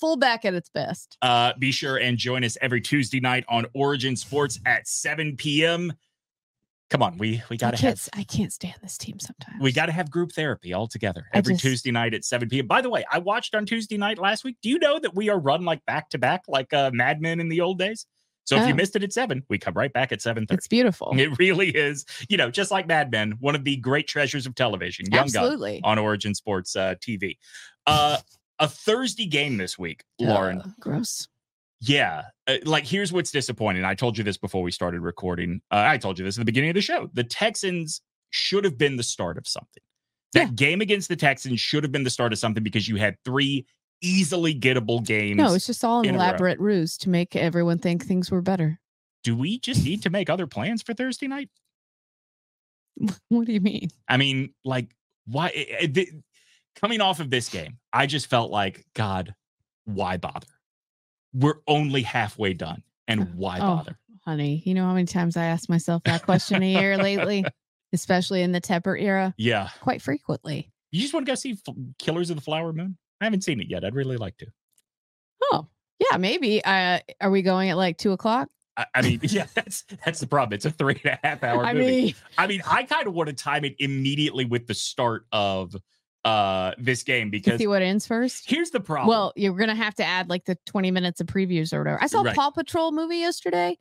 fullback 0.00 0.44
at 0.44 0.54
its 0.54 0.68
best. 0.70 1.18
Uh, 1.22 1.52
be 1.58 1.70
sure 1.72 1.96
and 1.98 2.16
join 2.16 2.44
us 2.44 2.56
every 2.60 2.80
Tuesday 2.80 3.20
night 3.20 3.44
on 3.48 3.66
Origin 3.74 4.16
Sports 4.16 4.58
at 4.66 4.88
7 4.88 5.36
p.m. 5.36 5.92
Come 6.88 7.02
on, 7.02 7.18
we 7.18 7.42
we 7.50 7.56
gotta 7.56 7.76
can't, 7.76 7.98
have 7.98 8.08
I 8.14 8.22
can't 8.22 8.52
stand 8.52 8.76
this 8.80 8.96
team 8.96 9.18
sometimes. 9.18 9.60
we 9.60 9.72
gotta 9.72 9.90
have 9.90 10.08
group 10.08 10.30
therapy 10.32 10.72
all 10.72 10.86
together 10.86 11.26
every 11.34 11.54
just- 11.54 11.64
Tuesday 11.64 11.90
night 11.90 12.14
at 12.14 12.24
7 12.24 12.48
p.m. 12.48 12.66
By 12.68 12.80
the 12.80 12.88
way, 12.90 13.04
I 13.10 13.18
watched 13.18 13.56
on 13.56 13.66
Tuesday 13.66 13.96
night 13.98 14.18
last 14.18 14.44
week. 14.44 14.56
Do 14.62 14.68
you 14.68 14.78
know 14.78 14.98
that 15.00 15.12
we 15.14 15.28
are 15.28 15.38
run 15.38 15.64
like 15.64 15.84
back 15.84 16.10
to 16.10 16.18
back, 16.18 16.42
like 16.46 16.72
uh, 16.72 16.92
Mad 16.94 17.20
Men 17.20 17.40
in 17.40 17.48
the 17.48 17.60
old 17.60 17.78
days? 17.80 18.06
So 18.46 18.56
if 18.56 18.66
you 18.66 18.72
Oh. 18.72 18.76
missed 18.76 18.96
it 18.96 19.02
at 19.02 19.12
seven, 19.12 19.42
we 19.48 19.58
come 19.58 19.74
right 19.74 19.92
back 19.92 20.12
at 20.12 20.20
7:30. 20.22 20.54
It's 20.54 20.68
beautiful. 20.68 21.12
It 21.18 21.36
really 21.38 21.68
is, 21.70 22.06
you 22.28 22.36
know, 22.36 22.50
just 22.50 22.70
like 22.70 22.86
Mad 22.86 23.10
Men, 23.10 23.32
one 23.40 23.54
of 23.54 23.64
the 23.64 23.76
great 23.76 24.06
treasures 24.08 24.46
of 24.46 24.54
television. 24.54 25.04
Young 25.10 25.26
Gun 25.28 25.42
Absolutely. 25.44 25.80
on 25.84 25.98
Origin 25.98 26.34
Sports 26.34 26.74
uh, 26.76 26.94
TV. 27.00 27.36
Uh, 27.86 28.16
a 28.58 28.68
Thursday 28.68 29.26
game 29.26 29.56
this 29.58 29.78
week, 29.78 30.04
Lauren. 30.18 30.62
Ugh, 30.64 30.70
gross. 30.80 31.28
Yeah. 31.80 32.22
Uh, 32.46 32.56
like, 32.64 32.86
here's 32.86 33.12
what's 33.12 33.30
disappointing. 33.30 33.84
I 33.84 33.94
told 33.94 34.16
you 34.16 34.24
this 34.24 34.38
before 34.38 34.62
we 34.62 34.70
started 34.70 35.00
recording. 35.00 35.60
Uh, 35.70 35.84
I 35.86 35.98
told 35.98 36.18
you 36.18 36.24
this 36.24 36.36
at 36.36 36.40
the 36.40 36.44
beginning 36.46 36.70
of 36.70 36.74
the 36.74 36.80
show. 36.80 37.10
The 37.12 37.24
Texans 37.24 38.00
should 38.30 38.64
have 38.64 38.78
been 38.78 38.96
the 38.96 39.02
start 39.02 39.36
of 39.36 39.46
something. 39.46 39.82
That 40.32 40.46
Yeah. 40.48 40.52
game 40.54 40.80
against 40.80 41.08
the 41.08 41.16
Texans 41.16 41.60
should 41.60 41.82
have 41.84 41.92
been 41.92 42.04
the 42.04 42.10
start 42.10 42.32
of 42.32 42.38
something 42.38 42.62
because 42.62 42.88
you 42.88 42.96
had 42.96 43.16
three 43.24 43.66
easily 44.02 44.54
gettable 44.54 45.04
games. 45.04 45.36
No, 45.36 45.54
it's 45.54 45.66
just 45.66 45.84
all 45.84 46.00
an 46.00 46.06
in 46.06 46.14
a 46.14 46.18
row. 46.18 46.24
elaborate 46.24 46.58
ruse 46.60 46.96
to 46.98 47.08
make 47.10 47.34
everyone 47.36 47.78
think 47.78 48.04
things 48.04 48.30
were 48.30 48.42
better. 48.42 48.78
Do 49.24 49.36
we 49.36 49.58
just 49.58 49.84
need 49.84 50.02
to 50.02 50.10
make 50.10 50.30
other 50.30 50.46
plans 50.46 50.82
for 50.82 50.94
Thursday 50.94 51.26
night? 51.28 51.50
What 53.28 53.46
do 53.46 53.52
you 53.52 53.60
mean? 53.60 53.88
I 54.08 54.16
mean, 54.16 54.54
like, 54.64 54.94
why? 55.26 55.48
it- 55.48 55.68
it- 55.82 55.94
th- 55.94 56.08
coming 56.80 57.00
off 57.00 57.20
of 57.20 57.30
this 57.30 57.48
game, 57.48 57.78
I 57.92 58.06
just 58.06 58.28
felt 58.28 58.50
like, 58.50 58.84
God, 58.94 59.34
why 59.84 60.16
bother? 60.16 60.46
We're 61.34 61.56
only 61.66 62.02
halfway 62.02 62.54
done. 62.54 62.82
And 63.08 63.20
uh, 63.22 63.24
why 63.34 63.58
Oh. 63.58 63.76
bother? 63.76 63.98
Honey, 64.24 64.62
you 64.64 64.74
know 64.74 64.84
how 64.84 64.94
many 64.94 65.06
times 65.06 65.36
I 65.36 65.44
asked 65.46 65.68
myself 65.68 66.02
that 66.04 66.22
question 66.24 66.62
a 66.62 66.66
year 66.72 66.96
lately, 66.96 67.44
especially 67.92 68.42
in 68.42 68.50
the 68.52 68.60
Tepper 68.60 69.00
era? 69.00 69.34
Yeah. 69.36 69.68
Quite 69.80 70.02
frequently. 70.02 70.72
You 70.90 71.00
just 71.00 71.14
want 71.14 71.26
to 71.26 71.30
go 71.30 71.34
see 71.36 71.52
F- 71.66 71.74
Killers 71.98 72.30
of 72.30 72.36
the 72.36 72.42
Flower 72.42 72.72
Moon? 72.72 72.96
I 73.20 73.24
haven't 73.24 73.42
seen 73.42 73.60
it 73.60 73.68
yet. 73.68 73.84
I'd 73.84 73.94
really 73.94 74.16
like 74.16 74.36
to. 74.38 74.46
Oh, 75.52 75.66
yeah, 76.10 76.16
maybe. 76.18 76.62
Uh, 76.64 76.98
are 77.20 77.30
we 77.30 77.42
going 77.42 77.70
at 77.70 77.76
like 77.76 77.98
two 77.98 78.12
o'clock? 78.12 78.48
I, 78.76 78.86
I 78.96 79.02
mean, 79.02 79.20
yeah, 79.22 79.46
that's 79.54 79.84
that's 80.04 80.20
the 80.20 80.26
problem. 80.26 80.54
It's 80.54 80.64
a 80.66 80.70
three 80.70 81.00
and 81.04 81.18
a 81.22 81.26
half 81.26 81.42
hour 81.42 81.64
I 81.64 81.72
movie. 81.72 81.86
mean, 81.86 82.14
I 82.38 82.46
mean, 82.46 82.62
I 82.68 82.82
kind 82.82 83.06
of 83.06 83.14
want 83.14 83.28
to 83.28 83.34
time 83.34 83.64
it 83.64 83.74
immediately 83.78 84.44
with 84.44 84.66
the 84.66 84.74
start 84.74 85.26
of 85.32 85.74
uh 86.24 86.72
this 86.76 87.04
game 87.04 87.30
because 87.30 87.58
see 87.58 87.68
what 87.68 87.82
ends 87.82 88.04
first. 88.04 88.50
here's 88.50 88.70
the 88.70 88.80
problem. 88.80 89.06
Well, 89.08 89.32
you're 89.36 89.54
gonna 89.54 89.76
have 89.76 89.94
to 89.94 90.04
add 90.04 90.28
like 90.28 90.44
the 90.44 90.58
20 90.66 90.90
minutes 90.90 91.20
of 91.20 91.28
previews 91.28 91.72
or 91.72 91.78
whatever. 91.78 92.02
I 92.02 92.08
saw 92.08 92.22
a 92.22 92.24
Right. 92.24 92.34
Paw 92.36 92.50
Patrol 92.50 92.90
movie 92.90 93.18
yesterday. 93.18 93.78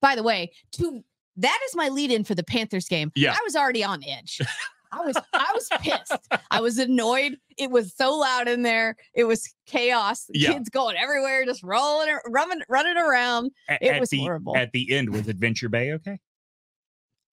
By 0.00 0.16
the 0.16 0.22
way, 0.22 0.52
to 0.72 1.04
that 1.36 1.60
is 1.68 1.76
my 1.76 1.88
lead 1.88 2.10
in 2.10 2.24
for 2.24 2.34
the 2.34 2.42
Panthers 2.44 2.88
game. 2.88 3.12
Yeah. 3.14 3.32
I 3.32 3.40
was 3.44 3.54
already 3.54 3.84
on 3.84 4.02
edge. 4.04 4.40
I 4.94 5.04
was 5.04 5.16
I 5.32 5.50
was 5.54 5.68
pissed. 5.80 6.28
I 6.50 6.60
was 6.60 6.78
annoyed. 6.78 7.36
It 7.58 7.70
was 7.70 7.94
so 7.94 8.14
loud 8.16 8.48
in 8.48 8.62
there. 8.62 8.96
It 9.14 9.24
was 9.24 9.52
chaos. 9.66 10.26
Yeah. 10.32 10.52
Kids 10.52 10.68
going 10.68 10.96
everywhere, 10.96 11.44
just 11.44 11.62
rolling, 11.62 12.16
running, 12.28 12.60
running 12.68 12.96
around. 12.96 13.50
It 13.68 13.88
at 13.94 14.00
was 14.00 14.10
the, 14.10 14.18
horrible. 14.18 14.56
At 14.56 14.72
the 14.72 14.92
end, 14.94 15.10
was 15.10 15.28
Adventure 15.28 15.68
Bay 15.68 15.92
okay? 15.94 16.18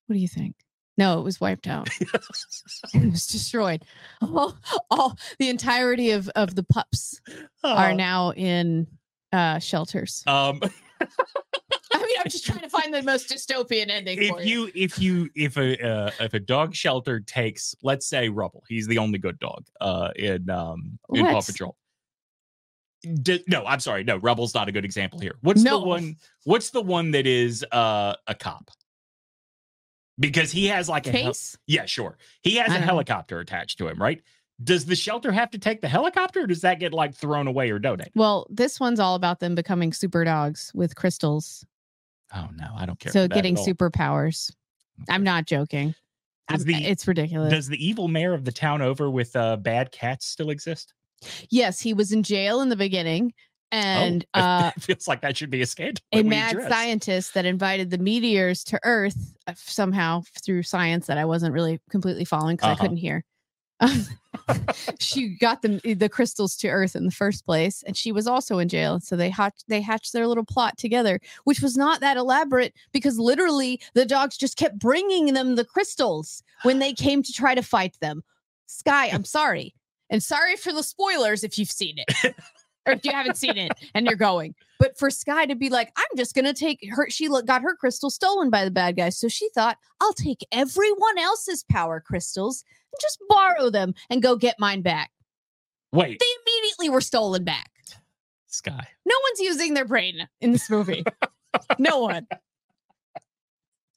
What 0.06 0.14
do 0.14 0.18
you 0.20 0.28
think? 0.28 0.56
No, 0.98 1.18
it 1.20 1.22
was 1.22 1.40
wiped 1.40 1.66
out. 1.68 1.88
it 2.00 3.10
was 3.10 3.26
destroyed. 3.26 3.84
All, 4.20 4.56
all 4.90 5.16
the 5.38 5.48
entirety 5.48 6.10
of 6.10 6.28
of 6.30 6.54
the 6.54 6.64
pups 6.64 7.20
are 7.64 7.90
Uh, 7.90 7.94
now 7.94 8.32
in 8.32 8.86
uh 9.32 9.58
shelters. 9.58 10.22
Um, 10.26 10.60
I 11.92 11.98
mean, 11.98 12.16
I'm 12.18 12.30
just 12.30 12.44
trying 12.46 12.60
to 12.60 12.68
find 12.68 12.92
the 12.92 13.02
most 13.02 13.28
dystopian 13.30 13.88
ending 13.90 14.28
for 14.28 14.40
if 14.40 14.46
you 14.46 14.70
if 14.74 14.98
you 14.98 15.30
if 15.34 15.56
a 15.56 15.86
uh, 15.86 16.10
if 16.20 16.34
a 16.34 16.40
dog 16.40 16.74
shelter 16.74 17.20
takes 17.20 17.74
let's 17.82 18.06
say 18.06 18.28
Rubble, 18.28 18.64
he's 18.68 18.86
the 18.86 18.98
only 18.98 19.18
good 19.18 19.38
dog 19.38 19.64
uh 19.80 20.10
in 20.16 20.48
um 20.50 20.98
in 21.12 21.24
Paw 21.26 21.40
Patrol. 21.42 21.76
D- 23.22 23.42
no, 23.48 23.64
I'm 23.66 23.80
sorry. 23.80 24.04
No, 24.04 24.16
Rubble's 24.18 24.54
not 24.54 24.68
a 24.68 24.72
good 24.72 24.84
example 24.84 25.18
here. 25.18 25.34
What's 25.40 25.62
No. 25.62 25.80
the 25.80 25.86
one? 25.86 26.16
What's 26.44 26.70
the 26.70 26.82
one 26.82 27.10
that 27.12 27.26
is 27.26 27.64
uh 27.72 28.14
a 28.26 28.34
cop? 28.34 28.70
Because 30.20 30.52
he 30.52 30.66
has 30.66 30.88
like 30.88 31.06
a 31.06 31.10
hel- 31.12 31.22
Chase? 31.32 31.56
yeah, 31.66 31.84
sure. 31.86 32.16
He 32.42 32.56
has 32.56 32.70
I 32.70 32.74
a 32.74 32.78
don't 32.78 32.80
know. 32.82 32.86
helicopter 32.92 33.40
attached 33.40 33.78
to 33.78 33.88
him, 33.88 34.00
right? 34.00 34.20
Does 34.62 34.84
the 34.84 34.96
shelter 34.96 35.32
have 35.32 35.50
to 35.50 35.58
take 35.58 35.80
the 35.80 35.88
helicopter, 35.88 36.42
or 36.42 36.46
does 36.46 36.60
that 36.60 36.78
get 36.78 36.92
like 36.92 37.14
thrown 37.14 37.46
away 37.46 37.70
or 37.70 37.78
donated? 37.78 38.12
Well, 38.14 38.46
this 38.50 38.78
one's 38.78 39.00
all 39.00 39.14
about 39.14 39.40
them 39.40 39.54
becoming 39.54 39.92
super 39.92 40.24
dogs 40.24 40.70
with 40.74 40.94
crystals. 40.94 41.64
Oh 42.34 42.48
no, 42.56 42.68
I 42.76 42.86
don't 42.86 42.98
care. 42.98 43.12
so 43.12 43.28
getting 43.28 43.56
superpowers. 43.56 44.52
I'm 45.08 45.24
not 45.24 45.46
joking. 45.46 45.94
Does 46.48 46.62
I'm- 46.66 46.66
the- 46.82 46.86
it's 46.86 47.06
ridiculous. 47.08 47.52
Does 47.52 47.68
the 47.68 47.84
evil 47.84 48.08
mayor 48.08 48.34
of 48.34 48.44
the 48.44 48.52
town 48.52 48.82
over 48.82 49.10
with 49.10 49.34
uh, 49.36 49.56
bad 49.56 49.90
cats 49.92 50.26
still 50.26 50.50
exist? 50.50 50.92
yes, 51.50 51.78
he 51.80 51.94
was 51.94 52.10
in 52.12 52.22
jail 52.22 52.60
in 52.60 52.68
the 52.68 52.76
beginning, 52.76 53.32
and 53.70 54.24
oh, 54.34 54.40
uh, 54.40 54.70
it 54.76 54.82
feels 54.82 55.06
like 55.08 55.20
that 55.22 55.36
should 55.36 55.50
be 55.50 55.62
a 55.62 55.66
scandal. 55.66 56.02
a 56.12 56.22
mad 56.22 56.52
address. 56.52 56.68
scientist 56.70 57.34
that 57.34 57.44
invited 57.46 57.90
the 57.90 57.98
meteors 57.98 58.64
to 58.64 58.78
Earth 58.84 59.34
uh, 59.46 59.54
somehow 59.56 60.22
through 60.44 60.62
science 60.64 61.06
that 61.06 61.18
I 61.18 61.24
wasn't 61.24 61.52
really 61.54 61.80
completely 61.90 62.24
following 62.24 62.56
because 62.56 62.72
Uh-huh. 62.72 62.76
I 62.78 62.80
couldn't 62.80 62.96
hear. 62.98 63.24
she 64.98 65.28
got 65.28 65.62
the 65.62 65.80
the 65.94 66.08
crystals 66.08 66.56
to 66.56 66.68
Earth 66.68 66.96
in 66.96 67.04
the 67.04 67.10
first 67.10 67.44
place, 67.44 67.82
and 67.86 67.96
she 67.96 68.12
was 68.12 68.26
also 68.26 68.58
in 68.58 68.68
jail. 68.68 69.00
So 69.00 69.16
they 69.16 69.30
hatched 69.30 69.64
they 69.68 69.80
hatched 69.80 70.12
their 70.12 70.26
little 70.26 70.44
plot 70.44 70.78
together, 70.78 71.20
which 71.44 71.60
was 71.60 71.76
not 71.76 72.00
that 72.00 72.16
elaborate 72.16 72.74
because 72.92 73.18
literally 73.18 73.80
the 73.94 74.06
dogs 74.06 74.36
just 74.36 74.56
kept 74.56 74.78
bringing 74.78 75.34
them 75.34 75.56
the 75.56 75.64
crystals 75.64 76.42
when 76.62 76.78
they 76.78 76.92
came 76.92 77.22
to 77.22 77.32
try 77.32 77.54
to 77.54 77.62
fight 77.62 77.96
them. 78.00 78.22
Skye, 78.66 79.10
I'm 79.12 79.24
sorry, 79.24 79.74
and 80.10 80.22
sorry 80.22 80.56
for 80.56 80.72
the 80.72 80.82
spoilers 80.82 81.44
if 81.44 81.58
you've 81.58 81.70
seen 81.70 81.96
it 81.98 82.34
or 82.86 82.94
if 82.94 83.04
you 83.04 83.12
haven't 83.12 83.36
seen 83.36 83.56
it 83.56 83.72
and 83.94 84.06
you're 84.06 84.16
going. 84.16 84.54
But 84.82 84.98
for 84.98 85.10
Skye 85.10 85.46
to 85.46 85.54
be 85.54 85.70
like, 85.70 85.92
I'm 85.96 86.16
just 86.16 86.34
gonna 86.34 86.52
take 86.52 86.80
her. 86.90 87.08
She 87.08 87.28
got 87.28 87.62
her 87.62 87.76
crystal 87.76 88.10
stolen 88.10 88.50
by 88.50 88.64
the 88.64 88.70
bad 88.72 88.96
guys, 88.96 89.16
so 89.16 89.28
she 89.28 89.48
thought 89.50 89.78
I'll 90.00 90.12
take 90.12 90.44
everyone 90.50 91.18
else's 91.20 91.64
power 91.70 92.00
crystals 92.00 92.64
and 92.92 93.00
just 93.00 93.20
borrow 93.28 93.70
them 93.70 93.94
and 94.10 94.20
go 94.20 94.34
get 94.34 94.58
mine 94.58 94.82
back. 94.82 95.12
Wait, 95.92 96.18
They 96.18 96.26
immediately 96.26 96.90
were 96.90 97.00
stolen 97.00 97.44
back. 97.44 97.70
Skye. 98.48 98.88
No 99.06 99.14
one's 99.30 99.38
using 99.38 99.74
their 99.74 99.84
brain 99.84 100.26
in 100.40 100.50
this 100.50 100.68
movie. 100.68 101.04
no 101.78 102.00
one. 102.00 102.26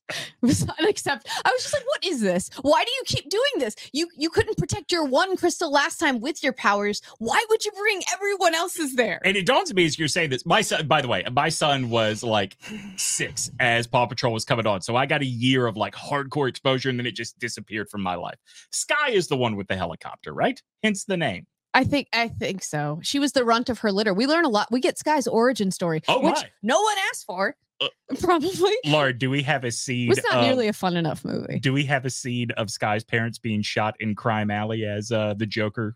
Was 0.41 0.67
unacceptable. 0.79 1.31
I 1.43 1.51
was 1.51 1.63
just 1.63 1.73
like, 1.73 1.85
what 1.87 2.05
is 2.05 2.21
this? 2.21 2.49
Why 2.61 2.83
do 2.83 2.91
you 2.91 3.03
keep 3.05 3.29
doing 3.29 3.43
this? 3.57 3.75
You 3.91 4.07
you 4.15 4.29
couldn't 4.29 4.57
protect 4.57 4.91
your 4.91 5.03
one 5.05 5.35
crystal 5.35 5.71
last 5.71 5.97
time 5.97 6.19
with 6.21 6.43
your 6.43 6.53
powers. 6.53 7.01
Why 7.17 7.43
would 7.49 7.65
you 7.65 7.71
bring 7.71 8.01
everyone 8.13 8.53
else's 8.53 8.95
there? 8.95 9.19
And 9.25 9.35
it 9.35 9.45
dawns 9.45 9.71
on 9.71 9.75
me 9.75 9.85
as 9.85 9.97
you're 9.97 10.07
saying 10.07 10.29
this. 10.29 10.45
My 10.45 10.61
son, 10.61 10.87
by 10.87 11.01
the 11.01 11.07
way, 11.07 11.23
my 11.31 11.49
son 11.49 11.89
was 11.89 12.21
like 12.23 12.57
six 12.97 13.49
as 13.59 13.87
Paw 13.87 14.05
Patrol 14.05 14.33
was 14.33 14.45
coming 14.45 14.67
on. 14.67 14.81
So 14.81 14.95
I 14.95 15.05
got 15.05 15.21
a 15.21 15.25
year 15.25 15.65
of 15.65 15.75
like 15.77 15.95
hardcore 15.95 16.47
exposure 16.49 16.89
and 16.89 16.99
then 16.99 17.07
it 17.07 17.15
just 17.15 17.39
disappeared 17.39 17.89
from 17.89 18.01
my 18.01 18.15
life. 18.15 18.37
Skye 18.71 19.11
is 19.11 19.27
the 19.27 19.37
one 19.37 19.55
with 19.55 19.67
the 19.67 19.75
helicopter, 19.75 20.33
right? 20.33 20.61
Hence 20.83 21.05
the 21.05 21.17
name. 21.17 21.47
I 21.73 21.83
think 21.83 22.07
I 22.13 22.29
think 22.29 22.63
so. 22.63 22.99
She 23.01 23.19
was 23.19 23.33
the 23.33 23.43
runt 23.43 23.69
of 23.69 23.79
her 23.79 23.91
litter. 23.91 24.13
We 24.13 24.27
learn 24.27 24.45
a 24.45 24.49
lot. 24.49 24.67
We 24.71 24.79
get 24.79 24.97
Skye's 24.97 25.27
origin 25.27 25.71
story, 25.71 26.01
Oh, 26.07 26.21
which 26.21 26.39
no 26.63 26.79
one 26.81 26.95
asked 27.09 27.25
for. 27.25 27.55
Uh, 27.81 27.87
Probably 28.21 28.73
Laura, 28.85 29.11
do 29.13 29.29
we 29.29 29.43
have 29.43 29.63
a 29.63 29.71
scene? 29.71 30.11
It's 30.11 30.23
not 30.23 30.39
of- 30.39 30.45
nearly 30.45 30.67
a 30.67 30.73
fun 30.73 30.95
enough 30.95 31.25
movie. 31.25 31.59
do 31.59 31.73
we 31.73 31.83
have 31.85 32.05
a 32.05 32.09
scene 32.09 32.51
of 32.51 32.69
Skye's 32.69 33.03
parents 33.03 33.37
being 33.37 33.61
shot 33.61 33.95
in 33.99 34.15
Crime 34.15 34.49
Alley 34.51 34.85
as 34.85 35.11
uh, 35.11 35.33
the 35.35 35.45
Joker 35.45 35.95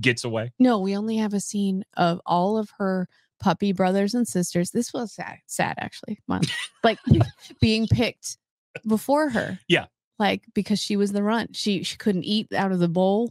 gets 0.00 0.24
away? 0.24 0.52
No, 0.58 0.78
we 0.80 0.96
only 0.96 1.16
have 1.18 1.32
a 1.34 1.40
scene 1.40 1.84
of 1.96 2.20
all 2.26 2.58
of 2.58 2.70
her 2.78 3.08
puppy 3.38 3.72
brothers 3.72 4.14
and 4.14 4.26
sisters. 4.26 4.70
This 4.70 4.92
was 4.92 5.12
sad, 5.12 5.38
sad 5.46 5.76
actually. 5.78 6.18
Like 6.82 6.98
being 7.60 7.86
picked 7.86 8.38
before 8.86 9.28
her. 9.30 9.58
Yeah. 9.68 9.86
Like 10.18 10.42
because 10.54 10.80
she 10.80 10.96
was 10.96 11.12
the 11.12 11.22
runt. 11.22 11.54
She 11.56 11.82
she 11.82 11.96
couldn't 11.96 12.24
eat 12.24 12.52
out 12.54 12.72
of 12.72 12.78
the 12.78 12.88
bowl. 12.88 13.30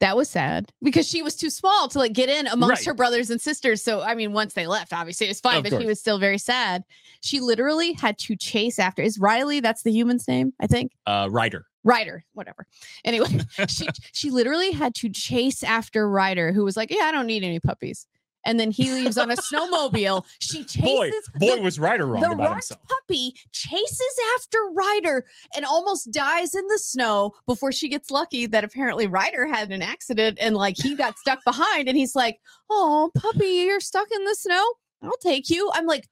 That 0.00 0.14
was 0.16 0.28
sad 0.28 0.70
because 0.82 1.08
she 1.08 1.22
was 1.22 1.36
too 1.36 1.48
small 1.48 1.88
to 1.88 1.98
like 1.98 2.12
get 2.12 2.28
in 2.28 2.46
amongst 2.48 2.80
Right. 2.80 2.86
her 2.86 2.94
brothers 2.94 3.30
and 3.30 3.40
sisters. 3.40 3.82
So 3.82 4.02
I 4.02 4.14
mean, 4.14 4.32
once 4.34 4.52
they 4.52 4.66
left, 4.66 4.92
obviously 4.92 5.26
it 5.26 5.30
was 5.30 5.40
fine, 5.40 5.56
Of 5.58 5.62
but 5.64 5.70
course. 5.70 5.82
she 5.82 5.86
was 5.88 5.98
still 6.00 6.18
very 6.18 6.36
sad. 6.38 6.82
She 7.22 7.40
literally 7.40 7.94
had 7.94 8.18
to 8.18 8.36
chase 8.36 8.78
after. 8.78 9.02
Is 9.02 9.18
Riley? 9.18 9.60
That's 9.60 9.82
the 9.82 9.90
human's 9.92 10.28
name, 10.28 10.52
I 10.60 10.66
think. 10.66 10.92
Uh, 11.06 11.28
Ryder. 11.30 11.64
Ryder, 11.82 12.24
whatever. 12.34 12.66
Anyway, 13.04 13.28
she 13.68 13.86
she 14.12 14.30
literally 14.30 14.72
had 14.72 14.94
to 14.96 15.08
chase 15.08 15.62
after 15.62 16.08
Ryder, 16.10 16.52
who 16.52 16.64
was 16.64 16.76
like, 16.76 16.90
"Yeah, 16.90 17.04
I 17.04 17.12
don't 17.12 17.26
need 17.26 17.42
any 17.44 17.60
puppies," 17.60 18.06
and 18.46 18.58
then 18.58 18.70
he 18.70 18.90
leaves 18.92 19.18
on 19.18 19.30
a 19.30 19.36
snowmobile. 19.36 20.24
She 20.38 20.64
chases 20.64 20.82
Boy, 20.82 21.10
boy 21.38 21.56
the, 21.56 21.62
was 21.62 21.78
right 21.78 22.00
or 22.00 22.06
wrong 22.06 22.22
the 22.22 22.30
about 22.30 22.52
himself. 22.52 22.80
puppy 22.88 23.34
chases 23.52 24.20
after 24.38 24.58
Ryder 24.74 25.26
and 25.54 25.64
almost 25.66 26.12
dies 26.12 26.54
in 26.54 26.66
the 26.68 26.78
snow 26.78 27.32
before 27.46 27.72
she 27.72 27.88
gets 27.88 28.10
lucky 28.10 28.46
that 28.46 28.64
apparently 28.64 29.06
Ryder 29.06 29.46
had 29.46 29.70
an 29.72 29.82
accident 29.82 30.38
and 30.40 30.54
like 30.54 30.76
he 30.78 30.94
got 30.94 31.18
stuck 31.18 31.44
behind 31.44 31.88
and 31.88 31.96
he's 31.96 32.14
like, 32.14 32.38
"Oh, 32.70 33.10
puppy, 33.14 33.46
you're 33.66 33.80
stuck 33.80 34.08
in 34.10 34.24
the 34.24 34.34
snow. 34.34 34.64
I'll 35.02 35.12
take 35.20 35.50
you." 35.50 35.70
I'm 35.74 35.86
like, 35.86 36.08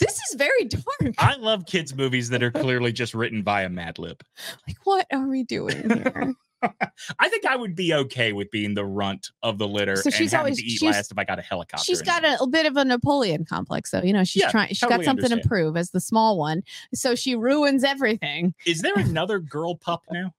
"This 0.00 0.18
is 0.28 0.34
very 0.34 0.64
dark. 0.64 1.14
I 1.18 1.36
love 1.36 1.64
kids' 1.66 1.94
movies 1.94 2.28
that 2.30 2.42
are 2.42 2.50
clearly 2.50 2.92
just 2.92 3.14
written 3.14 3.42
by 3.42 3.62
a 3.62 3.68
Mad 3.68 3.98
Lib. 3.98 4.20
Like, 4.66 4.76
what 4.84 5.06
are 5.12 5.28
we 5.28 5.44
doing 5.44 5.88
here?" 5.88 6.34
I 7.18 7.28
think 7.28 7.46
I 7.46 7.56
would 7.56 7.74
be 7.74 7.94
okay 7.94 8.32
with 8.32 8.50
being 8.50 8.74
the 8.74 8.84
runt 8.84 9.30
of 9.42 9.58
the 9.58 9.66
litter 9.66 9.96
So 9.96 10.06
and 10.06 10.14
she's 10.14 10.34
always- 10.34 10.58
to 10.58 10.64
eat 10.64 10.82
last 10.82 11.10
if 11.12 11.18
I 11.18 11.24
got 11.24 11.38
a 11.38 11.42
helicopter. 11.42 11.84
she's 11.84 12.02
got 12.02 12.24
a, 12.24 12.42
a 12.42 12.46
bit 12.46 12.66
of 12.66 12.76
a 12.76 12.84
Napoleon 12.84 13.44
complex, 13.44 13.90
though. 13.90 14.02
You 14.02 14.12
know, 14.12 14.24
she's 14.24 14.42
Yeah, 14.42 14.50
trying. 14.50 14.68
She's 14.68 14.80
totally 14.80 15.04
got 15.04 15.04
something 15.04 15.30
to 15.38 15.48
prove 15.48 15.76
as 15.76 15.90
the 15.90 16.00
small 16.00 16.38
one, 16.38 16.62
so 16.94 17.14
she 17.14 17.34
ruins 17.34 17.84
everything. 17.84 18.54
Is 18.66 18.80
there 18.80 18.94
another 18.96 19.38
girl 19.38 19.76
pup 19.76 20.02
now? 20.10 20.32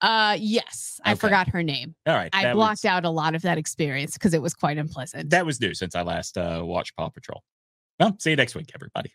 Uh, 0.00 0.36
yes, 0.38 1.00
I 1.04 1.16
forgot 1.16 1.48
her 1.48 1.62
name. 1.62 1.94
All 2.06 2.14
right, 2.14 2.30
I 2.32 2.52
blocked 2.52 2.70
was, 2.70 2.84
out 2.84 3.04
a 3.04 3.10
lot 3.10 3.34
of 3.34 3.42
that 3.42 3.58
experience 3.58 4.14
because 4.14 4.32
it 4.32 4.40
was 4.40 4.54
quite 4.54 4.78
unpleasant. 4.78 5.30
That 5.30 5.44
was 5.44 5.60
new 5.60 5.74
since 5.74 5.96
I 5.96 6.02
last 6.02 6.38
uh, 6.38 6.62
watched 6.64 6.96
Paw 6.96 7.08
Patrol. 7.08 7.42
Well, 7.98 8.14
see 8.20 8.30
you 8.30 8.36
next 8.36 8.54
week, 8.54 8.70
everybody. 8.74 9.10